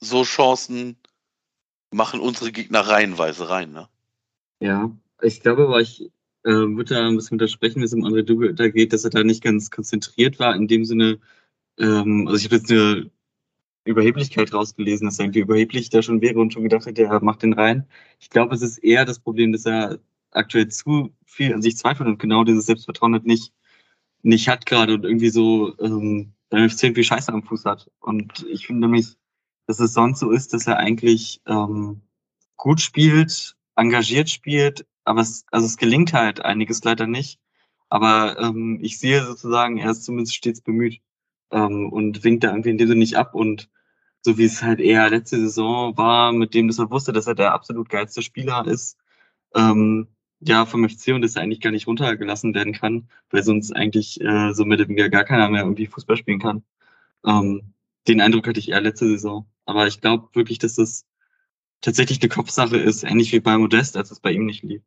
[0.00, 0.96] so Chancen
[1.90, 3.72] machen unsere Gegner reihenweise rein.
[3.72, 3.88] Ne?
[4.60, 6.10] Ja, ich glaube, aber ich
[6.44, 9.22] äh, würde da ein bisschen widersprechen, wie es im André da geht, dass er da
[9.22, 10.54] nicht ganz konzentriert war.
[10.54, 11.20] In dem Sinne,
[11.78, 13.10] ähm, also ich habe jetzt eine
[13.84, 17.42] Überheblichkeit rausgelesen, dass er irgendwie überheblich da schon wäre und schon gedacht hätte, er macht
[17.42, 17.86] den rein.
[18.20, 19.98] Ich glaube, es ist eher das Problem, dass er
[20.30, 23.52] aktuell zu viel an sich zweifelt und genau dieses Selbstvertrauen halt nicht,
[24.22, 27.90] nicht hat gerade und irgendwie so ähm, dann extrem viel Scheiße am Fuß hat.
[28.00, 29.16] Und ich finde nämlich,
[29.66, 32.02] dass es sonst so ist, dass er eigentlich ähm,
[32.56, 37.40] gut spielt, engagiert spielt, aber es, also es gelingt halt einiges leider nicht.
[37.88, 41.00] Aber ähm, ich sehe sozusagen, er ist zumindest stets bemüht
[41.52, 43.34] ähm, und winkt da irgendwie in dem Sinne nicht ab.
[43.34, 43.70] Und
[44.22, 47.34] so wie es halt eher letzte Saison war, mit dem, dass er wusste, dass er
[47.34, 48.98] der absolut geilste Spieler ist,
[49.54, 50.08] ähm,
[50.40, 54.20] ja, vom FC und dass er eigentlich gar nicht runtergelassen werden kann, weil sonst eigentlich
[54.20, 56.64] äh, so mit dem gar keiner mehr irgendwie Fußball spielen kann.
[57.24, 57.74] Ähm,
[58.08, 59.46] den Eindruck hatte ich eher letzte Saison.
[59.64, 61.06] Aber ich glaube wirklich, dass das
[61.80, 64.82] tatsächlich eine Kopfsache ist, ähnlich wie bei Modest, als es bei ihm nicht lief.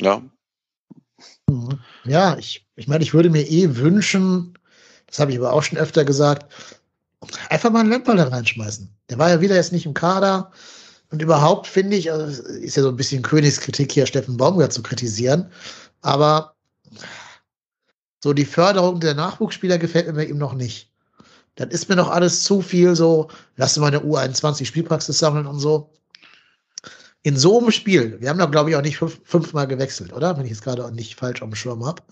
[0.00, 0.22] Ja.
[2.04, 4.58] Ja, ich, ich meine, ich würde mir eh wünschen,
[5.06, 6.52] das habe ich aber auch schon öfter gesagt,
[7.48, 8.88] einfach mal einen Lemperle reinschmeißen.
[9.10, 10.52] Der war ja wieder jetzt nicht im Kader.
[11.10, 14.82] Und überhaupt finde ich, also ist ja so ein bisschen Königskritik hier, Steffen Baumgart zu
[14.82, 15.50] kritisieren.
[16.02, 16.54] Aber
[18.22, 20.90] so die Förderung der Nachwuchsspieler gefällt mir ihm noch nicht.
[21.56, 25.58] Das ist mir noch alles zu viel so, lass mal eine U21 Spielpraxis sammeln und
[25.58, 25.90] so
[27.22, 30.36] in so einem Spiel, wir haben doch, glaube ich, auch nicht fünf, fünfmal gewechselt, oder?
[30.38, 32.02] Wenn ich es gerade auch nicht falsch am Schirm habe.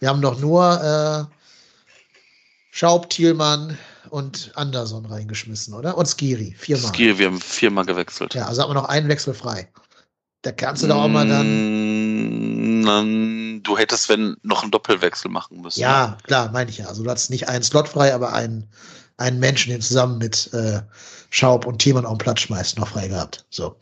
[0.00, 1.24] Wir haben doch nur äh,
[2.70, 3.78] Schaub, Thielmann
[4.10, 5.96] und Anderson reingeschmissen, oder?
[5.96, 6.92] Und Skiri, viermal.
[6.92, 8.34] Skiri, wir haben viermal gewechselt.
[8.34, 9.68] Ja, also haben wir noch einen Wechsel frei.
[10.42, 12.82] Da kannst du doch auch mal dann.
[12.82, 15.80] Mm, du hättest, wenn, noch einen Doppelwechsel machen müssen.
[15.80, 16.86] Ja, klar, meine ich ja.
[16.86, 18.68] Also du hattest nicht einen Slot frei, aber einen,
[19.16, 20.80] einen Menschen, den zusammen mit äh,
[21.30, 23.44] Schaub und Thielmann auf den Platz schmeißt, noch frei gehabt.
[23.50, 23.76] So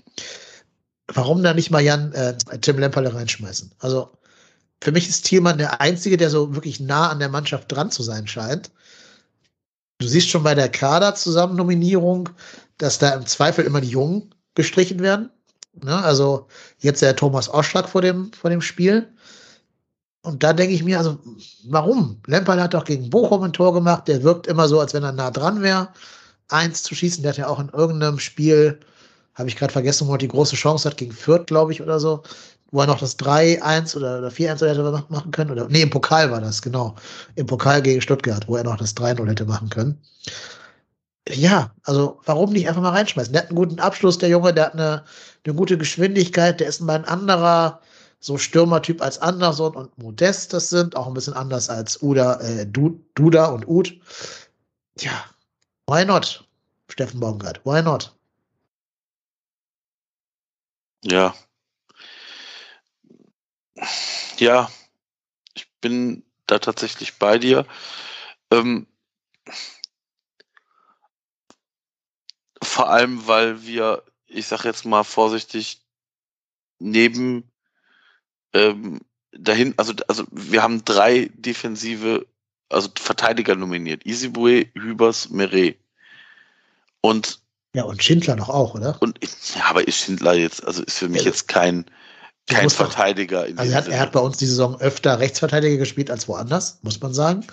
[1.12, 3.72] warum da nicht mal Jan äh, Tim Lemperle reinschmeißen?
[3.78, 4.10] Also
[4.82, 8.02] für mich ist Thielmann der Einzige, der so wirklich nah an der Mannschaft dran zu
[8.02, 8.70] sein scheint.
[9.98, 12.28] Du siehst schon bei der Kader-Zusammennominierung,
[12.78, 15.30] dass da im Zweifel immer die Jungen gestrichen werden.
[15.82, 15.96] Ne?
[16.02, 16.48] Also
[16.78, 19.08] jetzt der Thomas Oschlag vor dem, vor dem Spiel.
[20.22, 21.18] Und da denke ich mir, also
[21.64, 22.20] warum?
[22.26, 24.08] Lemperle hat doch gegen Bochum ein Tor gemacht.
[24.08, 25.88] Der wirkt immer so, als wenn er nah dran wäre,
[26.48, 27.22] eins zu schießen.
[27.22, 28.80] Der hat ja auch in irgendeinem Spiel
[29.36, 32.00] habe ich gerade vergessen, wo er die große Chance hat gegen Fürth, glaube ich, oder
[32.00, 32.22] so,
[32.72, 35.50] wo er noch das 3-1 oder, oder 4-1 hätte machen können.
[35.50, 36.94] Oder, nee, im Pokal war das, genau.
[37.36, 40.00] Im Pokal gegen Stuttgart, wo er noch das 3-0 hätte machen können.
[41.28, 43.32] Ja, also warum nicht einfach mal reinschmeißen?
[43.32, 45.04] Der hat einen guten Abschluss, der Junge, der hat eine,
[45.44, 47.80] eine gute Geschwindigkeit, der ist mal ein anderer
[48.20, 52.66] so Stürmertyp als Anderson und Modest das sind, auch ein bisschen anders als Uda, äh,
[52.66, 53.94] Duda und Ud.
[54.98, 55.24] Ja,
[55.86, 56.44] why not?
[56.88, 58.15] Steffen Baumgart, why not?
[61.04, 61.34] Ja.
[64.38, 64.70] Ja,
[65.54, 67.66] ich bin da tatsächlich bei dir.
[68.50, 68.86] Ähm,
[72.62, 75.82] vor allem, weil wir, ich sag jetzt mal vorsichtig,
[76.78, 77.50] neben
[78.52, 79.00] ähm,
[79.32, 82.26] dahin, also, also wir haben drei defensive,
[82.68, 84.04] also Verteidiger nominiert.
[84.06, 85.78] Isibue, Hübers, Meret.
[87.00, 87.40] Und
[87.76, 88.96] ja, und Schindler noch auch, oder?
[89.00, 89.20] Und
[89.54, 91.84] ja, aber ist Schindler jetzt, also ist für mich ja, jetzt kein,
[92.46, 93.46] kein Verteidiger.
[93.46, 96.78] Doch, also er hat, er hat, bei uns die Saison öfter Rechtsverteidiger gespielt als woanders,
[96.80, 97.46] muss man sagen.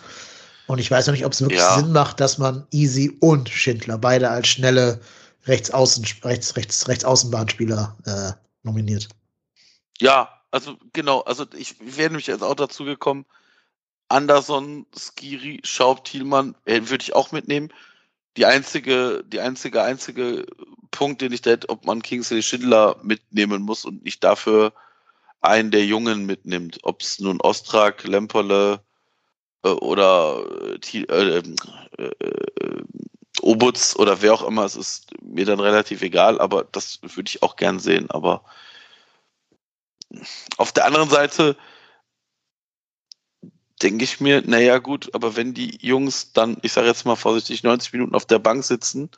[0.67, 1.77] Und ich weiß noch nicht, ob es wirklich ja.
[1.77, 5.01] Sinn macht, dass man Easy und Schindler beide als schnelle
[5.45, 8.31] Rechtsaußen, Rechts, Rechts, Rechtsaußenbahnspieler äh,
[8.65, 9.09] nominiert.
[9.99, 13.25] Ja, also genau, also ich wäre nämlich jetzt auch dazu gekommen,
[14.07, 17.73] Anderson, Skiri, Schaub, Thielmann, äh, würde ich auch mitnehmen
[18.37, 20.45] die einzige, die einzige, einzige
[20.91, 24.73] Punkt, den ich da hätte, ob man Kingsley Schindler mitnehmen muss und nicht dafür
[25.41, 26.79] einen der Jungen mitnimmt.
[26.83, 28.79] Ob es nun Ostrak, Lemperle
[29.63, 30.43] äh, oder
[30.83, 31.43] äh, äh,
[31.97, 32.83] äh,
[33.41, 37.43] Obutz oder wer auch immer, es ist mir dann relativ egal, aber das würde ich
[37.43, 38.09] auch gern sehen.
[38.09, 38.43] Aber
[40.57, 41.57] auf der anderen Seite
[43.83, 47.63] denke ich mir, naja gut, aber wenn die Jungs dann, ich sage jetzt mal vorsichtig,
[47.63, 49.09] 90 Minuten auf der Bank sitzen,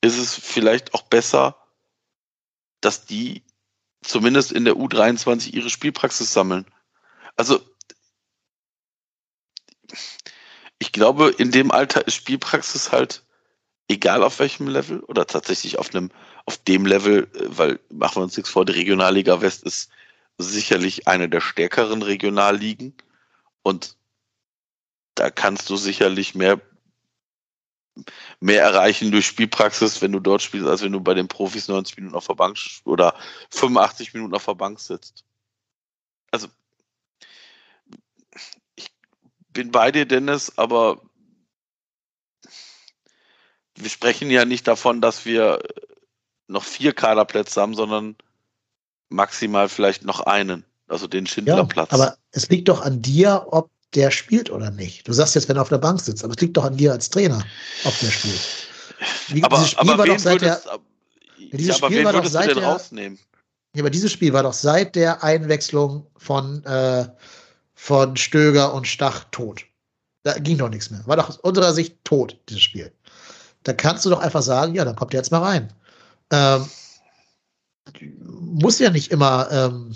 [0.00, 1.56] ist es vielleicht auch besser,
[2.80, 3.42] dass die
[4.02, 6.66] zumindest in der U23 ihre Spielpraxis sammeln.
[7.36, 7.60] Also
[10.78, 13.24] ich glaube, in dem Alter ist Spielpraxis halt
[13.88, 16.10] egal auf welchem Level oder tatsächlich auf einem,
[16.46, 19.90] auf dem Level, weil machen wir uns nichts vor, die Regionalliga West ist
[20.38, 22.94] sicherlich eine der stärkeren Regionalligen
[23.62, 23.96] und
[25.14, 26.60] da kannst du sicherlich mehr,
[28.40, 31.96] mehr erreichen durch Spielpraxis, wenn du dort spielst, als wenn du bei den Profis 90
[31.96, 33.14] Minuten auf der Bank oder
[33.50, 35.24] 85 Minuten auf der Bank sitzt.
[36.30, 36.48] Also,
[38.74, 38.92] ich
[39.50, 41.00] bin bei dir, Dennis, aber
[43.76, 45.60] wir sprechen ja nicht davon, dass wir
[46.46, 48.16] noch vier Kaderplätze haben, sondern
[49.08, 51.90] maximal vielleicht noch einen, also den Schindlerplatz.
[51.92, 55.06] Ja, aber es liegt doch an dir, ob der spielt oder nicht.
[55.06, 56.92] Du sagst jetzt, wenn er auf der Bank sitzt, aber es liegt doch an dir
[56.92, 57.44] als Trainer,
[57.84, 58.40] ob der spielt.
[59.28, 60.78] Wie, aber, dieses Spiel aber war doch seit der, ja,
[61.52, 63.18] dieses ja, Spiel war doch seit der, rausnehmen?
[63.74, 67.08] Ja, aber dieses Spiel war doch seit der Einwechslung von, äh,
[67.74, 69.64] von Stöger und Stach tot.
[70.22, 71.02] Da ging doch nichts mehr.
[71.06, 72.92] War doch aus unserer Sicht tot, dieses Spiel.
[73.62, 75.72] Da kannst du doch einfach sagen, ja, dann kommt ihr jetzt mal rein.
[76.30, 76.68] Ähm,
[78.22, 79.94] muss ja nicht immer ähm,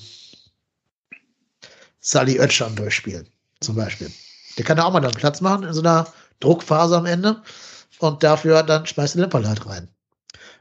[2.01, 3.29] Sally Oetschan durchspielen
[3.61, 4.11] zum Beispiel.
[4.57, 6.07] Der kann da auch mal dann Platz machen in so einer
[6.41, 7.43] Druckphase am Ende
[7.99, 9.89] und dafür dann schmeißt du Limperl halt rein.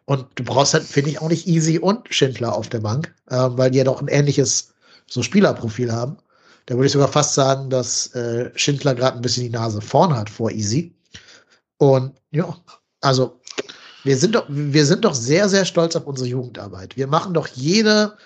[0.05, 3.35] Und du brauchst halt, finde ich, auch nicht Easy und Schindler auf der Bank, äh,
[3.51, 4.73] weil die ja doch ein ähnliches
[5.05, 6.17] so Spielerprofil haben.
[6.65, 10.15] Da würde ich sogar fast sagen, dass äh, Schindler gerade ein bisschen die Nase vorn
[10.15, 10.95] hat vor Easy.
[11.77, 12.55] Und ja,
[13.01, 13.39] also
[14.03, 16.95] wir sind doch, wir sind doch sehr, sehr stolz auf unsere Jugendarbeit.
[16.95, 18.17] Wir machen doch jede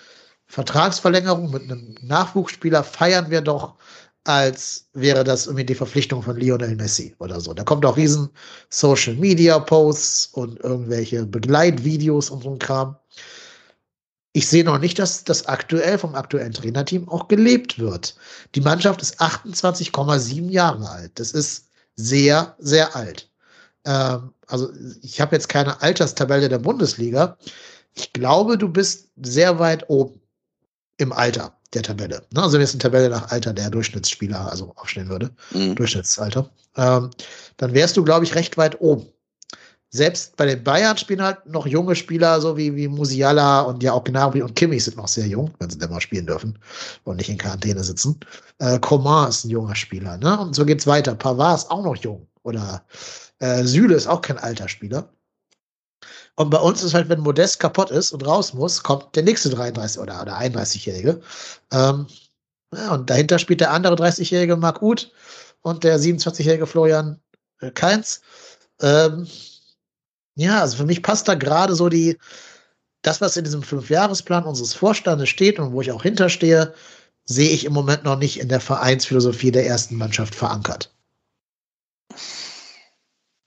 [0.46, 3.74] Vertragsverlängerung mit einem Nachwuchsspieler, feiern wir doch
[4.24, 7.54] als wäre das irgendwie die Verpflichtung von Lionel Messi oder so.
[7.54, 8.30] Da kommt auch riesen
[8.70, 12.96] Social Media Posts und irgendwelche Begleitvideos und so ein Kram.
[14.32, 18.16] Ich sehe noch nicht, dass das aktuell vom aktuellen Trainerteam auch gelebt wird.
[18.54, 21.12] Die Mannschaft ist 28,7 Jahre alt.
[21.16, 23.28] Das ist sehr, sehr alt.
[23.84, 24.70] Ähm, also
[25.02, 27.36] ich habe jetzt keine Alterstabelle der Bundesliga.
[27.94, 30.20] Ich glaube, du bist sehr weit oben
[30.96, 32.22] im Alter der Tabelle.
[32.32, 32.42] Ne?
[32.42, 35.74] Also wenn jetzt eine Tabelle nach Alter der Durchschnittsspieler also aufstellen würde, mhm.
[35.74, 37.10] Durchschnittsalter, ähm,
[37.56, 39.06] dann wärst du, glaube ich, recht weit oben.
[39.94, 43.92] Selbst bei den Bayern spielen halt noch junge Spieler, so wie, wie Musiala und ja
[43.92, 46.58] auch Gnabry und Kimmich sind noch sehr jung, wenn sie denn mal spielen dürfen
[47.04, 48.18] und nicht in Quarantäne sitzen.
[48.58, 50.40] Äh, Coman ist ein junger Spieler, ne?
[50.40, 51.14] Und so geht's weiter.
[51.14, 52.26] Pavard ist auch noch jung.
[52.42, 52.82] Oder
[53.40, 55.10] äh, Süle ist auch kein alter Spieler.
[56.36, 59.50] Und bei uns ist halt, wenn Modest kaputt ist und raus muss, kommt der nächste
[59.50, 61.20] 33 oder, oder 31-Jährige.
[61.72, 62.06] Ähm,
[62.74, 65.12] ja, und dahinter spielt der andere 30-jährige Marc Uth
[65.60, 67.20] und der 27-jährige Florian
[67.60, 68.22] äh, Keins.
[68.80, 69.26] Ähm,
[70.34, 72.18] ja, also für mich passt da gerade so die,
[73.02, 76.74] das, was in diesem Fünfjahresplan unseres Vorstandes steht und wo ich auch hinterstehe,
[77.24, 80.90] sehe ich im Moment noch nicht in der Vereinsphilosophie der ersten Mannschaft verankert.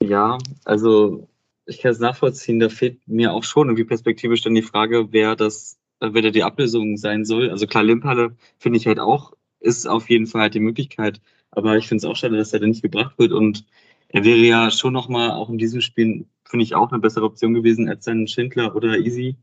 [0.01, 1.27] Ja, also
[1.65, 5.35] ich kann es nachvollziehen, da fehlt mir auch schon irgendwie perspektivisch dann die Frage, wer
[5.35, 7.49] das, äh, wer da die Ablösung sein soll.
[7.49, 11.21] Also klar, Limperle finde ich halt auch, ist auf jeden Fall halt die Möglichkeit.
[11.51, 13.31] Aber ich finde es auch schade, dass er da nicht gebracht wird.
[13.31, 13.65] Und
[14.09, 17.53] er wäre ja schon nochmal, auch in diesem Spiel, finde ich auch eine bessere Option
[17.53, 19.37] gewesen als dann Schindler oder Easy.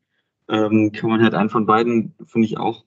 [0.48, 2.84] ähm, kann man halt einen von beiden, finde ich, auch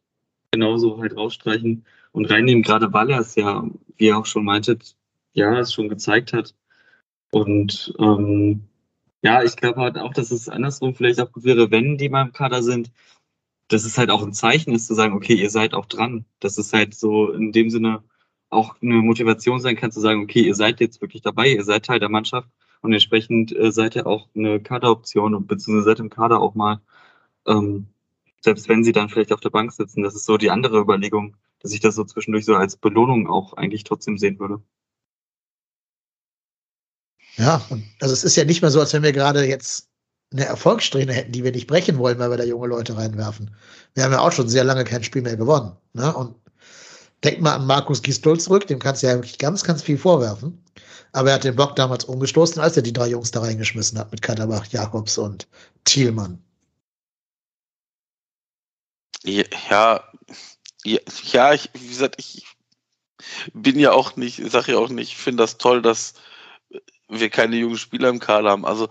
[0.52, 3.68] genauso halt rausstreichen und reinnehmen, gerade weil er es ja,
[3.98, 4.96] wie ihr auch schon meintet,
[5.34, 6.56] ja, es schon gezeigt hat.
[7.32, 8.64] Und ähm,
[9.26, 12.22] ja, ich glaube halt auch, dass es andersrum vielleicht auch gut wäre, wenn die mal
[12.22, 12.92] im Kader sind,
[13.70, 16.26] dass es halt auch ein Zeichen ist, zu sagen, okay, ihr seid auch dran.
[16.40, 18.04] Dass es halt so in dem Sinne
[18.52, 21.86] auch eine Motivation sein kann, zu sagen, okay, ihr seid jetzt wirklich dabei, ihr seid
[21.86, 22.50] Teil der Mannschaft
[22.82, 26.82] und entsprechend äh, seid ihr auch eine Kaderoption und beziehungsweise seid im Kader auch mal,
[27.48, 27.88] ähm,
[28.42, 30.04] selbst wenn sie dann vielleicht auf der Bank sitzen.
[30.04, 33.54] Das ist so die andere Überlegung, dass ich das so zwischendurch so als Belohnung auch
[33.54, 34.62] eigentlich trotzdem sehen würde.
[37.38, 37.62] Ja,
[38.00, 39.90] also es ist ja nicht mehr so, als wenn wir gerade jetzt
[40.32, 43.56] eine Erfolgssträhne hätten, die wir nicht brechen wollen, weil wir da junge Leute reinwerfen.
[43.94, 45.76] Wir haben ja auch schon sehr lange kein Spiel mehr gewonnen.
[45.94, 46.14] Ne?
[46.14, 46.36] Und
[47.24, 50.64] denk mal an Markus Gisdol zurück, dem kannst du ja wirklich ganz, ganz viel vorwerfen.
[51.12, 54.12] Aber er hat den Bock damals umgestoßen, als er die drei Jungs da reingeschmissen hat
[54.12, 55.48] mit Katterbach, Jakobs und
[55.86, 56.44] Thielmann.
[59.24, 60.04] Ja, ja,
[61.24, 62.46] ja ich, wie gesagt, ich
[63.54, 66.14] bin ja auch nicht, sage ja auch nicht, ich finde das toll, dass
[67.08, 68.66] wir keine jungen Spieler im Kader haben.
[68.66, 68.90] Also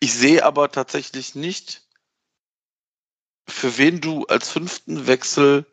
[0.00, 1.86] ich sehe aber tatsächlich nicht,
[3.48, 5.66] für wen du als fünften Wechsel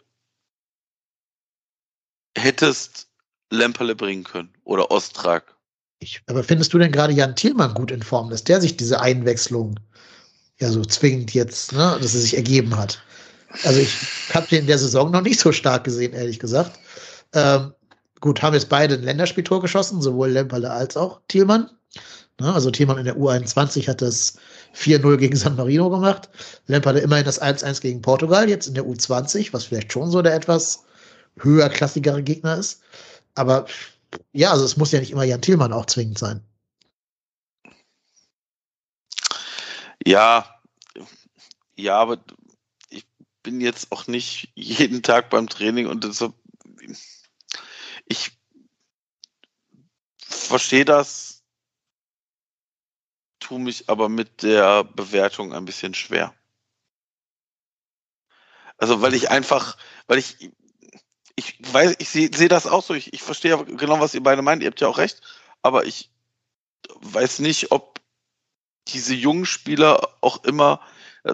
[2.38, 3.08] hättest
[3.50, 5.56] Lemperle bringen können oder Ostrak.
[6.00, 9.02] Ich, aber findest du denn gerade Jan Thielmann gut in Form, dass der sich diese
[9.02, 9.80] Einwechslung
[10.60, 13.02] ja so zwingend jetzt, ne, dass er sich ergeben hat?
[13.64, 13.98] Also ich
[14.34, 16.80] habe den in der Saison noch nicht so stark gesehen, ehrlich gesagt.
[17.34, 17.74] Ähm,
[18.20, 21.70] gut, haben jetzt beide ein Länderspieltor geschossen, sowohl Lemperle als auch Thielmann.
[22.40, 22.54] Ne?
[22.54, 24.38] Also Thielmann in der U21 hat das
[24.76, 26.30] 4-0 gegen San Marino gemacht.
[26.68, 30.22] Lemp hatte immerhin das 1-1 gegen Portugal, jetzt in der U20, was vielleicht schon so
[30.22, 30.84] der etwas
[31.38, 32.82] höherklassigere Gegner ist.
[33.36, 33.66] Aber
[34.34, 36.44] ja, also es muss ja nicht immer Jan Thielmann auch zwingend sein.
[40.06, 40.60] Ja,
[41.76, 42.18] ja, aber
[42.90, 43.06] ich
[43.44, 46.34] bin jetzt auch nicht jeden Tag beim Training und deshalb,
[48.10, 48.38] ich
[50.20, 51.40] verstehe das
[53.50, 56.36] tue mich aber mit der Bewertung ein bisschen schwer.
[58.78, 59.76] Also weil ich einfach,
[60.08, 60.52] weil ich,
[61.36, 64.42] ich weiß, ich sehe seh das auch so, ich, ich verstehe genau, was ihr beide
[64.42, 65.22] meint, ihr habt ja auch recht,
[65.64, 66.12] aber ich
[67.02, 68.00] weiß nicht, ob
[68.88, 70.82] diese jungen Spieler auch immer,
[71.24, 71.34] äh,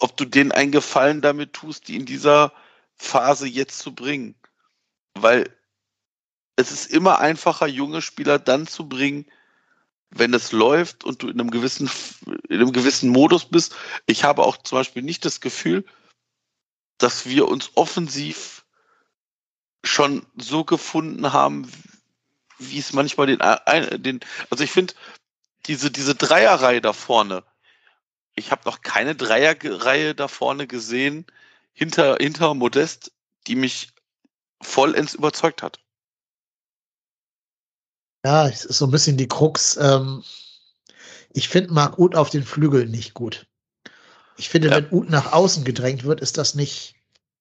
[0.00, 2.52] ob du denen einen Gefallen damit tust, die in dieser
[2.96, 4.34] Phase jetzt zu bringen.
[5.22, 5.50] Weil
[6.56, 9.26] es ist immer einfacher, junge Spieler dann zu bringen,
[10.10, 11.90] wenn es läuft und du in einem gewissen,
[12.48, 13.74] in einem gewissen Modus bist.
[14.06, 15.84] Ich habe auch zum Beispiel nicht das Gefühl,
[16.98, 18.64] dass wir uns offensiv
[19.84, 21.70] schon so gefunden haben,
[22.58, 23.40] wie es manchmal den,
[24.02, 24.94] den also ich finde,
[25.66, 27.44] diese, diese Dreierreihe da vorne,
[28.34, 31.26] ich habe noch keine Dreierreihe da vorne gesehen,
[31.72, 33.12] hinter, hinter Modest,
[33.46, 33.88] die mich
[34.62, 35.80] vollends überzeugt hat.
[38.24, 39.76] Ja, es ist so ein bisschen die Krux.
[39.76, 40.24] Ähm,
[41.32, 43.46] ich finde Marc Uth auf den Flügeln nicht gut.
[44.36, 44.76] Ich finde, ja.
[44.76, 46.96] wenn Uth nach außen gedrängt wird, ist das nicht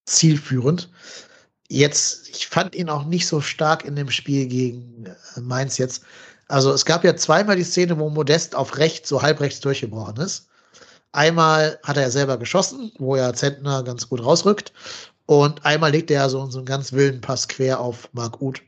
[0.05, 0.89] zielführend.
[1.67, 6.03] Jetzt, ich fand ihn auch nicht so stark in dem Spiel gegen äh, Mainz jetzt.
[6.47, 10.47] Also es gab ja zweimal die Szene, wo Modest auf rechts, so halbrechts durchgebrochen ist.
[11.11, 14.73] Einmal hat er ja selber geschossen, wo ja Zentner ganz gut rausrückt.
[15.25, 18.61] Und einmal legt er ja so, so einen ganz wilden Pass quer auf Marc Uth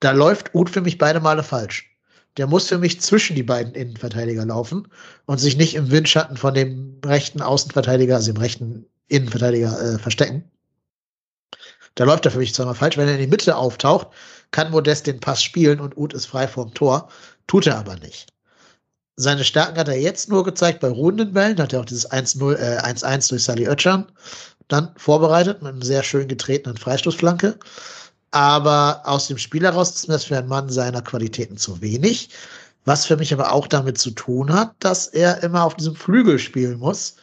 [0.00, 1.90] da läuft Uth für mich beide Male falsch.
[2.36, 4.88] Der muss für mich zwischen die beiden Innenverteidiger laufen
[5.24, 10.44] und sich nicht im Windschatten von dem rechten Außenverteidiger, also dem rechten Innenverteidiger, äh, verstecken.
[11.94, 12.98] Da läuft er für mich zweimal falsch.
[12.98, 14.08] Wenn er in die Mitte auftaucht,
[14.50, 17.08] kann Modest den Pass spielen und Uth ist frei vorm Tor.
[17.46, 18.32] Tut er aber nicht.
[19.18, 21.58] Seine Stärken hat er jetzt nur gezeigt bei ruhenden Bällen.
[21.58, 24.12] Hat er auch dieses 1-0, äh, 1-1 durch Sally Oetschan
[24.68, 27.58] dann vorbereitet mit einem sehr schön getretenen Freistoßflanke
[28.36, 32.28] aber aus dem Spiel heraus ist mir das für einen Mann seiner Qualitäten zu wenig.
[32.84, 36.38] Was für mich aber auch damit zu tun hat, dass er immer auf diesem Flügel
[36.38, 37.16] spielen muss.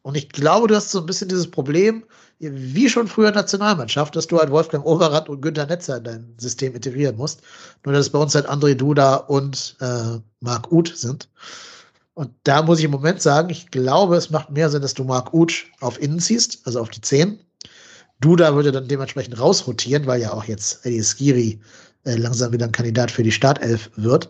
[0.00, 2.04] Und ich glaube, du hast so ein bisschen dieses Problem,
[2.38, 6.74] wie schon früher Nationalmannschaft, dass du halt Wolfgang Overath und Günter Netzer in dein System
[6.74, 7.42] integrieren musst.
[7.84, 11.28] Nur, dass es bei uns halt André Duda und äh, Marc Uth sind.
[12.14, 15.04] Und da muss ich im Moment sagen, ich glaube, es macht mehr Sinn, dass du
[15.04, 17.40] Marc Uth auf innen ziehst, also auf die 10,
[18.20, 21.60] Duda würde dann dementsprechend rausrotieren, weil ja auch jetzt Eddie Skiri
[22.04, 24.26] äh, langsam wieder ein Kandidat für die Startelf wird.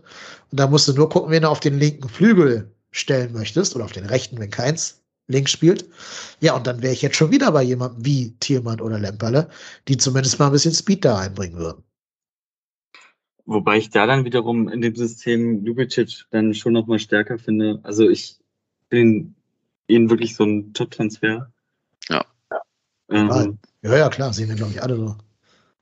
[0.51, 3.85] Und da musst du nur gucken, wen du auf den linken Flügel stellen möchtest oder
[3.85, 5.87] auf den rechten, wenn keins links spielt.
[6.41, 9.49] Ja, und dann wäre ich jetzt schon wieder bei jemandem wie Thielmann oder Lemperle,
[9.89, 11.83] die zumindest mal ein bisschen Speed da einbringen würden.
[13.47, 17.81] Wobei ich da dann wiederum in dem System Ljubicic dann schon nochmal stärker finde.
[17.83, 18.39] Also ich
[18.89, 19.35] bin
[19.87, 21.53] ihn wirklich so ein Top-Transfer.
[22.09, 22.25] Ja.
[23.11, 25.17] Ähm, Ja, ja, klar, sehen wir, glaube ich, alle so.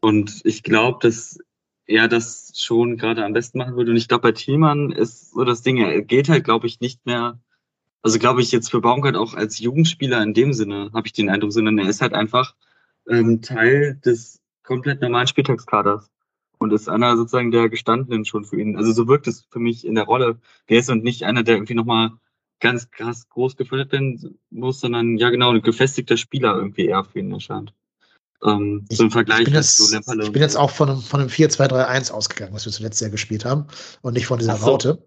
[0.01, 1.39] Und ich glaube, dass
[1.87, 3.93] er das schon gerade am besten machen würde.
[3.93, 7.07] Und ich glaube, bei Thielmann ist so das Ding, er geht halt, glaube ich, nicht
[7.07, 7.39] mehr.
[8.03, 11.31] Also glaube ich jetzt für Baumgart auch als Jugendspieler in dem Sinne, habe ich den
[11.31, 12.57] Eindruck, sondern er ist halt einfach
[13.09, 16.11] ähm, Teil des komplett normalen Spieltagskaders
[16.63, 18.77] und ist einer sozusagen der Gestandenen schon für ihn.
[18.77, 20.39] Also so wirkt es für mich in der Rolle.
[20.69, 22.13] Der ist und nicht einer, der irgendwie nochmal
[22.61, 27.19] ganz krass groß gefördert werden muss, sondern ja genau, ein gefestigter Spieler irgendwie eher für
[27.19, 27.75] ihn erscheint.
[28.45, 30.25] Ähm, Ich, so im Vergleich ich, bin jetzt, zu Lemperle.
[30.25, 33.45] ich bin jetzt auch von einem, von einem 4-2-3-1 ausgegangen, was wir zuletzt ja gespielt
[33.45, 33.67] haben
[34.01, 34.67] und nicht von dieser so.
[34.67, 35.05] Raute.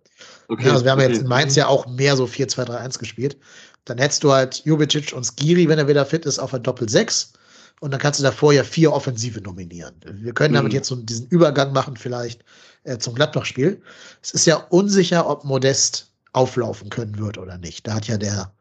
[0.48, 1.10] okay, Ja, also wir haben okay.
[1.10, 3.38] jetzt in Mainz ja auch mehr so 4-2-3-1 gespielt.
[3.86, 7.34] Dann hättest du halt Jubicic und Skiri, wenn er wieder fit ist, auf ein Doppel-6.
[7.82, 9.96] Und dann kannst du davor ja vier Offensive nominieren.
[10.06, 10.76] Wir können damit Mhm.
[10.78, 12.44] jetzt so diesen Übergang machen, vielleicht
[12.84, 13.82] äh, zum Gladbach-Spiel.
[14.22, 17.86] Es ist ja unsicher, ob Modest auflaufen können wird oder nicht.
[17.88, 18.54] Da hat ja der,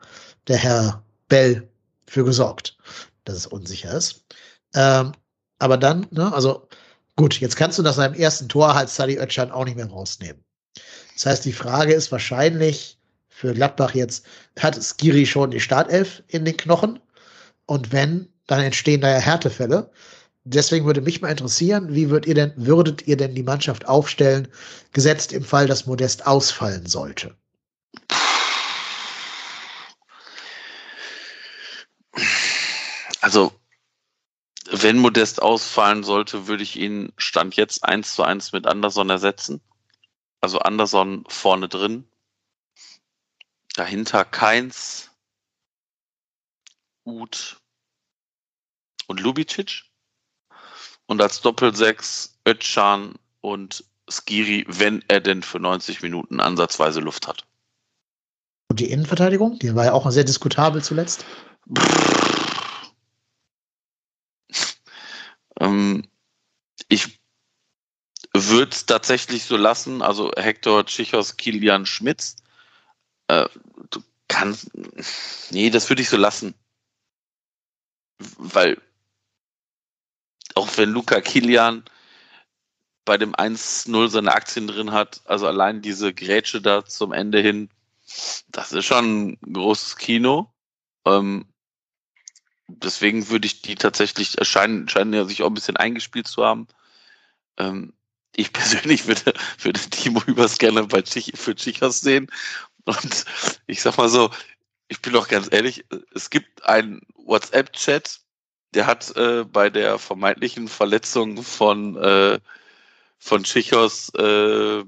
[0.48, 1.68] der Herr Bell
[2.06, 2.76] für gesorgt,
[3.24, 4.24] dass es unsicher ist.
[4.74, 5.12] Ähm,
[5.58, 6.68] aber dann, ne, also
[7.16, 10.44] gut, jetzt kannst du nach seinem ersten Tor halt Sadi Özcan auch nicht mehr rausnehmen.
[11.14, 12.98] Das heißt, die Frage ist wahrscheinlich
[13.28, 14.26] für Gladbach jetzt,
[14.58, 17.00] hat Skiri schon die Startelf in den Knochen?
[17.66, 19.90] Und wenn, dann entstehen da ja Härtefälle.
[20.44, 24.48] Deswegen würde mich mal interessieren, wie würdet ihr denn, würdet ihr denn die Mannschaft aufstellen,
[24.92, 27.34] gesetzt im Fall, dass Modest ausfallen sollte?
[33.22, 33.52] Also,
[34.70, 39.62] wenn Modest ausfallen sollte, würde ich ihn Stand jetzt eins zu eins mit Anderson ersetzen.
[40.42, 42.06] Also Anderson vorne drin.
[43.74, 45.10] Dahinter Keins,
[47.06, 47.63] Uth
[49.14, 49.84] und Lubicic.
[51.06, 57.44] Und als Doppelsechs Özcan und Skiri, wenn er denn für 90 Minuten ansatzweise Luft hat.
[58.68, 61.24] Und die Innenverteidigung, die war ja auch sehr diskutabel zuletzt.
[65.60, 66.08] Ähm,
[66.88, 67.20] ich
[68.34, 72.36] würde es tatsächlich so lassen, also Hector Tschichos, Kilian Schmitz.
[73.28, 73.48] Äh,
[73.90, 74.70] du kannst.
[75.50, 76.54] Nee, das würde ich so lassen.
[78.38, 78.80] Weil
[80.54, 81.84] auch wenn Luca Kilian
[83.04, 87.68] bei dem 1-0 seine Aktien drin hat, also allein diese Grätsche da zum Ende hin,
[88.48, 90.52] das ist schon ein großes Kino.
[91.04, 91.46] Ähm,
[92.68, 96.66] deswegen würde ich die tatsächlich erscheinen, scheinen ja sich auch ein bisschen eingespielt zu haben.
[97.58, 97.92] Ähm,
[98.34, 102.30] ich persönlich würde, würde Timo Übers gerne bei Chich, für Chichos sehen.
[102.84, 103.24] Und
[103.66, 104.30] ich sag mal so,
[104.88, 105.84] ich bin doch ganz ehrlich,
[106.14, 108.20] es gibt einen WhatsApp-Chat,
[108.74, 112.40] der hat äh, bei der vermeintlichen Verletzung von, äh,
[113.18, 114.84] von Chichos, äh,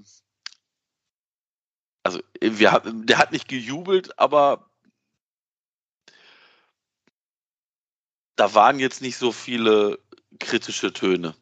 [2.02, 4.70] also wir, der hat nicht gejubelt, aber
[8.36, 9.98] da waren jetzt nicht so viele
[10.38, 11.34] kritische Töne.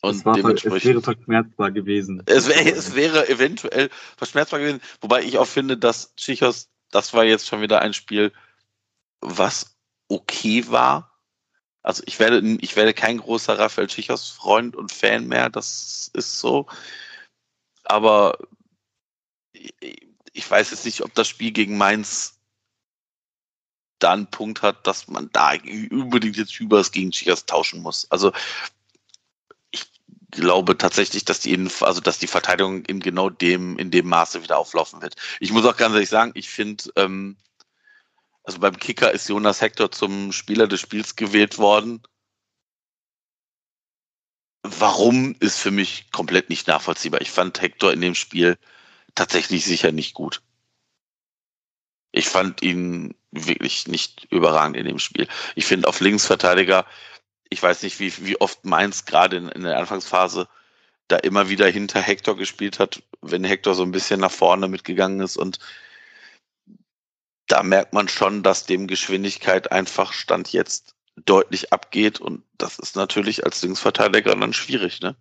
[0.00, 2.22] Und es, war, es wäre verschmerzbar gewesen.
[2.26, 7.24] Es, wär, es wäre eventuell verschmerzbar gewesen, wobei ich auch finde, dass Chichos, das war
[7.24, 8.32] jetzt schon wieder ein Spiel,
[9.20, 9.77] was
[10.08, 11.18] okay war.
[11.82, 16.38] Also ich werde, ich werde kein großer Rafael Chichos Freund und Fan mehr, das ist
[16.38, 16.66] so.
[17.84, 18.36] Aber
[20.32, 22.38] ich, weiß jetzt nicht, ob das Spiel gegen Mainz
[23.98, 25.52] da einen Punkt hat, dass man da
[25.90, 28.10] unbedingt jetzt übers gegen Chichos tauschen muss.
[28.10, 28.32] Also
[29.70, 29.84] ich
[30.30, 34.58] glaube tatsächlich, dass die, also dass die Verteidigung in genau dem, in dem Maße wieder
[34.58, 35.16] auflaufen wird.
[35.40, 37.36] Ich muss auch ganz ehrlich sagen, ich finde, ähm,
[38.48, 42.02] also beim Kicker ist Jonas Hector zum Spieler des Spiels gewählt worden.
[44.62, 47.20] Warum ist für mich komplett nicht nachvollziehbar.
[47.20, 48.56] Ich fand Hector in dem Spiel
[49.14, 50.40] tatsächlich sicher nicht gut.
[52.10, 55.28] Ich fand ihn wirklich nicht überragend in dem Spiel.
[55.54, 56.86] Ich finde auf Linksverteidiger,
[57.50, 60.48] ich weiß nicht, wie, wie oft Mainz gerade in, in der Anfangsphase
[61.08, 65.20] da immer wieder hinter Hector gespielt hat, wenn Hector so ein bisschen nach vorne mitgegangen
[65.20, 65.58] ist und
[67.48, 70.94] da merkt man schon, dass dem Geschwindigkeit einfach Stand jetzt
[71.24, 75.16] deutlich abgeht und das ist natürlich als Linksverteidiger dann schwierig, ne?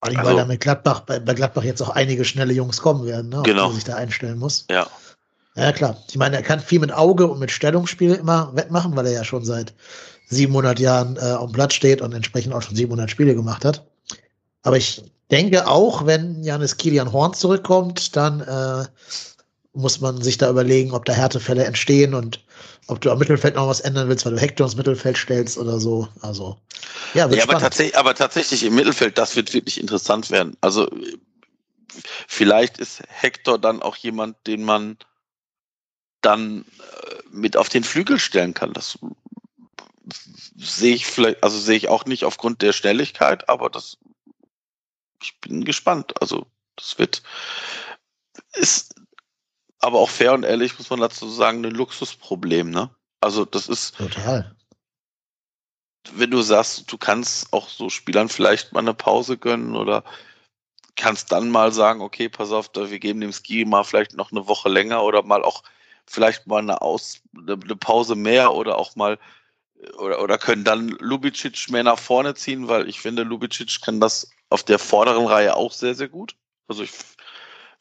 [0.00, 2.80] Vor allem, Also- weil da mit Gladbach, bei, bei Gladbach jetzt auch einige schnelle Jungs
[2.80, 3.62] kommen werden, ne, auf Genau.
[3.62, 4.66] die man sich da einstellen muss.
[4.70, 4.86] Ja.
[5.56, 5.96] Ja, klar.
[6.08, 9.24] Ich meine, er kann viel mit Auge und mit Stellungsspiel immer wettmachen, weil er ja
[9.24, 9.72] schon seit
[10.28, 13.86] 700 Jahren äh, auf dem Platz steht und entsprechend auch schon 700 Spiele gemacht hat.
[14.62, 18.84] Aber ich denke auch, wenn Janis Kilian Horn zurückkommt, dann äh,
[19.76, 22.42] muss man sich da überlegen, ob da Härtefälle entstehen und
[22.86, 25.78] ob du am Mittelfeld noch was ändern willst, weil du Hector ins Mittelfeld stellst oder
[25.78, 26.08] so.
[26.22, 26.56] Also,
[27.14, 30.56] ja, ja aber, tatsächlich, aber tatsächlich im Mittelfeld, das wird wirklich interessant werden.
[30.60, 30.88] Also,
[32.26, 34.96] vielleicht ist Hector dann auch jemand, den man
[36.22, 38.72] dann äh, mit auf den Flügel stellen kann.
[38.72, 38.98] Das
[40.56, 43.98] sehe ich vielleicht, also sehe ich auch nicht aufgrund der Schnelligkeit, aber das,
[45.22, 46.20] ich bin gespannt.
[46.22, 46.46] Also,
[46.76, 47.22] das wird,
[48.54, 48.94] ist
[49.86, 52.90] aber auch fair und ehrlich, muss man dazu sagen, ein Luxusproblem, ne?
[53.20, 53.96] Also, das ist.
[53.96, 54.52] Total.
[56.12, 60.02] Wenn du sagst, du kannst auch so Spielern vielleicht mal eine Pause gönnen oder
[60.96, 64.48] kannst dann mal sagen, okay, pass auf, wir geben dem Ski mal vielleicht noch eine
[64.48, 65.62] Woche länger oder mal auch
[66.04, 69.18] vielleicht mal eine, Aus, eine Pause mehr oder auch mal
[69.98, 74.30] oder, oder können dann Lubicic mehr nach vorne ziehen, weil ich finde, Lubicic kann das
[74.48, 76.34] auf der vorderen Reihe auch sehr, sehr gut.
[76.66, 76.90] Also ich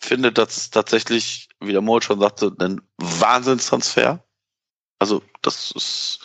[0.05, 4.23] finde, das ist tatsächlich, wie der Mold schon sagte, ein Wahnsinnstransfer.
[4.99, 6.19] Also das ist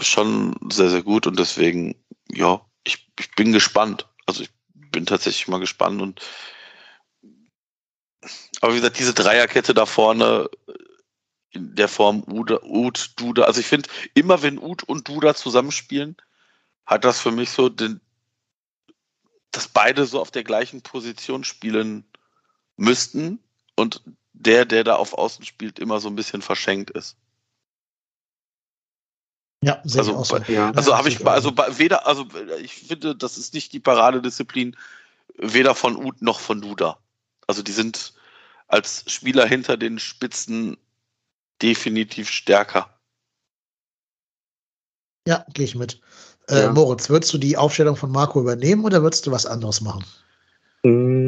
[0.00, 1.94] schon sehr, sehr gut und deswegen,
[2.30, 4.08] ja, ich, ich bin gespannt.
[4.26, 6.22] Also ich bin tatsächlich mal gespannt und
[8.60, 10.50] aber wie gesagt, diese Dreierkette da vorne
[11.50, 16.16] in der Form Uda, Ud, Duda, also ich finde, immer wenn Ud und Duda zusammenspielen,
[16.84, 18.00] hat das für mich so den,
[19.52, 22.04] dass beide so auf der gleichen Position spielen
[22.78, 23.38] müssten
[23.76, 24.02] und
[24.32, 27.16] der, der da auf Außen spielt, immer so ein bisschen verschenkt ist.
[29.62, 30.36] Ja, sehr also, so.
[30.48, 30.70] ja.
[30.70, 32.26] also habe ich, also weder, also
[32.62, 34.76] ich finde, das ist nicht die Paradedisziplin,
[35.36, 36.98] weder von Ud noch von Duda.
[37.48, 38.14] Also die sind
[38.68, 40.76] als Spieler hinter den Spitzen
[41.60, 42.94] definitiv stärker.
[45.26, 46.00] Ja, gehe ich mit.
[46.48, 46.72] Äh, ja.
[46.72, 50.04] Moritz, würdest du die Aufstellung von Marco übernehmen oder würdest du was anderes machen?
[50.84, 51.27] Hm,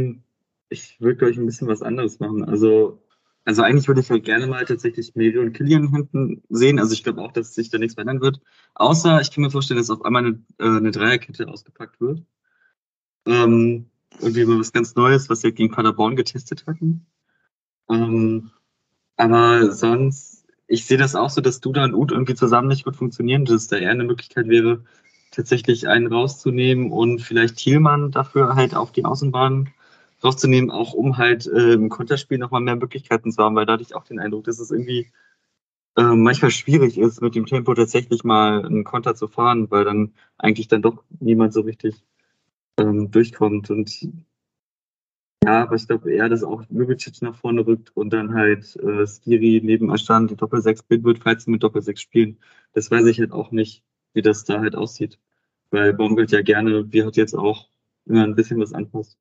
[0.70, 2.44] ich würde, glaube ich, ein bisschen was anderes machen.
[2.44, 3.02] Also,
[3.44, 6.78] also eigentlich würde ich halt gerne mal tatsächlich Mary und Killian hinten sehen.
[6.78, 8.40] Also ich glaube auch, dass sich da nichts verändern wird.
[8.74, 12.22] Außer ich kann mir vorstellen, dass auf einmal eine, äh, eine Dreierkette ausgepackt wird.
[13.26, 13.90] Ähm,
[14.20, 17.06] irgendwie mal was ganz Neues, was wir gegen Paderborn getestet hatten.
[17.88, 18.50] Ähm,
[19.16, 22.96] aber sonst, ich sehe das auch so, dass Duda und Ut irgendwie zusammen nicht gut
[22.96, 24.84] funktionieren, dass es da eher eine Möglichkeit wäre,
[25.32, 29.70] tatsächlich einen rauszunehmen und vielleicht Thielmann dafür halt auf die Außenbahn
[30.22, 33.82] rauszunehmen, auch um halt äh, im Konterspiel nochmal mehr Möglichkeiten zu haben, weil da hatte
[33.82, 35.10] ich auch den Eindruck, dass es irgendwie
[35.96, 40.14] äh, manchmal schwierig ist, mit dem Tempo tatsächlich mal einen Konter zu fahren, weil dann
[40.38, 42.04] eigentlich dann doch niemand so richtig
[42.78, 43.70] ähm, durchkommt.
[43.70, 44.08] Und
[45.44, 49.06] ja, aber ich glaube eher, dass auch Lubicic nach vorne rückt und dann halt äh,
[49.06, 52.38] Skiri neben Astan die Doppel-6 bilden wird, falls sie mit Doppel-6 spielen.
[52.72, 55.18] Das weiß ich halt auch nicht, wie das da halt aussieht.
[55.70, 57.68] Weil Baumgart ja gerne, wie hat jetzt auch,
[58.06, 59.18] immer ein bisschen was anpasst.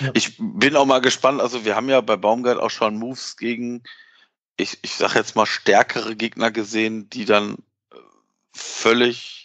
[0.00, 0.10] Ja.
[0.14, 1.40] Ich bin auch mal gespannt.
[1.40, 3.82] Also, wir haben ja bei Baumgart auch schon Moves gegen,
[4.56, 7.56] ich, ich sag jetzt mal, stärkere Gegner gesehen, die dann
[7.90, 7.96] äh,
[8.52, 9.42] völlig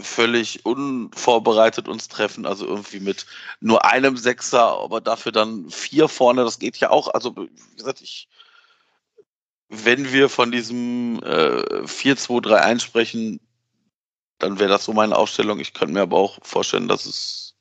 [0.00, 3.26] völlig unvorbereitet uns treffen, also irgendwie mit
[3.60, 7.08] nur einem Sechser, aber dafür dann vier vorne, das geht ja auch.
[7.08, 8.28] Also, wie gesagt, ich,
[9.68, 13.40] wenn wir von diesem äh, 4-2-3-1 sprechen,
[14.38, 15.58] dann wäre das so meine Aufstellung.
[15.58, 17.56] Ich könnte mir aber auch vorstellen, dass es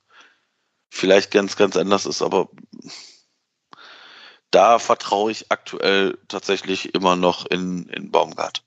[0.89, 2.49] vielleicht ganz, ganz anders ist, aber
[4.51, 8.63] da vertraue ich aktuell tatsächlich immer noch in, in Baumgart.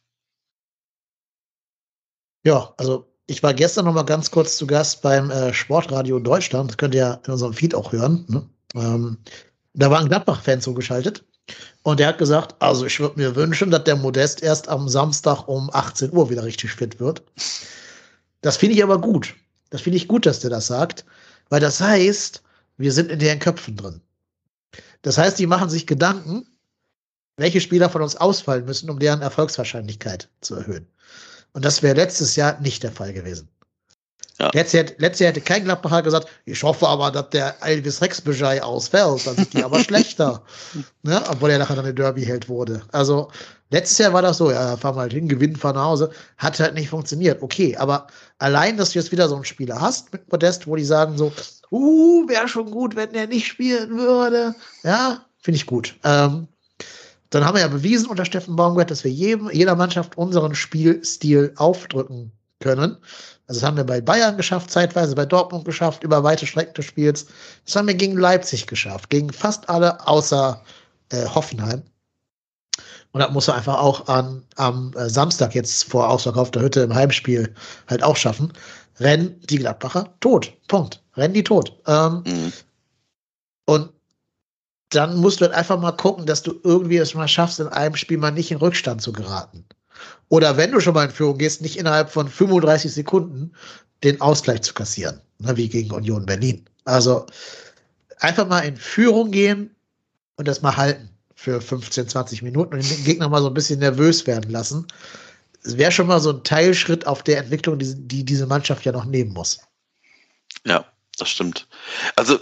[2.44, 6.70] Ja, also ich war gestern noch mal ganz kurz zu Gast beim äh, Sportradio Deutschland.
[6.70, 8.24] Das könnt ihr in unserem Feed auch hören.
[8.28, 8.48] Ne?
[8.74, 9.18] Ähm,
[9.72, 11.24] da war ein Gladbach-Fan zugeschaltet.
[11.82, 15.48] Und der hat gesagt, also ich würde mir wünschen, dass der Modest erst am Samstag
[15.48, 17.22] um 18 Uhr wieder richtig fit wird.
[18.40, 19.34] Das finde ich aber gut.
[19.70, 21.04] Das finde ich gut, dass der das sagt.
[21.50, 22.42] Weil das heißt,
[22.78, 24.00] wir sind in deren Köpfen drin.
[25.02, 26.46] Das heißt, die machen sich Gedanken,
[27.36, 30.86] welche Spieler von uns ausfallen müssen, um deren Erfolgswahrscheinlichkeit zu erhöhen.
[31.52, 33.48] Und das wäre letztes Jahr nicht der Fall gewesen.
[34.40, 34.50] Ja.
[34.54, 38.62] Letztes, Jahr, letztes Jahr hätte kein Gladbacher gesagt, ich hoffe aber, dass der Elvis Rexbejai
[38.62, 40.42] ausfällt, dann sind die aber schlechter.
[41.02, 41.22] Ne?
[41.28, 42.80] Obwohl er nachher dann der Derby-Held wurde.
[42.90, 43.28] Also
[43.68, 46.10] letztes Jahr war das so, ja, fahren wir halt hin, gewinnen, fahren nach Hause.
[46.38, 47.42] Hat halt nicht funktioniert.
[47.42, 48.06] Okay, aber
[48.38, 51.30] allein, dass du jetzt wieder so einen Spieler hast mit Modest, wo die sagen so,
[51.70, 54.54] uh, wäre schon gut, wenn der nicht spielen würde.
[54.84, 55.96] Ja, finde ich gut.
[56.02, 56.48] Ähm,
[57.28, 61.52] dann haben wir ja bewiesen unter Steffen Baumgart, dass wir jedem, jeder Mannschaft unseren Spielstil
[61.56, 62.96] aufdrücken können.
[63.46, 66.84] Also das haben wir bei Bayern geschafft, zeitweise bei Dortmund geschafft, über weite Strecken des
[66.84, 67.26] Spiels.
[67.66, 70.62] Das haben wir gegen Leipzig geschafft, gegen fast alle außer
[71.10, 71.82] äh, Hoffenheim.
[73.12, 76.94] Und das muss er einfach auch an, am äh, Samstag jetzt vor ausverkaufter Hütte im
[76.94, 77.52] Heimspiel
[77.88, 78.52] halt auch schaffen.
[79.00, 80.52] rennen die Gladbacher tot.
[80.68, 81.02] Punkt.
[81.16, 81.76] Rennen die tot.
[81.86, 82.52] Ähm, mhm.
[83.66, 83.90] Und
[84.90, 87.96] dann musst du halt einfach mal gucken, dass du irgendwie es mal schaffst, in einem
[87.96, 89.64] Spiel mal nicht in Rückstand zu geraten.
[90.30, 93.52] Oder wenn du schon mal in Führung gehst, nicht innerhalb von 35 Sekunden
[94.04, 96.64] den Ausgleich zu kassieren, ne, wie gegen Union Berlin.
[96.84, 97.26] Also
[98.20, 99.74] einfach mal in Führung gehen
[100.36, 103.80] und das mal halten für 15, 20 Minuten und den Gegner mal so ein bisschen
[103.80, 104.86] nervös werden lassen.
[105.64, 108.92] Es wäre schon mal so ein Teilschritt auf der Entwicklung, die, die diese Mannschaft ja
[108.92, 109.60] noch nehmen muss.
[110.64, 110.84] Ja,
[111.18, 111.66] das stimmt.
[112.14, 112.38] Also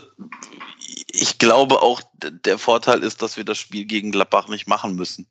[1.10, 2.02] ich glaube auch,
[2.44, 5.27] der Vorteil ist, dass wir das Spiel gegen Gladbach nicht machen müssen.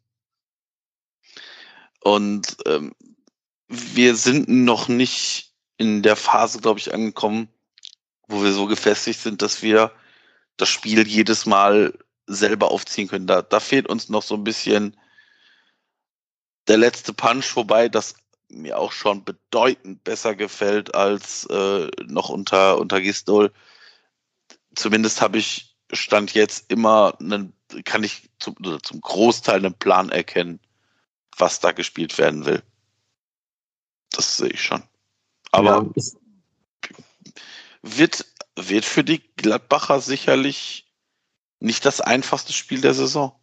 [2.08, 2.96] Und ähm,
[3.68, 7.50] wir sind noch nicht in der Phase, glaube ich, angekommen,
[8.30, 9.92] wo wir so gefestigt sind, dass wir
[10.56, 13.28] das Spiel jedes Mal selber aufziehen können.
[13.28, 14.96] Da, da fehlt uns noch so ein bisschen
[16.70, 18.16] der letzte Punch, wobei das
[18.48, 23.52] mir auch schon bedeutend besser gefällt als äh, noch unter, unter Gistol.
[24.76, 27.52] Zumindest habe ich Stand jetzt immer einen,
[27.84, 30.62] kann ich zum, zum Großteil einen Plan erkennen,
[31.38, 32.64] was da gespielt werden will.
[34.12, 34.84] Das sehe ich schon.
[35.52, 36.92] Aber ja.
[37.82, 40.92] wird, wird für die Gladbacher sicherlich
[41.60, 43.36] nicht das einfachste Spiel der Saison.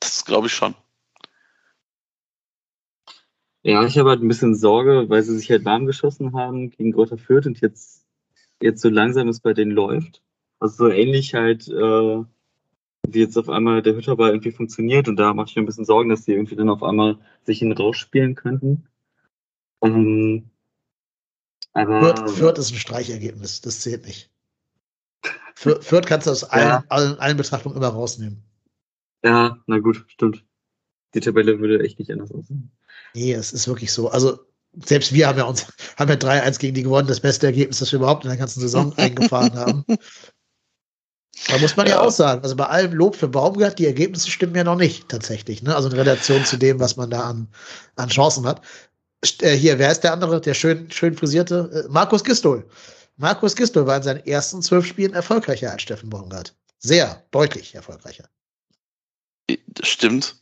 [0.00, 0.74] Das glaube ich schon.
[3.62, 6.92] Ja, ich habe halt ein bisschen Sorge, weil sie sich halt warm geschossen haben gegen
[6.92, 8.06] Greuther Fürth und jetzt,
[8.62, 10.22] jetzt so langsam es bei denen läuft.
[10.60, 12.24] Also so ähnlich halt, äh,
[13.12, 15.84] wie jetzt auf einmal der Hütterball irgendwie funktioniert und da mache ich mir ein bisschen
[15.84, 18.86] Sorgen, dass sie irgendwie dann auf einmal sich hin rausspielen könnten.
[19.82, 20.50] Ähm,
[21.72, 24.30] aber Fürth, Fürth ist ein Streichergebnis, das zählt nicht.
[25.54, 26.84] Fürth kannst du aus allen, ja.
[26.88, 28.44] allen, allen Betrachtungen immer rausnehmen.
[29.24, 30.44] Ja, na gut, stimmt.
[31.14, 32.70] Die Tabelle würde echt nicht anders aussehen.
[33.14, 34.08] Nee, es ist wirklich so.
[34.08, 34.38] Also,
[34.84, 35.66] selbst wir haben ja uns,
[35.96, 38.60] haben ja 3-1 gegen die gewonnen, das beste Ergebnis, das wir überhaupt in der ganzen
[38.60, 39.84] Saison eingefahren haben.
[41.46, 41.94] Da muss man ja.
[41.94, 42.00] ja.
[42.00, 45.62] auch sagen, also bei allem Lob für Baumgart, die Ergebnisse stimmen ja noch nicht tatsächlich.
[45.62, 45.74] Ne?
[45.74, 47.48] Also in Relation zu dem, was man da an,
[47.96, 48.62] an Chancen hat.
[49.40, 51.86] Äh, hier, wer ist der andere, der schön, schön frisierte?
[51.86, 52.68] Äh, Markus Gistol.
[53.16, 56.54] Markus Gistol war in seinen ersten zwölf Spielen erfolgreicher als Steffen Baumgart.
[56.78, 58.28] Sehr deutlich erfolgreicher.
[59.82, 60.36] Stimmt.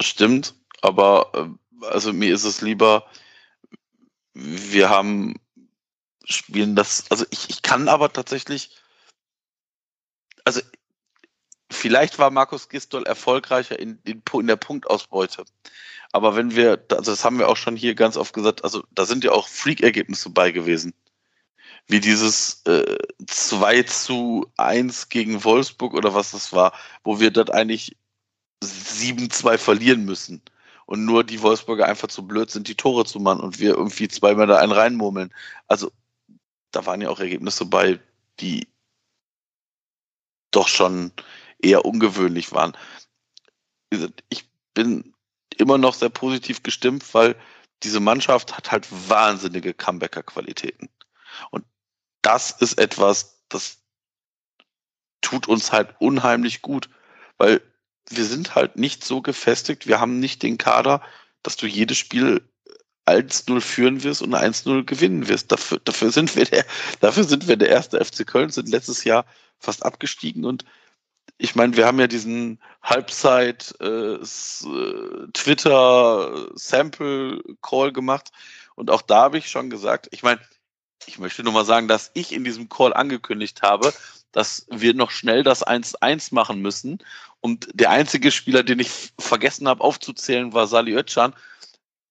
[0.00, 0.54] Stimmt.
[0.82, 3.04] Aber äh, also mir ist es lieber,
[4.34, 5.34] wir haben
[6.24, 8.70] spielen das, also ich, ich kann aber tatsächlich
[11.78, 15.44] vielleicht war Markus Gistol erfolgreicher in, in, in, der Punktausbeute.
[16.12, 19.04] Aber wenn wir, also das haben wir auch schon hier ganz oft gesagt, also da
[19.04, 20.94] sind ja auch Freak-Ergebnisse bei gewesen.
[21.86, 26.72] Wie dieses äh, 2 zu 1 gegen Wolfsburg oder was das war,
[27.04, 27.96] wo wir dort eigentlich
[28.62, 30.42] 7-2 verlieren müssen.
[30.86, 34.08] Und nur die Wolfsburger einfach zu blöd sind, die Tore zu machen und wir irgendwie
[34.08, 35.32] zweimal da einen reinmurmeln.
[35.66, 35.92] Also
[36.70, 38.00] da waren ja auch Ergebnisse bei,
[38.40, 38.66] die
[40.50, 41.12] doch schon
[41.60, 42.76] eher ungewöhnlich waren.
[44.28, 45.14] Ich bin
[45.56, 47.36] immer noch sehr positiv gestimmt, weil
[47.82, 50.88] diese Mannschaft hat halt wahnsinnige Comebacker-Qualitäten.
[51.50, 51.64] Und
[52.22, 53.78] das ist etwas, das
[55.20, 56.88] tut uns halt unheimlich gut,
[57.38, 57.60] weil
[58.10, 61.02] wir sind halt nicht so gefestigt, wir haben nicht den Kader,
[61.42, 62.48] dass du jedes Spiel
[63.06, 65.50] 1-0 führen wirst und 1-0 gewinnen wirst.
[65.52, 66.64] Dafür, dafür, sind wir der,
[67.00, 69.24] dafür sind wir der erste FC Köln, sind letztes Jahr
[69.58, 70.64] fast abgestiegen und
[71.38, 74.18] ich meine, wir haben ja diesen Halbzeit äh, äh,
[75.32, 78.30] Twitter Sample Call gemacht
[78.74, 80.40] und auch da habe ich schon gesagt, ich meine,
[81.06, 83.94] ich möchte nur mal sagen, dass ich in diesem Call angekündigt habe,
[84.32, 86.98] dass wir noch schnell das 1-1 machen müssen.
[87.40, 91.34] Und der einzige Spieler, den ich vergessen habe aufzuzählen, war Sali Özcan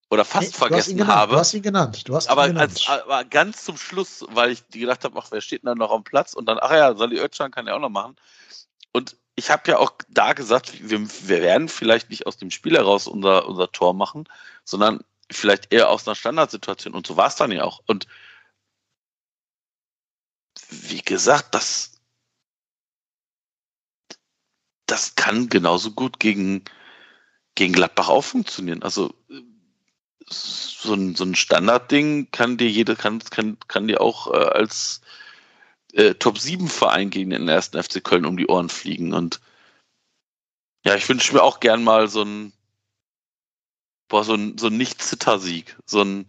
[0.09, 1.33] oder fast hey, vergessen genannt, habe.
[1.33, 2.07] Du hast ihn genannt.
[2.07, 2.85] Du hast aber, ihn genannt.
[2.87, 5.91] Als, aber ganz zum Schluss, weil ich gedacht habe, ach, wer steht denn da noch
[5.91, 6.33] am Platz?
[6.33, 8.15] Und dann, ach ja, Sali Özcan kann ja auch noch machen.
[8.97, 12.75] Und ich habe ja auch da gesagt, wir, wir werden vielleicht nicht aus dem Spiel
[12.75, 14.27] heraus unser, unser Tor machen,
[14.63, 16.95] sondern vielleicht eher aus einer Standardsituation.
[16.95, 17.83] Und so war es dann ja auch.
[17.85, 18.07] Und
[20.69, 22.01] wie gesagt, das,
[24.87, 26.65] das kann genauso gut gegen,
[27.53, 28.81] gegen Gladbach auch funktionieren.
[28.81, 29.13] Also
[30.27, 35.01] so ein, so ein Standardding kann dir jeder, kann, kann, kann dir auch äh, als
[35.93, 39.13] äh, Top-7-Verein gegen den ersten FC Köln um die Ohren fliegen.
[39.13, 39.39] Und
[40.85, 42.53] ja, ich wünsche mir auch gern mal so ein,
[44.07, 45.77] boah, so ein, so ein Nicht-Zitter-Sieg.
[45.85, 46.27] So ein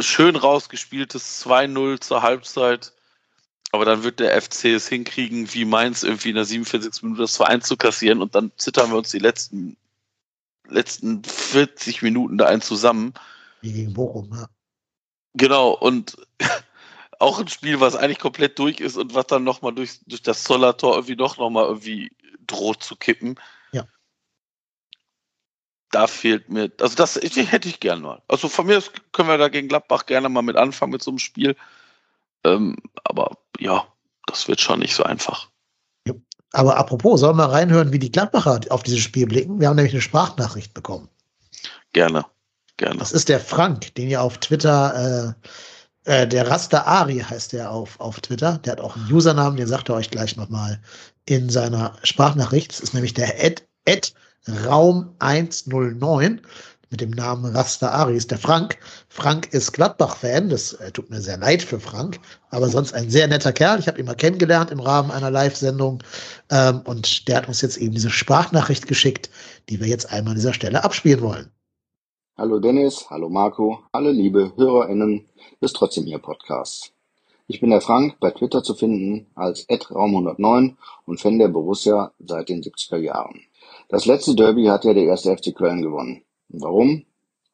[0.00, 2.92] schön rausgespieltes 2-0 zur Halbzeit.
[3.72, 7.02] Aber dann wird der FC es hinkriegen, wie Mainz irgendwie in der 47.
[7.02, 9.76] Minute das Verein zu kassieren und dann zittern wir uns die letzten
[10.68, 13.14] letzten 40 Minuten da einen zusammen
[13.60, 14.48] Wie gegen Bochum, ja.
[15.34, 16.16] Genau, und
[17.20, 20.44] auch ein Spiel, was eigentlich komplett durch ist und was dann nochmal durch, durch das
[20.44, 22.10] Zollertor irgendwie doch nochmal irgendwie
[22.46, 23.38] droht zu kippen.
[23.72, 23.86] Ja.
[25.90, 28.22] Da fehlt mir, also das ich, hätte ich gerne mal.
[28.28, 28.82] Also von mir
[29.12, 31.56] können wir da gegen Gladbach gerne mal mit anfangen mit so einem Spiel.
[32.44, 33.86] Ähm, aber ja,
[34.26, 35.48] das wird schon nicht so einfach.
[36.52, 39.60] Aber apropos, sollen wir reinhören, wie die Gladbacher auf dieses Spiel blicken?
[39.60, 41.08] Wir haben nämlich eine Sprachnachricht bekommen.
[41.92, 42.24] Gerne,
[42.76, 42.98] gerne.
[42.98, 45.48] Das ist der Frank, den ihr auf Twitter, äh,
[46.06, 48.58] äh, der Rasta Ari heißt der auf, auf Twitter.
[48.64, 50.80] Der hat auch einen Usernamen, den sagt er euch gleich nochmal
[51.26, 52.72] in seiner Sprachnachricht.
[52.72, 54.14] Das ist nämlich der Ed, Ed
[54.64, 56.40] Raum 109
[56.90, 58.78] mit dem Namen Rasta Ari ist der Frank.
[59.08, 62.20] Frank ist Gladbach-Fan, das äh, tut mir sehr leid für Frank,
[62.50, 63.80] aber sonst ein sehr netter Kerl.
[63.80, 66.02] Ich habe ihn mal kennengelernt im Rahmen einer Live-Sendung
[66.50, 69.30] ähm, und der hat uns jetzt eben diese Sprachnachricht geschickt,
[69.68, 71.50] die wir jetzt einmal an dieser Stelle abspielen wollen.
[72.38, 75.26] Hallo Dennis, hallo Marco, alle liebe HörerInnen
[75.62, 76.92] des Trotzdem hier Podcasts.
[77.48, 80.74] Ich bin der Frank, bei Twitter zu finden als @raum109
[81.06, 83.42] und Fan der Borussia seit den 70er Jahren.
[83.88, 86.22] Das letzte Derby hat ja der erste FC Köln gewonnen.
[86.48, 87.04] Warum?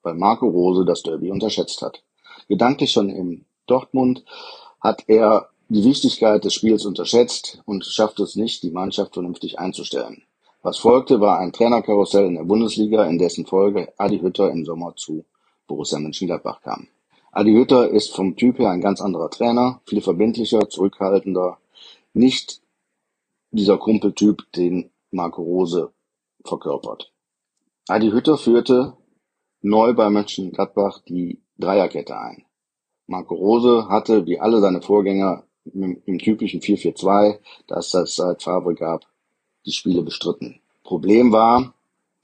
[0.02, 2.02] Weil Marco Rose das Derby unterschätzt hat.
[2.48, 4.24] Gedanklich schon in Dortmund
[4.81, 10.23] hat er die Wichtigkeit des Spiels unterschätzt und schafft es nicht, die Mannschaft vernünftig einzustellen.
[10.62, 14.94] Was folgte, war ein Trainerkarussell in der Bundesliga, in dessen Folge Adi Hütter im Sommer
[14.97, 15.24] zu
[15.66, 16.89] Borussia Mönchengladbach kam.
[17.35, 21.57] Adi Hütter ist vom Typ her ein ganz anderer Trainer, viel verbindlicher, zurückhaltender,
[22.13, 22.61] nicht
[23.53, 25.93] dieser Kumpeltyp, den Marco Rose
[26.45, 27.11] verkörpert.
[27.89, 28.99] Adi Hütter führte
[29.63, 32.45] neu bei Mönchengladbach die Dreierkette ein.
[33.07, 39.07] Marco Rose hatte, wie alle seine Vorgänger im typischen 4-4-2, das es seit Favre gab,
[39.65, 40.61] die Spiele bestritten.
[40.85, 41.73] Problem war,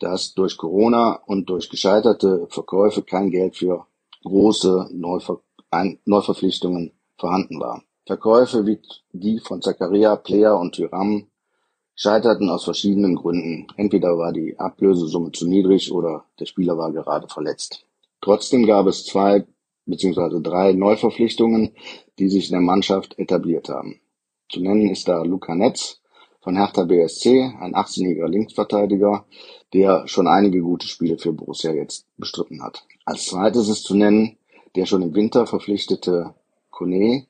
[0.00, 3.86] dass durch Corona und durch gescheiterte Verkäufe kein Geld für
[4.28, 5.40] große Neuver
[6.04, 7.82] Neuverpflichtungen vorhanden war.
[8.06, 8.78] Verkäufe wie
[9.12, 11.26] die von Zakaria, Player und Tyram
[11.94, 13.66] scheiterten aus verschiedenen Gründen.
[13.76, 17.84] Entweder war die Ablösesumme zu niedrig oder der Spieler war gerade verletzt.
[18.20, 19.46] Trotzdem gab es zwei
[19.84, 20.40] bzw.
[20.40, 21.74] drei Neuverpflichtungen,
[22.18, 24.00] die sich in der Mannschaft etabliert haben.
[24.50, 26.00] Zu nennen ist da Luca Netz
[26.40, 29.26] von Hertha BSC, ein 18-jähriger Linksverteidiger,
[29.74, 32.84] der schon einige gute Spiele für Borussia jetzt bestritten hat.
[33.04, 34.38] Als zweites ist zu nennen
[34.78, 36.34] der schon im Winter verpflichtete
[36.70, 37.26] Kone,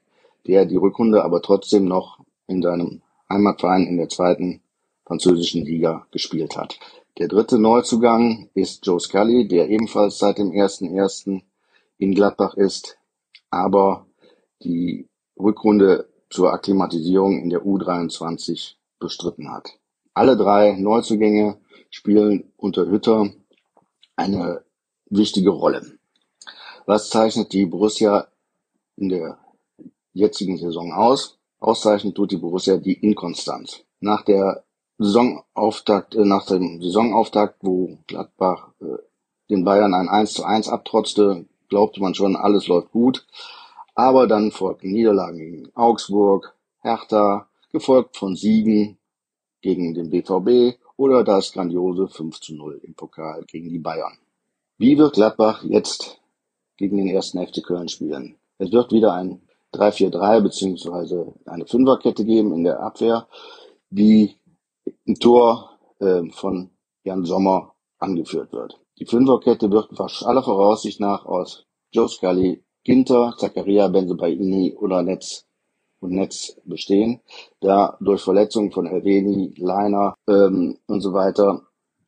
[0.47, 4.61] der die Rückrunde aber trotzdem noch in seinem Heimatverein in der zweiten
[5.07, 6.79] französischen Liga gespielt hat.
[7.19, 11.41] Der dritte Neuzugang ist Joe Scully, der ebenfalls seit dem 1.1.
[11.99, 12.99] in Gladbach ist,
[13.51, 14.07] aber
[14.63, 15.09] die
[15.39, 19.79] Rückrunde zur Akklimatisierung in der U23 bestritten hat.
[20.13, 21.57] Alle drei Neuzugänge
[21.91, 23.31] spielen unter Hütter
[24.17, 24.65] eine
[25.07, 25.99] wichtige Rolle.
[26.87, 28.29] Was zeichnet die Borussia
[28.97, 29.39] in der
[30.13, 31.39] jetzigen Saison aus?
[31.61, 33.85] Auszeichnen tut die Borussia die Inkonstanz.
[34.01, 34.65] Nach der
[34.99, 38.99] Saisonauftakt, äh, nach dem Saisonauftakt, wo Gladbach äh,
[39.51, 43.27] den Bayern ein 1 zu 1 abtrotzte, glaubte man schon, alles läuft gut.
[43.95, 48.99] Aber dann folgten Niederlagen gegen Augsburg, Hertha, gefolgt von Siegen
[49.61, 54.19] gegen den BVB oder das grandiose 5 zu 0 im Pokal gegen die Bayern.
[54.77, 56.21] Wie wird Gladbach jetzt
[56.77, 58.37] gegen den ersten FC Köln spielen?
[58.59, 59.41] Es wird wieder ein
[59.73, 63.29] 3-4-3 beziehungsweise eine Fünferkette geben in der Abwehr,
[63.91, 64.37] die
[65.05, 66.71] im Tor äh, von
[67.05, 68.81] Jan Sommer angeführt wird.
[68.99, 69.91] Die Fünferkette wird
[70.25, 75.48] aller Voraussicht nach aus Joe Scully, Ginter, Zakaria, Benzebaini oder Netz
[76.01, 77.21] und Netz bestehen,
[77.61, 81.63] da durch Verletzungen von Elveni, Leiner ähm, und so weiter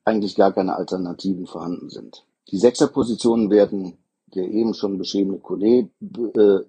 [0.05, 2.25] eigentlich gar keine Alternativen vorhanden sind.
[2.51, 3.99] Die Sechserpositionen werden
[4.35, 6.61] der eben schon beschriebene Kone äh,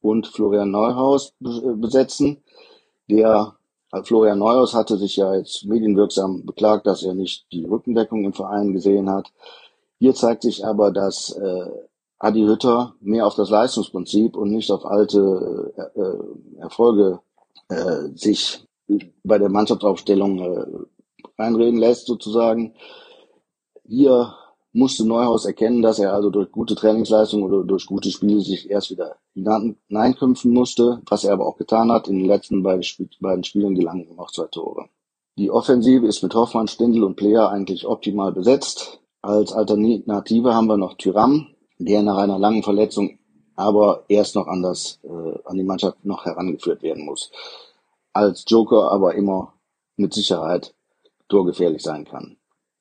[0.00, 2.38] und Florian Neuhaus äh, besetzen.
[3.10, 3.56] Der
[3.92, 8.32] äh, Florian Neuhaus hatte sich ja jetzt medienwirksam beklagt, dass er nicht die Rückendeckung im
[8.32, 9.32] Verein gesehen hat.
[9.98, 11.70] Hier zeigt sich aber, dass äh,
[12.18, 17.20] Adi Hütter mehr auf das Leistungsprinzip und nicht auf alte äh, äh, Erfolge
[17.68, 18.64] äh, sich
[19.22, 20.66] bei der Mannschaftsaufstellung äh,
[21.38, 22.74] reinreden lässt sozusagen.
[23.86, 24.34] Hier
[24.72, 28.90] musste Neuhaus erkennen, dass er also durch gute Trainingsleistung oder durch gute Spiele sich erst
[28.90, 32.08] wieder hineinkämpfen musste, was er aber auch getan hat.
[32.08, 32.82] In den letzten beiden,
[33.44, 34.88] Spielen gelangen ihm auch zwei Tore.
[35.38, 39.00] Die Offensive ist mit Hoffmann, Stindl und Player eigentlich optimal besetzt.
[39.22, 41.48] Als Alternative haben wir noch Tyram,
[41.78, 43.18] der nach einer langen Verletzung
[43.58, 47.32] aber erst noch an, das, äh, an die Mannschaft noch herangeführt werden muss.
[48.12, 49.54] Als Joker aber immer
[49.96, 50.74] mit Sicherheit
[51.28, 52.36] torgefährlich sein kann.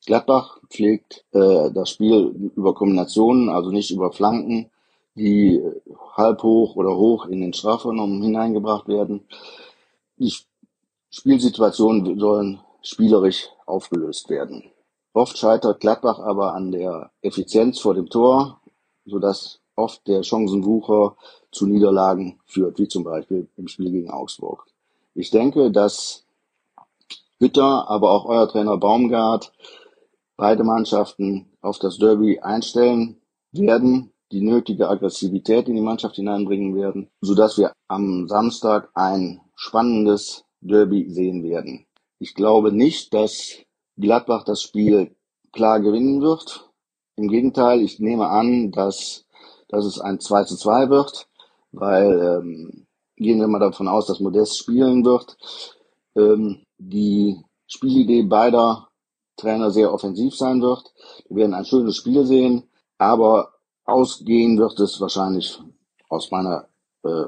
[0.05, 4.69] Gladbach pflegt äh, das Spiel über Kombinationen, also nicht über Flanken,
[5.15, 5.61] die
[6.15, 9.27] halb hoch oder hoch in den Strafraum hineingebracht werden.
[10.17, 10.31] Die
[11.09, 14.63] Spielsituationen sollen spielerisch aufgelöst werden.
[15.13, 18.56] Oft scheitert Gladbach aber an der Effizienz vor dem Tor,
[19.07, 21.15] sodass oft der Chancenwucher
[21.51, 24.65] zu Niederlagen führt, wie zum Beispiel im Spiel gegen Augsburg.
[25.13, 26.25] Ich denke, dass
[27.39, 29.51] Hütter, aber auch euer Trainer Baumgart
[30.35, 33.17] beide Mannschaften auf das Derby einstellen
[33.51, 40.43] werden, die nötige Aggressivität in die Mannschaft hineinbringen werden, sodass wir am Samstag ein spannendes
[40.61, 41.85] Derby sehen werden.
[42.19, 43.57] Ich glaube nicht, dass
[43.97, 45.15] Gladbach das Spiel
[45.51, 46.66] klar gewinnen wird.
[47.17, 49.25] Im Gegenteil, ich nehme an, dass,
[49.67, 51.27] dass es ein 2 zu 2 wird,
[51.71, 55.35] weil ähm, gehen wir mal davon aus, dass Modest spielen wird.
[56.15, 58.87] Ähm, die Spielidee beider
[59.35, 60.93] Trainer sehr offensiv sein wird.
[61.27, 62.63] Wir werden ein schönes Spiel sehen,
[62.99, 63.51] aber
[63.85, 65.59] ausgehen wird es wahrscheinlich
[66.09, 66.67] aus meiner
[67.03, 67.25] äh,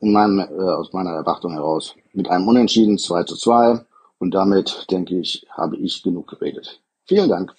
[0.00, 3.84] in meinem, äh, aus meiner Erwartung heraus mit einem Unentschieden 2 zu 2
[4.18, 6.80] und damit denke ich, habe ich genug geredet.
[7.06, 7.54] Vielen Dank.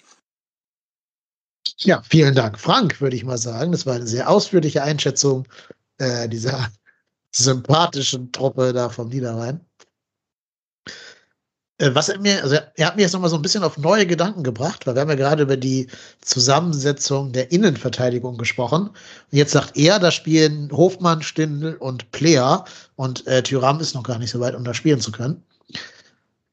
[1.78, 3.72] Ja, vielen Dank, Frank, würde ich mal sagen.
[3.72, 5.46] Das war eine sehr ausführliche Einschätzung
[5.98, 6.68] äh, dieser
[7.32, 9.60] sympathischen Truppe da vom Niederrhein.
[11.78, 14.06] Äh, was er mir, also er hat mir jetzt nochmal so ein bisschen auf neue
[14.06, 15.88] Gedanken gebracht, weil wir haben ja gerade über die
[16.22, 18.88] Zusammensetzung der Innenverteidigung gesprochen.
[18.88, 18.96] Und
[19.30, 22.64] jetzt sagt er, da spielen Hofmann, Stindl und Player
[22.96, 25.42] und äh, Tyram ist noch gar nicht so weit, um da spielen zu können.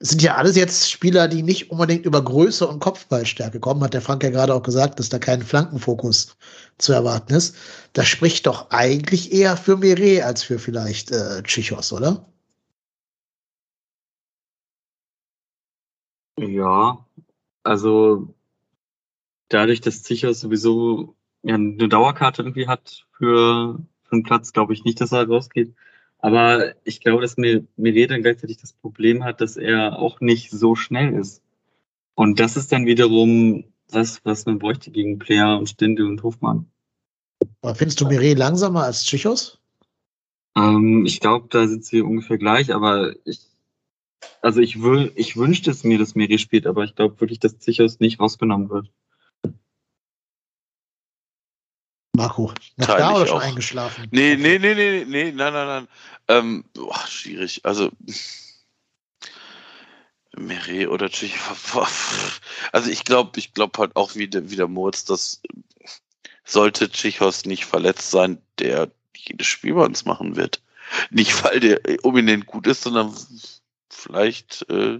[0.04, 3.94] Es sind ja alles jetzt Spieler, die nicht unbedingt über Größe und Kopfballstärke kommen, hat
[3.94, 6.36] der Frank ja gerade auch gesagt, dass da kein Flankenfokus
[6.78, 7.56] zu erwarten ist.
[7.94, 12.30] Das spricht doch eigentlich eher für Mire als für vielleicht äh, Chichos, oder?
[16.38, 17.08] Ja,
[17.64, 18.36] also
[19.48, 24.84] dadurch, dass Zichos sowieso ja, eine Dauerkarte irgendwie hat für, für einen Platz, glaube ich
[24.84, 25.74] nicht, dass er rausgeht.
[26.24, 30.52] Aber ich glaube, dass mir Mire dann gleichzeitig das Problem hat, dass er auch nicht
[30.52, 31.42] so schnell ist.
[32.16, 36.68] Und das ist dann wiederum das, was man bräuchte gegen Player und Stindel und Hofmann.
[37.62, 39.60] Aber findest du Mire langsamer als Chichos?
[40.56, 43.42] Ähm, ich glaube, da sind sie ungefähr gleich, aber ich
[44.42, 47.60] also ich, will, ich wünschte es mir, dass Miri spielt, aber ich glaube wirklich, dass
[47.60, 48.90] Zichos nicht rausgenommen wird.
[52.16, 53.42] Marco, noch da oder schon auch.
[53.42, 54.08] eingeschlafen?
[54.12, 55.88] Nee, nee, nee, nee, nee, nein, nein, nein.
[56.28, 57.62] Ähm, boah, schwierig.
[57.66, 57.92] Also
[60.36, 61.36] Meret oder Tschich.
[62.72, 65.42] Also ich glaube, ich glaube halt auch wie der, wie der Moritz, dass
[66.44, 70.62] sollte Tschichos nicht verletzt sein, der jedes Spiel bei uns machen wird.
[71.10, 73.16] Nicht, weil der unbedingt gut ist, sondern
[73.90, 75.00] vielleicht äh,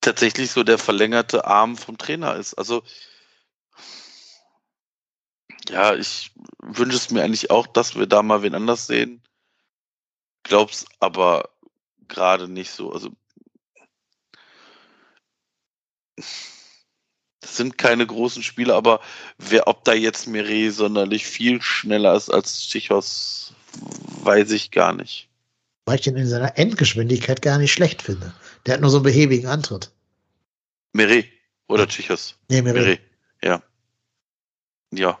[0.00, 2.54] tatsächlich so der verlängerte Arm vom Trainer ist.
[2.54, 2.82] Also
[5.68, 6.32] ja, ich
[6.62, 9.22] wünsche es mir eigentlich auch, dass wir da mal wen anders sehen.
[10.42, 11.50] Glaub's aber
[12.08, 12.92] gerade nicht so.
[12.92, 13.10] Also
[17.40, 19.00] das sind keine großen Spiele, aber
[19.38, 23.52] wer, ob da jetzt Mire sonderlich viel schneller ist als Stichos,
[24.22, 25.28] weiß ich gar nicht.
[25.84, 28.34] Weil ich den in seiner Endgeschwindigkeit gar nicht schlecht finde.
[28.64, 29.92] Der hat nur so einen behäbigen Antritt.
[30.92, 31.24] Mire
[31.68, 32.36] oder Chichos?
[32.48, 32.62] Nee.
[32.62, 32.98] Mire.
[33.42, 33.62] Ja.
[34.92, 35.18] Ja.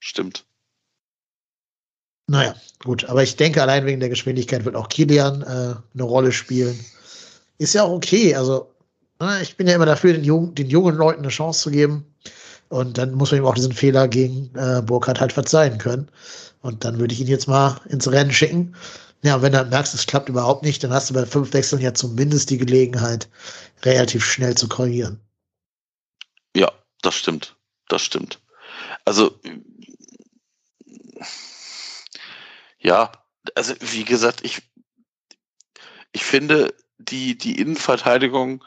[0.00, 0.44] Stimmt.
[2.28, 2.54] Naja,
[2.84, 3.04] gut.
[3.06, 6.78] Aber ich denke, allein wegen der Geschwindigkeit wird auch Kilian äh, eine Rolle spielen.
[7.56, 8.34] Ist ja auch okay.
[8.34, 8.70] Also,
[9.18, 11.70] na, ne, ich bin ja immer dafür, den, jungen, den jungen Leuten eine Chance zu
[11.70, 12.04] geben.
[12.68, 16.10] Und dann muss man ihm auch diesen Fehler gegen äh, Burkhardt halt verzeihen können.
[16.60, 18.76] Und dann würde ich ihn jetzt mal ins Rennen schicken.
[19.22, 21.80] Ja, und wenn du merkst, es klappt überhaupt nicht, dann hast du bei fünf Wechseln
[21.80, 23.28] ja zumindest die Gelegenheit,
[23.84, 25.18] relativ schnell zu korrigieren.
[26.54, 26.70] Ja,
[27.02, 27.56] das stimmt.
[27.88, 28.38] Das stimmt.
[29.04, 29.34] Also,
[32.88, 33.12] ja,
[33.54, 34.62] also wie gesagt, ich,
[36.12, 38.64] ich finde, die, die Innenverteidigung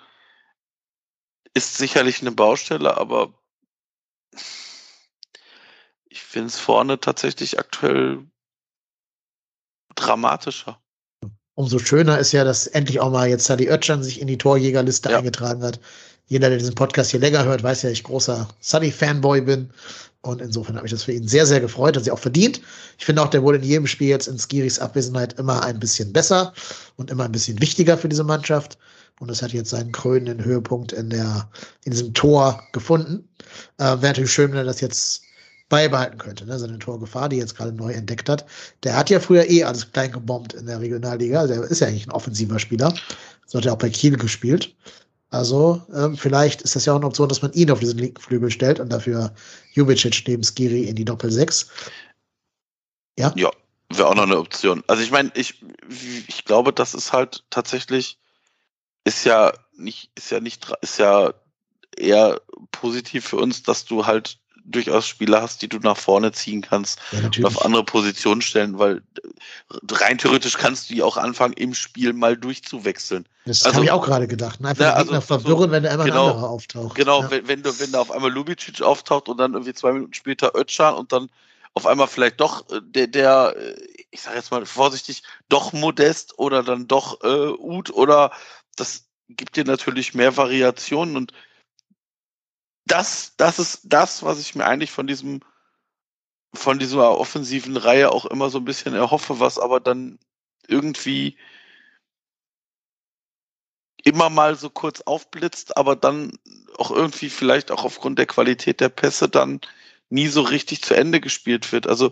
[1.56, 3.34] ist sicherlich eine Baustelle, aber
[6.08, 8.28] ich finde es vorne tatsächlich aktuell
[9.96, 10.80] dramatischer.
[11.56, 15.10] Umso schöner ist ja, dass endlich auch mal jetzt Sadi Özcan sich in die Torjägerliste
[15.10, 15.18] ja.
[15.18, 15.80] eingetragen hat.
[16.28, 19.74] Jeder, der diesen Podcast hier länger hört, weiß ja, ich großer Sadi-Fanboy bin.
[20.24, 22.62] Und insofern habe ich das für ihn sehr, sehr gefreut, hat sie auch verdient.
[23.00, 26.14] Ich finde auch, der wurde in jedem Spiel jetzt in Skiris Abwesenheit immer ein bisschen
[26.14, 26.54] besser
[26.96, 28.78] und immer ein bisschen wichtiger für diese Mannschaft.
[29.20, 31.50] Und das hat jetzt seinen krönenden Höhepunkt in der,
[31.86, 33.28] in diesem Tor gefunden.
[33.78, 35.24] Äh, Wäre natürlich schön, wenn er das jetzt
[35.70, 36.60] beibehalten könnte, ne?
[36.60, 38.46] seine Torgefahr, die er jetzt gerade neu entdeckt hat.
[38.84, 41.40] Der hat ja früher eh alles klein gebombt in der Regionalliga.
[41.40, 42.94] Also er ist ja eigentlich ein offensiver Spieler.
[43.48, 44.76] So hat er auch bei Kiel gespielt.
[45.32, 48.22] Also ähm, vielleicht ist das ja auch eine Option, dass man ihn auf diesen linken
[48.22, 49.34] Flügel stellt und dafür
[49.72, 51.68] Jubicic neben Skiri in die Doppel-6.
[53.18, 53.34] Ja?
[53.38, 53.50] Ja,
[53.90, 54.84] wäre auch noch eine Option.
[54.88, 55.64] Also ich meine, ich,
[56.28, 58.20] ich glaube, das ist halt tatsächlich,
[59.06, 61.34] ist ja nicht, ist ja nicht, ist ja
[61.96, 62.42] eher
[62.72, 67.00] positiv für uns, dass du halt durchaus Spieler hast, die du nach vorne ziehen kannst
[67.12, 69.02] ja, und auf andere Positionen stellen, weil
[69.92, 73.28] rein theoretisch kannst du die auch anfangen, im Spiel mal durchzuwechseln.
[73.46, 74.62] Das also, habe ich auch gerade gedacht.
[74.62, 74.70] Ne?
[74.70, 76.96] Einfach ja, also, verwirren, so, wenn da immer genau, ein anderer auftaucht.
[76.96, 77.32] Genau, ja.
[77.32, 80.56] wenn, wenn, du, wenn da auf einmal Lubicic auftaucht und dann irgendwie zwei Minuten später
[80.56, 81.30] Ötschan und dann
[81.74, 83.76] auf einmal vielleicht doch äh, der, der äh,
[84.12, 88.32] ich sage jetzt mal vorsichtig, doch Modest oder dann doch äh, Ud oder
[88.76, 91.34] das gibt dir natürlich mehr Variationen und
[92.86, 95.42] das, das ist das, was ich mir eigentlich von diesem,
[96.54, 100.20] von dieser offensiven Reihe auch immer so ein bisschen erhoffe, was aber dann
[100.68, 101.38] irgendwie
[104.04, 106.32] immer mal so kurz aufblitzt, aber dann
[106.78, 109.62] auch irgendwie vielleicht auch aufgrund der Qualität der Pässe dann
[110.10, 111.88] nie so richtig zu Ende gespielt wird.
[111.88, 112.12] Also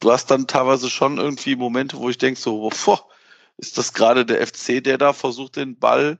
[0.00, 3.06] du hast dann teilweise schon irgendwie Momente, wo ich denke so, boah,
[3.58, 6.18] ist das gerade der FC, der da versucht, den Ball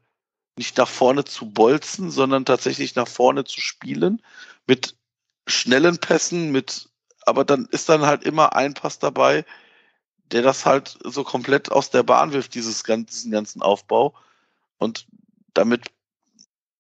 [0.57, 4.23] nicht nach vorne zu bolzen, sondern tatsächlich nach vorne zu spielen
[4.67, 4.97] mit
[5.47, 6.89] schnellen Pässen, mit,
[7.25, 9.45] aber dann ist dann halt immer ein Pass dabei,
[10.33, 14.15] der das halt so komplett aus der Bahn wirft, dieses ganzen, ganzen Aufbau.
[14.79, 15.07] Und
[15.55, 15.85] damit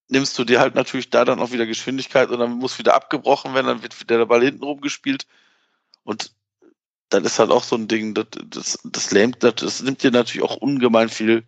[0.09, 3.55] nimmst du dir halt natürlich da dann auch wieder Geschwindigkeit und dann muss wieder abgebrochen
[3.55, 5.27] werden, dann wird wieder der Ball hinten rumgespielt.
[6.03, 6.32] Und
[7.09, 10.11] dann ist halt auch so ein Ding, das, das, das lähmt, das, das nimmt dir
[10.11, 11.44] natürlich auch ungemein viel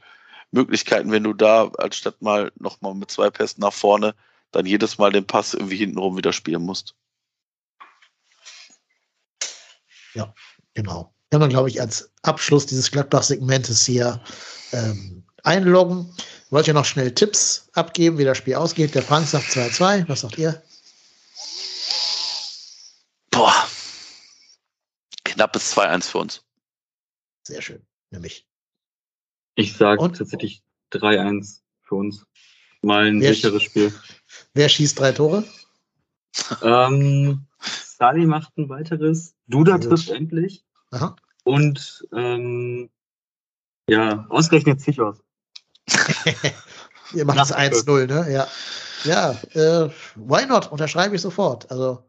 [0.50, 4.14] Möglichkeiten, wenn du da als Stadt mal nochmal mit zwei Pässen nach vorne
[4.50, 6.94] dann jedes Mal den Pass irgendwie hintenrum wieder spielen musst.
[10.14, 10.34] Ja,
[10.74, 11.12] genau.
[11.30, 14.22] Kann man, glaube ich, als Abschluss dieses Gladbach-Segmentes hier
[14.72, 16.14] ähm, einloggen.
[16.50, 18.94] Wollt ihr noch schnell Tipps abgeben, wie das Spiel ausgeht?
[18.94, 20.08] Der Frank sagt 2-2.
[20.08, 20.62] Was sagt ihr?
[23.30, 23.54] Boah.
[25.24, 26.42] Knappes 2-1 für uns.
[27.46, 27.86] Sehr schön.
[28.10, 28.46] Nämlich.
[29.58, 30.62] Ich sage tatsächlich
[30.92, 32.24] 3-1 für uns.
[32.80, 33.92] Mal ein wer sicheres Spiel.
[34.54, 35.42] Wer schießt drei Tore?
[36.62, 39.34] Ähm, Sali macht ein weiteres.
[39.48, 40.64] Duda trifft endlich.
[40.92, 41.16] Aha.
[41.42, 42.88] Und ähm,
[43.88, 45.18] ja, ausgerechnet Zichos.
[47.12, 48.32] Ihr macht es 1-0, ne?
[48.32, 48.46] Ja.
[49.02, 50.70] Ja, äh, why not?
[50.70, 51.68] Unterschreibe ich sofort.
[51.72, 52.07] Also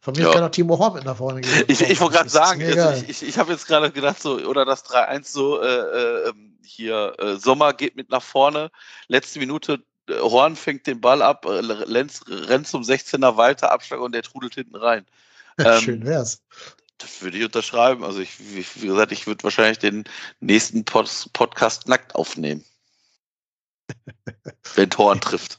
[0.00, 0.32] von mir ja.
[0.32, 1.64] kann auch Timo Horn mit nach vorne gehen.
[1.66, 4.64] Ich, ich wollte gerade sagen, also ich, ich, ich habe jetzt gerade gedacht, so, oder
[4.64, 6.32] das 3-1 so, äh, äh,
[6.64, 8.70] hier, äh, Sommer geht mit nach vorne,
[9.08, 14.00] letzte Minute, äh, Horn fängt den Ball ab, äh, Lenz rennt zum 16er weiter, Abschlag
[14.00, 15.04] und der trudelt hinten rein.
[15.60, 16.40] Ähm, Schön wär's.
[16.98, 18.04] Das würde ich unterschreiben.
[18.04, 20.04] Also ich, wie gesagt, ich würde wahrscheinlich den
[20.38, 22.64] nächsten Pod Podcast nackt aufnehmen.
[24.76, 25.58] wenn Horn trifft.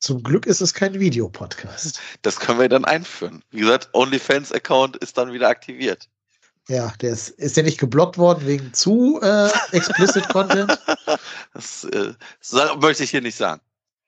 [0.00, 2.00] Zum Glück ist es kein Videopodcast.
[2.22, 3.44] Das können wir dann einführen.
[3.50, 6.08] Wie gesagt, OnlyFans-Account ist dann wieder aktiviert.
[6.68, 10.78] Ja, der ist, ist der nicht geblockt worden wegen zu äh, explicit Content?
[11.52, 13.60] Das, äh, das möchte ich hier nicht sagen.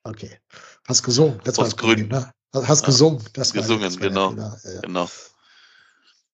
[0.05, 0.39] Okay.
[0.86, 1.40] Hast gesungen.
[1.44, 2.09] Das Aus Gründen.
[2.09, 2.32] Ne?
[2.55, 3.23] Hast gesungen.
[3.32, 4.32] Das gesungen, das genau.
[4.32, 4.81] Ja, ja.
[4.81, 5.09] genau.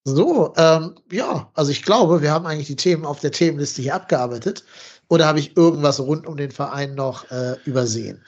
[0.05, 3.95] So, ähm, ja, also ich glaube, wir haben eigentlich die Themen auf der Themenliste hier
[3.95, 4.65] abgearbeitet.
[5.09, 8.23] Oder habe ich irgendwas rund um den Verein noch äh, übersehen?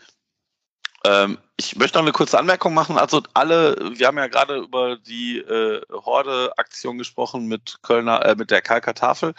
[1.05, 2.99] Ähm, ich möchte noch eine kurze Anmerkung machen.
[2.99, 8.51] Also alle, wir haben ja gerade über die äh, Horde-Aktion gesprochen mit Kölner, äh, mit
[8.51, 9.35] der Kalker Tafel.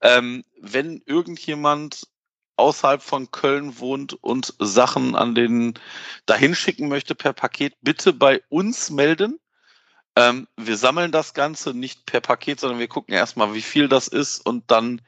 [0.00, 2.06] Ähm, wenn irgendjemand
[2.56, 5.74] außerhalb von Köln wohnt und Sachen an den
[6.26, 9.38] dahin schicken möchte per Paket, bitte bei uns melden.
[10.16, 14.08] Ähm, wir sammeln das Ganze nicht per Paket, sondern wir gucken erstmal, wie viel das
[14.08, 15.00] ist und dann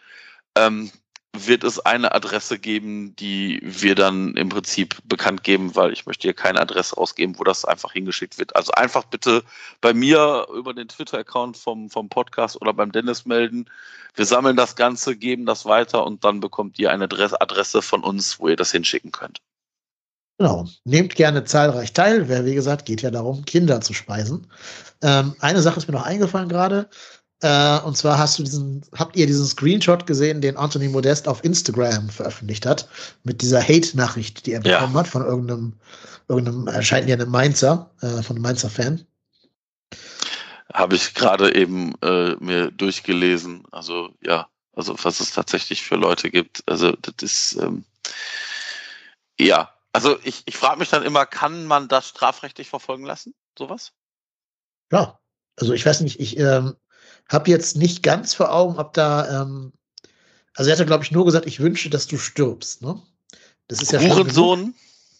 [0.56, 0.90] ähm,
[1.34, 6.22] wird es eine Adresse geben, die wir dann im Prinzip bekannt geben, weil ich möchte
[6.22, 8.54] hier keine Adresse rausgeben, wo das einfach hingeschickt wird.
[8.54, 9.42] Also einfach bitte
[9.80, 13.66] bei mir über den Twitter-Account vom, vom Podcast oder beim Dennis melden.
[14.14, 18.38] Wir sammeln das Ganze, geben das weiter und dann bekommt ihr eine Adresse von uns,
[18.38, 19.40] wo ihr das hinschicken könnt.
[20.38, 20.66] Genau.
[20.84, 22.28] Nehmt gerne zahlreich teil.
[22.28, 24.48] Wer, wie gesagt, geht ja darum, Kinder zu speisen.
[25.02, 26.88] Ähm, eine Sache ist mir noch eingefallen gerade.
[27.40, 31.44] Äh, und zwar hast du diesen, habt ihr diesen Screenshot gesehen, den Anthony Modest auf
[31.44, 32.88] Instagram veröffentlicht hat,
[33.24, 35.00] mit dieser Hate-Nachricht, die er bekommen ja.
[35.00, 35.74] hat von irgendeinem,
[36.28, 39.06] irgendeinem, erscheint ja einem Mainzer, äh, von einem Mainzer-Fan.
[40.72, 43.64] Habe ich gerade eben äh, mir durchgelesen.
[43.70, 46.62] Also ja, also was es tatsächlich für Leute gibt.
[46.66, 47.84] Also das ist ähm,
[49.38, 53.34] ja, also ich, ich frage mich dann immer, kann man das strafrechtlich verfolgen lassen?
[53.56, 53.92] Sowas?
[54.92, 55.20] Ja,
[55.56, 56.76] also ich weiß nicht, ich ähm,
[57.28, 59.72] habe jetzt nicht ganz vor Augen, ob da, ähm,
[60.54, 63.00] also er hat ja, glaube ich, nur gesagt, ich wünsche, dass du stirbst, ne?
[63.68, 64.74] Das ist ja Hurensohn.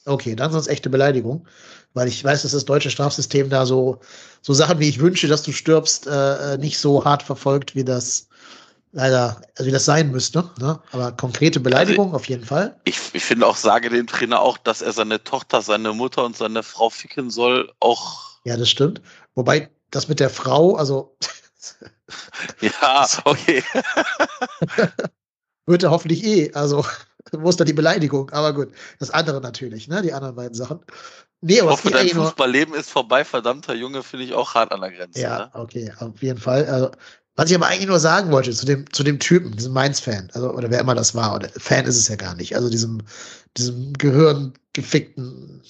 [0.07, 1.47] Okay, dann sonst echte Beleidigung.
[1.95, 4.01] Weil ich weiß, dass das deutsche Strafsystem da so,
[4.43, 8.29] so Sachen wie ich wünsche, dass du stirbst, äh, nicht so hart verfolgt, wie das
[8.93, 10.51] leider, also wie das sein müsste.
[10.61, 10.81] Ne?
[10.93, 12.79] Aber konkrete Beleidigung also, auf jeden Fall.
[12.85, 16.37] Ich, ich finde auch, sage dem Trainer auch, dass er seine Tochter, seine Mutter und
[16.37, 18.41] seine Frau ficken soll, auch.
[18.45, 19.01] Ja, das stimmt.
[19.35, 21.17] Wobei das mit der Frau, also.
[22.61, 23.63] ja, okay.
[25.67, 26.85] wird er hoffentlich eh, also
[27.33, 28.31] wo ist da die Beleidigung?
[28.31, 28.69] Aber gut,
[28.99, 30.03] das andere natürlich, ne?
[30.03, 30.81] Die anderen beiden Sachen.
[31.41, 34.81] Nee, aber ich hoffe, dein Fußballleben ist vorbei, verdammter Junge, finde ich auch hart an
[34.81, 35.21] der Grenze.
[35.21, 35.51] Ja, ne?
[35.55, 36.65] okay, auf jeden Fall.
[36.67, 36.91] Also,
[37.37, 40.53] was ich aber eigentlich nur sagen wollte zu dem, zu dem Typen, diesem Mainz-Fan, also,
[40.53, 43.03] oder wer immer das war, oder Fan ist es ja gar nicht, also diesem,
[43.57, 45.63] diesem gehirngefickten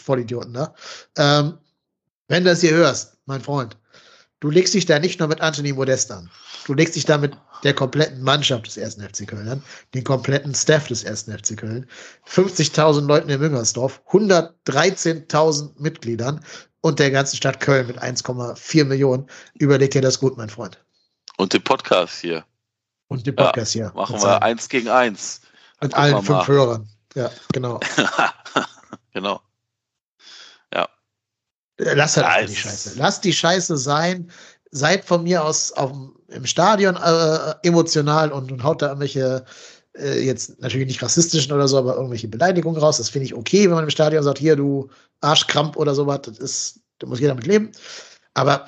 [0.00, 0.72] Vollidioten, ne?
[1.16, 1.58] Ähm,
[2.28, 3.76] wenn du das hier hörst, mein Freund,
[4.40, 6.30] du legst dich da nicht nur mit Anthony Modest an.
[6.66, 8.96] Du legst dich da mit der kompletten Mannschaft des 1.
[8.96, 9.62] FC Köln an,
[9.94, 11.22] den kompletten Staff des 1.
[11.24, 11.86] FC Köln,
[12.28, 16.44] 50.000 Leuten in Müngersdorf, 113.000 Mitgliedern
[16.80, 19.26] und der ganzen Stadt Köln mit 1,4 Millionen.
[19.54, 20.78] Überleg dir das gut, mein Freund.
[21.36, 22.44] Und den Podcast hier.
[23.08, 23.96] Und den Podcast ja, hier.
[23.96, 25.40] Machen wir eins gegen eins.
[25.80, 26.46] Mit allen fünf.
[26.46, 26.88] Hörern.
[27.14, 27.80] Ja, genau.
[29.12, 29.40] genau.
[31.80, 31.94] Ja.
[31.94, 32.92] Lass halt die Scheiße.
[32.96, 34.30] Lass die Scheiße sein.
[34.70, 35.92] Seid von mir aus auf,
[36.28, 39.44] im Stadion äh, emotional und, und haut da irgendwelche
[39.96, 42.98] äh, jetzt natürlich nicht rassistischen oder so, aber irgendwelche Beleidigungen raus.
[42.98, 44.88] Das finde ich okay, wenn man im Stadion sagt, hier, du
[45.20, 47.72] Arschkramp oder sowas, das ist, da muss jeder mit leben.
[48.34, 48.66] Aber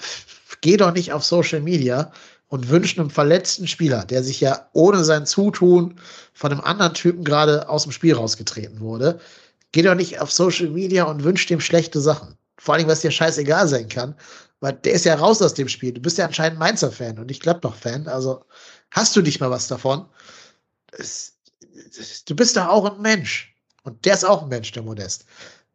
[0.61, 2.13] geh doch nicht auf Social Media
[2.49, 6.01] und wünscht einem verletzten Spieler, der sich ja ohne sein Zutun
[6.33, 9.21] von einem anderen Typen gerade aus dem Spiel rausgetreten wurde,
[9.73, 12.37] geh doch nicht auf Social Media und wünscht ihm schlechte Sachen.
[12.61, 14.15] Vor allem, was dir scheißegal sein kann,
[14.61, 15.93] weil der ist ja raus aus dem Spiel.
[15.93, 18.07] Du bist ja anscheinend Mainzer-Fan und nicht Gladbach-Fan.
[18.07, 18.45] Also
[18.91, 20.07] hast du nicht mal was davon
[20.93, 21.39] es,
[21.99, 23.55] es, du bist doch auch ein Mensch.
[23.83, 25.25] Und der ist auch ein Mensch, der Modest.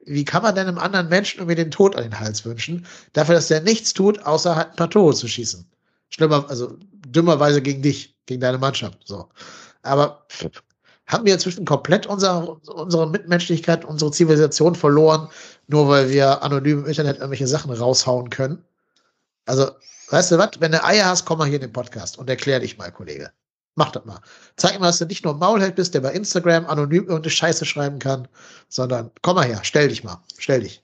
[0.05, 3.35] Wie kann man denn einem anderen Menschen irgendwie den Tod an den Hals wünschen, dafür,
[3.35, 5.67] dass der nichts tut, außer halt ein paar Tore zu schießen?
[6.09, 8.99] Schlimmer, also dümmerweise gegen dich, gegen deine Mannschaft.
[9.05, 9.29] So.
[9.81, 10.27] Aber
[11.07, 15.29] haben wir inzwischen komplett unser, unsere Mitmenschlichkeit, unsere Zivilisation verloren,
[15.67, 18.63] nur weil wir anonym im Internet irgendwelche Sachen raushauen können?
[19.45, 19.69] Also,
[20.09, 20.51] weißt du was?
[20.59, 23.31] Wenn du Eier hast, komm mal hier in den Podcast und erklär dich mal, Kollege.
[23.75, 24.19] Mach das mal.
[24.55, 27.65] Zeig mal, dass du nicht nur ein Maulheld bist, der bei Instagram anonym irgendeine Scheiße
[27.65, 28.27] schreiben kann,
[28.69, 30.81] sondern komm mal her, stell dich mal, stell dich.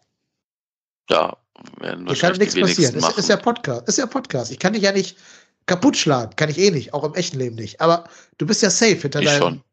[1.10, 1.38] Ja,
[1.80, 2.95] werden Hier kann nichts passieren.
[2.95, 4.52] Ist, ist ja Podcast, ist ja Podcast.
[4.52, 5.18] Ich kann dich ja nicht
[5.65, 7.80] kaputt schlagen, kann ich eh nicht, auch im echten Leben nicht.
[7.80, 8.06] Aber
[8.38, 9.41] du bist ja safe hinter ich deinem.
[9.41, 9.64] Schon.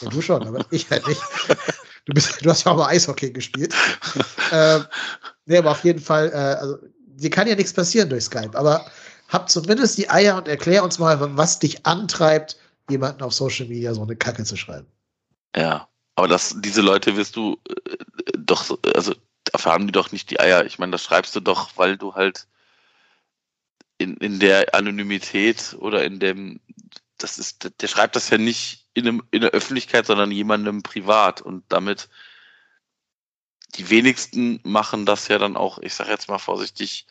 [0.00, 1.20] Ja, du schon, aber ich halt nicht.
[2.06, 3.74] Du, bist, du hast ja auch mal Eishockey gespielt.
[4.52, 4.84] ähm,
[5.46, 8.84] nee, aber auf jeden Fall, äh, also, dir kann ja nichts passieren durch Skype, aber
[9.28, 12.58] hab zumindest die Eier und erklär uns mal, was dich antreibt,
[12.90, 14.86] jemanden auf Social Media so eine Kacke zu schreiben.
[15.56, 17.96] Ja, aber das, diese Leute wirst du äh,
[18.36, 20.64] doch, also dafür haben die doch nicht die Eier.
[20.66, 22.46] Ich meine, das schreibst du doch, weil du halt
[23.98, 26.60] in, in der Anonymität oder in dem,
[27.18, 31.42] das ist, der schreibt das ja nicht in, einem, in der Öffentlichkeit, sondern jemandem privat
[31.42, 32.08] und damit
[33.76, 37.06] die wenigsten machen das ja dann auch, ich sage jetzt mal vorsichtig,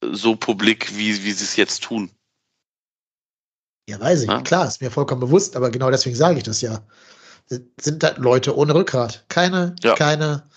[0.00, 2.10] so publik, wie, wie sie es jetzt tun.
[3.88, 4.28] Ja, weiß ich.
[4.28, 4.40] Ja?
[4.42, 6.82] Klar, ist mir vollkommen bewusst, aber genau deswegen sage ich das ja.
[7.48, 9.24] Sind halt Leute ohne Rückgrat.
[9.28, 9.94] Keine, ja.
[9.94, 10.48] keine,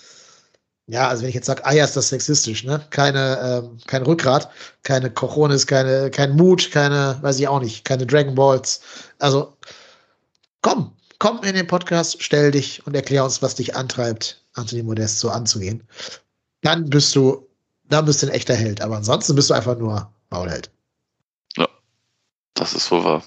[0.89, 2.85] ja, also wenn ich jetzt sage, Eier ist das sexistisch, ne?
[2.89, 4.49] Keine, ähm, kein Rückgrat,
[4.83, 8.81] keine Cojones, keine, kein Mut, keine, weiß ich auch nicht, keine Dragon Balls.
[9.19, 9.55] Also,
[10.61, 15.19] komm, komm in den Podcast, stell dich und erklär uns, was dich antreibt, Anthony Modest
[15.19, 15.83] so anzugehen.
[16.61, 17.47] Dann bist du,
[17.85, 18.81] dann bist du ein echter Held.
[18.81, 20.71] Aber ansonsten bist du einfach nur Maulheld.
[22.59, 23.23] Das ist wohl wahr.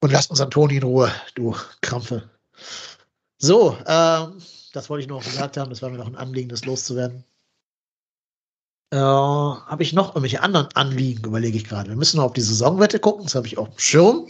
[0.00, 2.30] Und lass uns Toni in Ruhe, du Krampfe.
[3.38, 4.40] So, ähm,
[4.74, 5.70] das wollte ich nur noch gesagt haben.
[5.70, 7.24] Das war mir noch ein Anliegen, das loszuwerden.
[8.90, 11.90] Äh, habe ich noch irgendwelche anderen Anliegen, überlege ich gerade.
[11.90, 14.28] Wir müssen noch auf die Saisonwette gucken, das habe ich auf dem Schirm.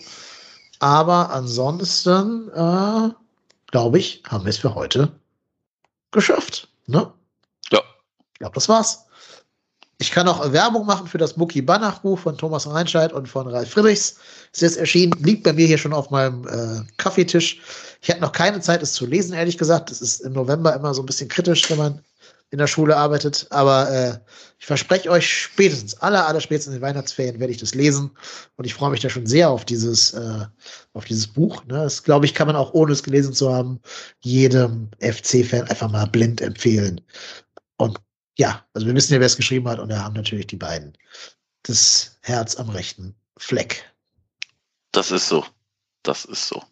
[0.80, 3.10] Aber ansonsten, äh,
[3.70, 5.12] glaube ich, haben wir es für heute
[6.10, 6.68] geschafft.
[6.86, 7.10] Ne?
[7.70, 7.80] Ja.
[8.32, 9.06] Ich glaube, das war's.
[9.98, 13.46] Ich kann auch Werbung machen für das Mucki Banach Buch von Thomas Reinscheid und von
[13.46, 14.16] Ralf Friedrichs.
[14.52, 17.60] Ist jetzt erschienen, liegt bei mir hier schon auf meinem äh, Kaffeetisch.
[18.00, 19.90] Ich hatte noch keine Zeit, es zu lesen, ehrlich gesagt.
[19.90, 22.00] Das ist im November immer so ein bisschen kritisch, wenn man
[22.50, 23.46] in der Schule arbeitet.
[23.50, 24.18] Aber äh,
[24.58, 28.10] ich verspreche euch, spätestens, aller, aller spätestens in den Weihnachtsferien werde ich das lesen.
[28.56, 30.46] Und ich freue mich da schon sehr auf dieses, äh,
[30.92, 31.64] auf dieses Buch.
[31.64, 31.74] Ne?
[31.74, 33.80] Das, glaube ich, kann man auch, ohne es gelesen zu haben,
[34.20, 37.00] jedem FC-Fan einfach mal blind empfehlen.
[37.76, 37.98] Und
[38.36, 40.96] ja, also wir wissen ja, wer es geschrieben hat und da haben natürlich die beiden
[41.62, 43.92] das Herz am rechten Fleck.
[44.92, 45.44] Das ist so.
[46.02, 46.62] Das ist so.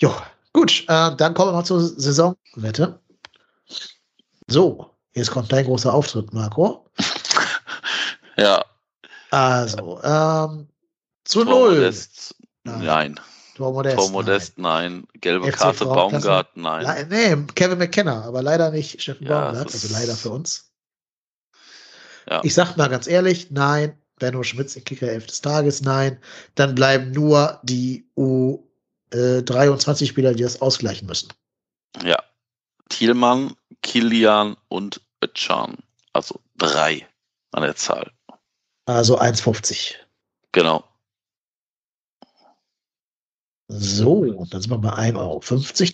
[0.00, 0.14] Jo,
[0.52, 3.00] gut, äh, dann kommen wir mal zur Saisonwette.
[4.48, 6.88] So, jetzt kommt dein großer Auftritt, Marco.
[8.38, 8.64] Ja,
[9.30, 10.68] Also, ähm,
[11.24, 11.94] zu Tor null.
[12.64, 12.84] Nein.
[12.84, 13.20] nein.
[13.54, 13.96] Tor Modest.
[13.96, 15.06] Tor Modest, nein.
[15.20, 16.26] Gelbe FC Karte, Frauenklasse?
[16.26, 16.84] Baumgart, Nein.
[16.84, 17.08] nein.
[17.10, 20.72] Le- Nee, Kevin McKenna, aber leider nicht Steffen Ja, Baumgart, also leider für uns.
[22.28, 22.40] Ja.
[22.44, 23.98] Ich sag mal ganz ehrlich, nein.
[24.18, 26.18] Benno Schmitz, der Kicker 11 des Tages, nein.
[26.54, 28.06] Dann bleiben nur die
[29.12, 31.28] U23-Spieler, die das ausgleichen müssen.
[32.04, 32.22] Ja.
[32.88, 35.78] Thielmann, Kilian und Özcan.
[36.12, 37.06] Also drei
[37.52, 38.12] an der Zahl.
[38.86, 39.94] Also 1,50.
[40.52, 40.84] Genau.
[43.78, 45.40] So, und dann sind wir bei 1,50 Euro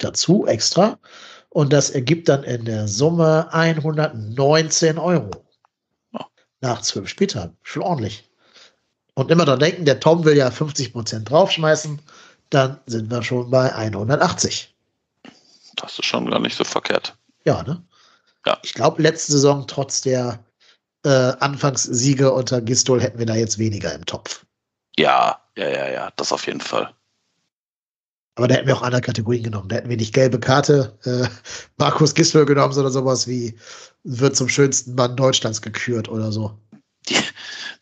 [0.00, 0.98] dazu extra.
[1.50, 5.30] Und das ergibt dann in der Summe 119 Euro.
[6.60, 7.56] Nach zwölf Spieltagen.
[7.62, 8.28] Schon ordentlich.
[9.14, 12.00] Und immer dran denken, der Tom will ja 50% draufschmeißen.
[12.50, 14.74] Dann sind wir schon bei 180.
[15.76, 17.16] Das ist schon gar nicht so verkehrt.
[17.44, 17.82] Ja, ne?
[18.46, 18.58] Ja.
[18.62, 20.44] Ich glaube, letzte Saison, trotz der
[21.04, 24.44] äh, Anfangssiege unter Gistol, hätten wir da jetzt weniger im Topf.
[24.96, 26.92] Ja, ja, ja, ja, das auf jeden Fall.
[28.38, 29.68] Aber da hätten wir auch andere Kategorien genommen.
[29.68, 31.26] Da hätten wir nicht gelbe Karte äh,
[31.76, 33.58] Markus Gisdol genommen, sondern sowas wie
[34.04, 36.56] wird zum schönsten Mann Deutschlands gekürt oder so.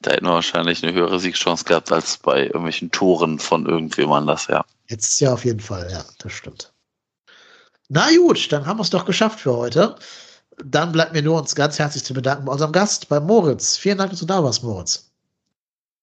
[0.01, 4.47] Da hätten wir wahrscheinlich eine höhere Siegchance gehabt als bei irgendwelchen Toren von irgendwem anders,
[4.47, 4.65] ja.
[4.89, 6.73] Jetzt ja auf jeden Fall, ja, das stimmt.
[7.91, 9.97] Na gut, dann haben wir es doch geschafft für heute.
[10.65, 13.77] Dann bleibt mir nur uns ganz herzlich zu bedanken bei unserem Gast, bei Moritz.
[13.77, 15.13] Vielen Dank, dass du da warst, Moritz.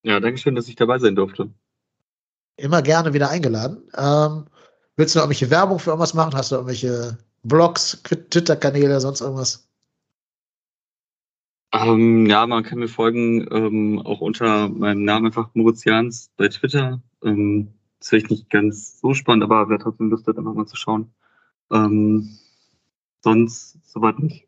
[0.04, 1.50] Ja, danke schön, dass ich dabei sein durfte.
[2.58, 3.90] Immer gerne wieder eingeladen.
[3.96, 4.46] Ähm,
[4.96, 6.36] willst du noch irgendwelche Werbung für irgendwas machen?
[6.36, 9.68] Hast du irgendwelche Blogs, Twitter-Kanäle, sonst irgendwas?
[11.74, 17.02] Ähm, ja, man kann mir folgen, ähm, auch unter meinem Namen einfach Mauritians bei Twitter.
[17.24, 20.76] Ähm, ist vielleicht nicht ganz so spannend, aber wer trotzdem Lust hat, einfach mal zu
[20.76, 21.12] schauen.
[21.72, 22.38] Ähm,
[23.24, 24.48] sonst soweit nicht.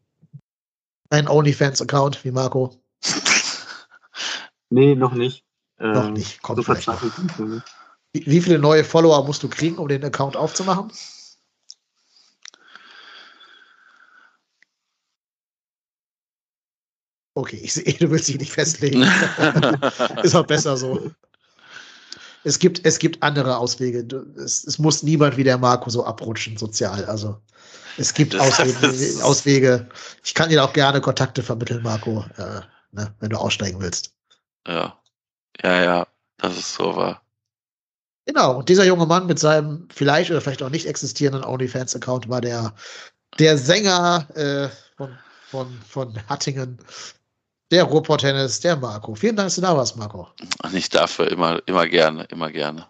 [1.09, 2.75] Ein OnlyFans-Account wie Marco?
[4.69, 5.43] Nee, noch nicht.
[5.77, 7.01] Noch nicht, kommt so vielleicht noch.
[8.25, 10.89] Wie, viele neue Follower musst du kriegen, um den Account aufzumachen?
[17.33, 19.01] Okay, ich sehe, du willst dich nicht festlegen.
[20.23, 21.11] Ist auch besser so.
[22.45, 24.07] Es gibt, es gibt andere Auswege.
[24.37, 27.03] Es, es muss niemand wie der Marco so abrutschen, sozial.
[27.05, 27.41] Also
[27.97, 29.89] es gibt Auswege, Auswege.
[30.23, 32.61] Ich kann dir auch gerne Kontakte vermitteln, Marco, äh,
[32.91, 34.13] ne, wenn du aussteigen willst.
[34.65, 34.97] Ja.
[35.61, 37.24] Ja, ja, das ist so wahr.
[38.25, 42.41] Genau, und dieser junge Mann mit seinem vielleicht oder vielleicht auch nicht existierenden OnlyFans-Account war
[42.41, 42.73] der,
[43.37, 45.17] der Sänger äh, von,
[45.49, 46.79] von, von Hattingen,
[47.71, 49.13] der Ruhrpott-Tennis, der Marco.
[49.13, 50.27] Vielen Dank, dass du da warst, Marco.
[50.63, 52.87] Und ich dafür immer, immer gerne, immer gerne.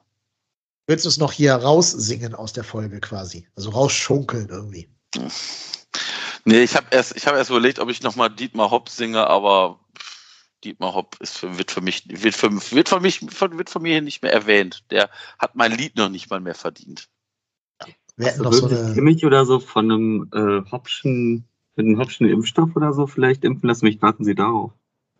[0.87, 3.47] Willst du es noch hier raussingen aus der Folge quasi?
[3.55, 4.89] Also rausschunkeln irgendwie.
[6.45, 9.79] Nee, ich habe erst, ich habe erst überlegt, ob ich nochmal Dietmar Hopp singe, aber
[10.65, 13.81] Dietmar Hopp ist für, wird für mich, wird für, wird von mich, von, wird von
[13.81, 14.83] mir hier nicht mehr erwähnt.
[14.91, 15.09] Der
[15.39, 17.07] hat mein Lied noch nicht mal mehr verdient.
[18.17, 18.93] Wir hätten Also noch so eine.
[18.93, 23.67] Kimmich oder so von einem äh, Hopschen, mit einem Hopschen Impfstoff oder so vielleicht impfen
[23.67, 23.85] lassen.
[23.85, 24.71] Mich warten Sie darauf.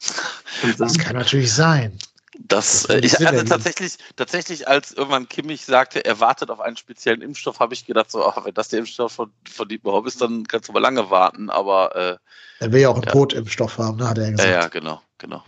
[0.77, 1.91] Das kann natürlich sein.
[2.39, 6.59] Das, Das äh, ich, Sinn also tatsächlich, tatsächlich, als irgendwann Kimmich sagte, er wartet auf
[6.59, 9.93] einen speziellen Impfstoff, habe ich gedacht, so, ach, wenn das der Impfstoff von, von Dietmar
[9.93, 12.17] Hopp ist, dann kannst du mal lange warten, aber äh,
[12.59, 13.11] Er will ja auch einen Ja.
[13.11, 14.63] Cotimpfstoff haben, ne, hat er ja ja, gesagt.
[14.63, 15.43] ja, genau, genau.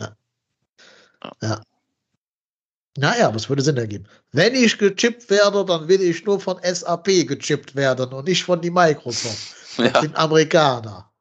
[2.97, 4.07] Naja, das würde Sinn ergeben.
[4.31, 8.61] Wenn ich gechippt werde, dann will ich nur von SAP gechippt werden und nicht von
[8.61, 9.55] die Microsoft.
[9.77, 11.11] Ja, sind Amerikaner.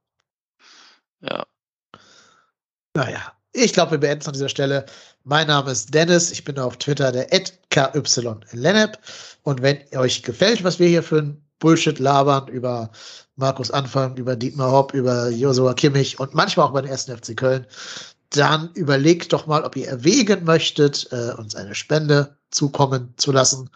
[1.21, 1.45] ja.
[2.95, 4.87] Naja, ich glaube, wir beenden es an dieser Stelle.
[5.29, 6.31] Mein Name ist Dennis.
[6.31, 7.27] Ich bin auf Twitter der
[7.71, 8.97] KYLennep.
[9.43, 12.93] Und wenn euch gefällt, was wir hier für ein Bullshit labern über
[13.35, 17.07] Markus Anfang, über Dietmar Hopp, über Josua Kimmich und manchmal auch über den 1.
[17.07, 17.67] FC Köln,
[18.31, 23.69] dann überlegt doch mal, ob ihr erwägen möchtet, äh, uns eine Spende zukommen zu lassen.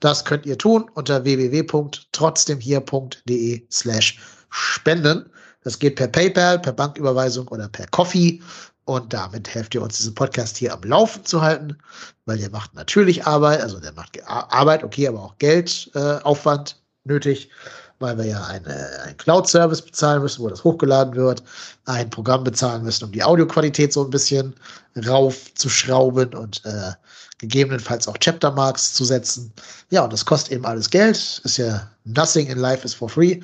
[0.00, 4.18] Das könnt ihr tun unter www.trotzdemhier.de slash
[4.50, 5.30] spenden.
[5.62, 8.40] Das geht per PayPal, per Banküberweisung oder per Coffee.
[8.88, 11.76] Und damit helft ihr uns, diesen Podcast hier am Laufen zu halten,
[12.24, 17.50] weil der macht natürlich Arbeit, also der macht Arbeit, okay, aber auch Geldaufwand äh, nötig,
[17.98, 21.42] weil wir ja eine, einen Cloud-Service bezahlen müssen, wo das hochgeladen wird,
[21.84, 24.54] ein Programm bezahlen müssen, um die Audioqualität so ein bisschen
[25.06, 26.92] raufzuschrauben und äh,
[27.36, 29.52] gegebenenfalls auch Chaptermarks zu setzen.
[29.90, 31.42] Ja, und das kostet eben alles Geld.
[31.44, 33.42] Ist ja nothing in life is for free.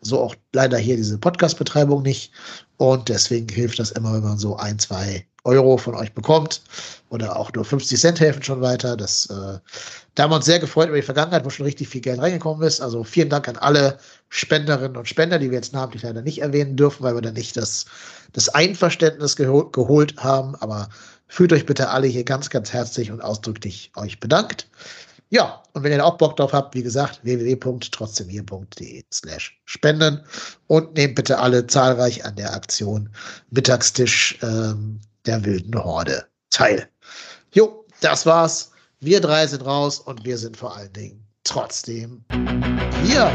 [0.00, 2.32] So auch leider hier diese Podcast-Betreibung nicht.
[2.78, 6.60] Und deswegen hilft das immer, wenn man so ein, zwei Euro von euch bekommt
[7.08, 8.96] oder auch nur 50 Cent helfen schon weiter.
[8.96, 9.58] Das, äh,
[10.14, 12.66] da haben wir uns sehr gefreut über die Vergangenheit, wo schon richtig viel Geld reingekommen
[12.66, 12.80] ist.
[12.80, 13.98] Also vielen Dank an alle
[14.28, 17.56] Spenderinnen und Spender, die wir jetzt namentlich leider nicht erwähnen dürfen, weil wir da nicht
[17.56, 17.86] das,
[18.32, 20.56] das Einverständnis geho geholt haben.
[20.56, 20.88] Aber
[21.28, 24.68] fühlt euch bitte alle hier ganz, ganz herzlich und ausdrücklich euch bedankt.
[25.28, 30.24] Ja, und wenn ihr auch Bock drauf habt, wie gesagt, www.trotzdemhier.de slash spenden
[30.68, 33.10] und nehmt bitte alle zahlreich an der Aktion
[33.50, 36.88] Mittagstisch ähm, der wilden Horde teil.
[37.52, 38.70] Jo, das war's.
[39.00, 42.24] Wir drei sind raus und wir sind vor allen Dingen trotzdem
[43.04, 43.30] hier.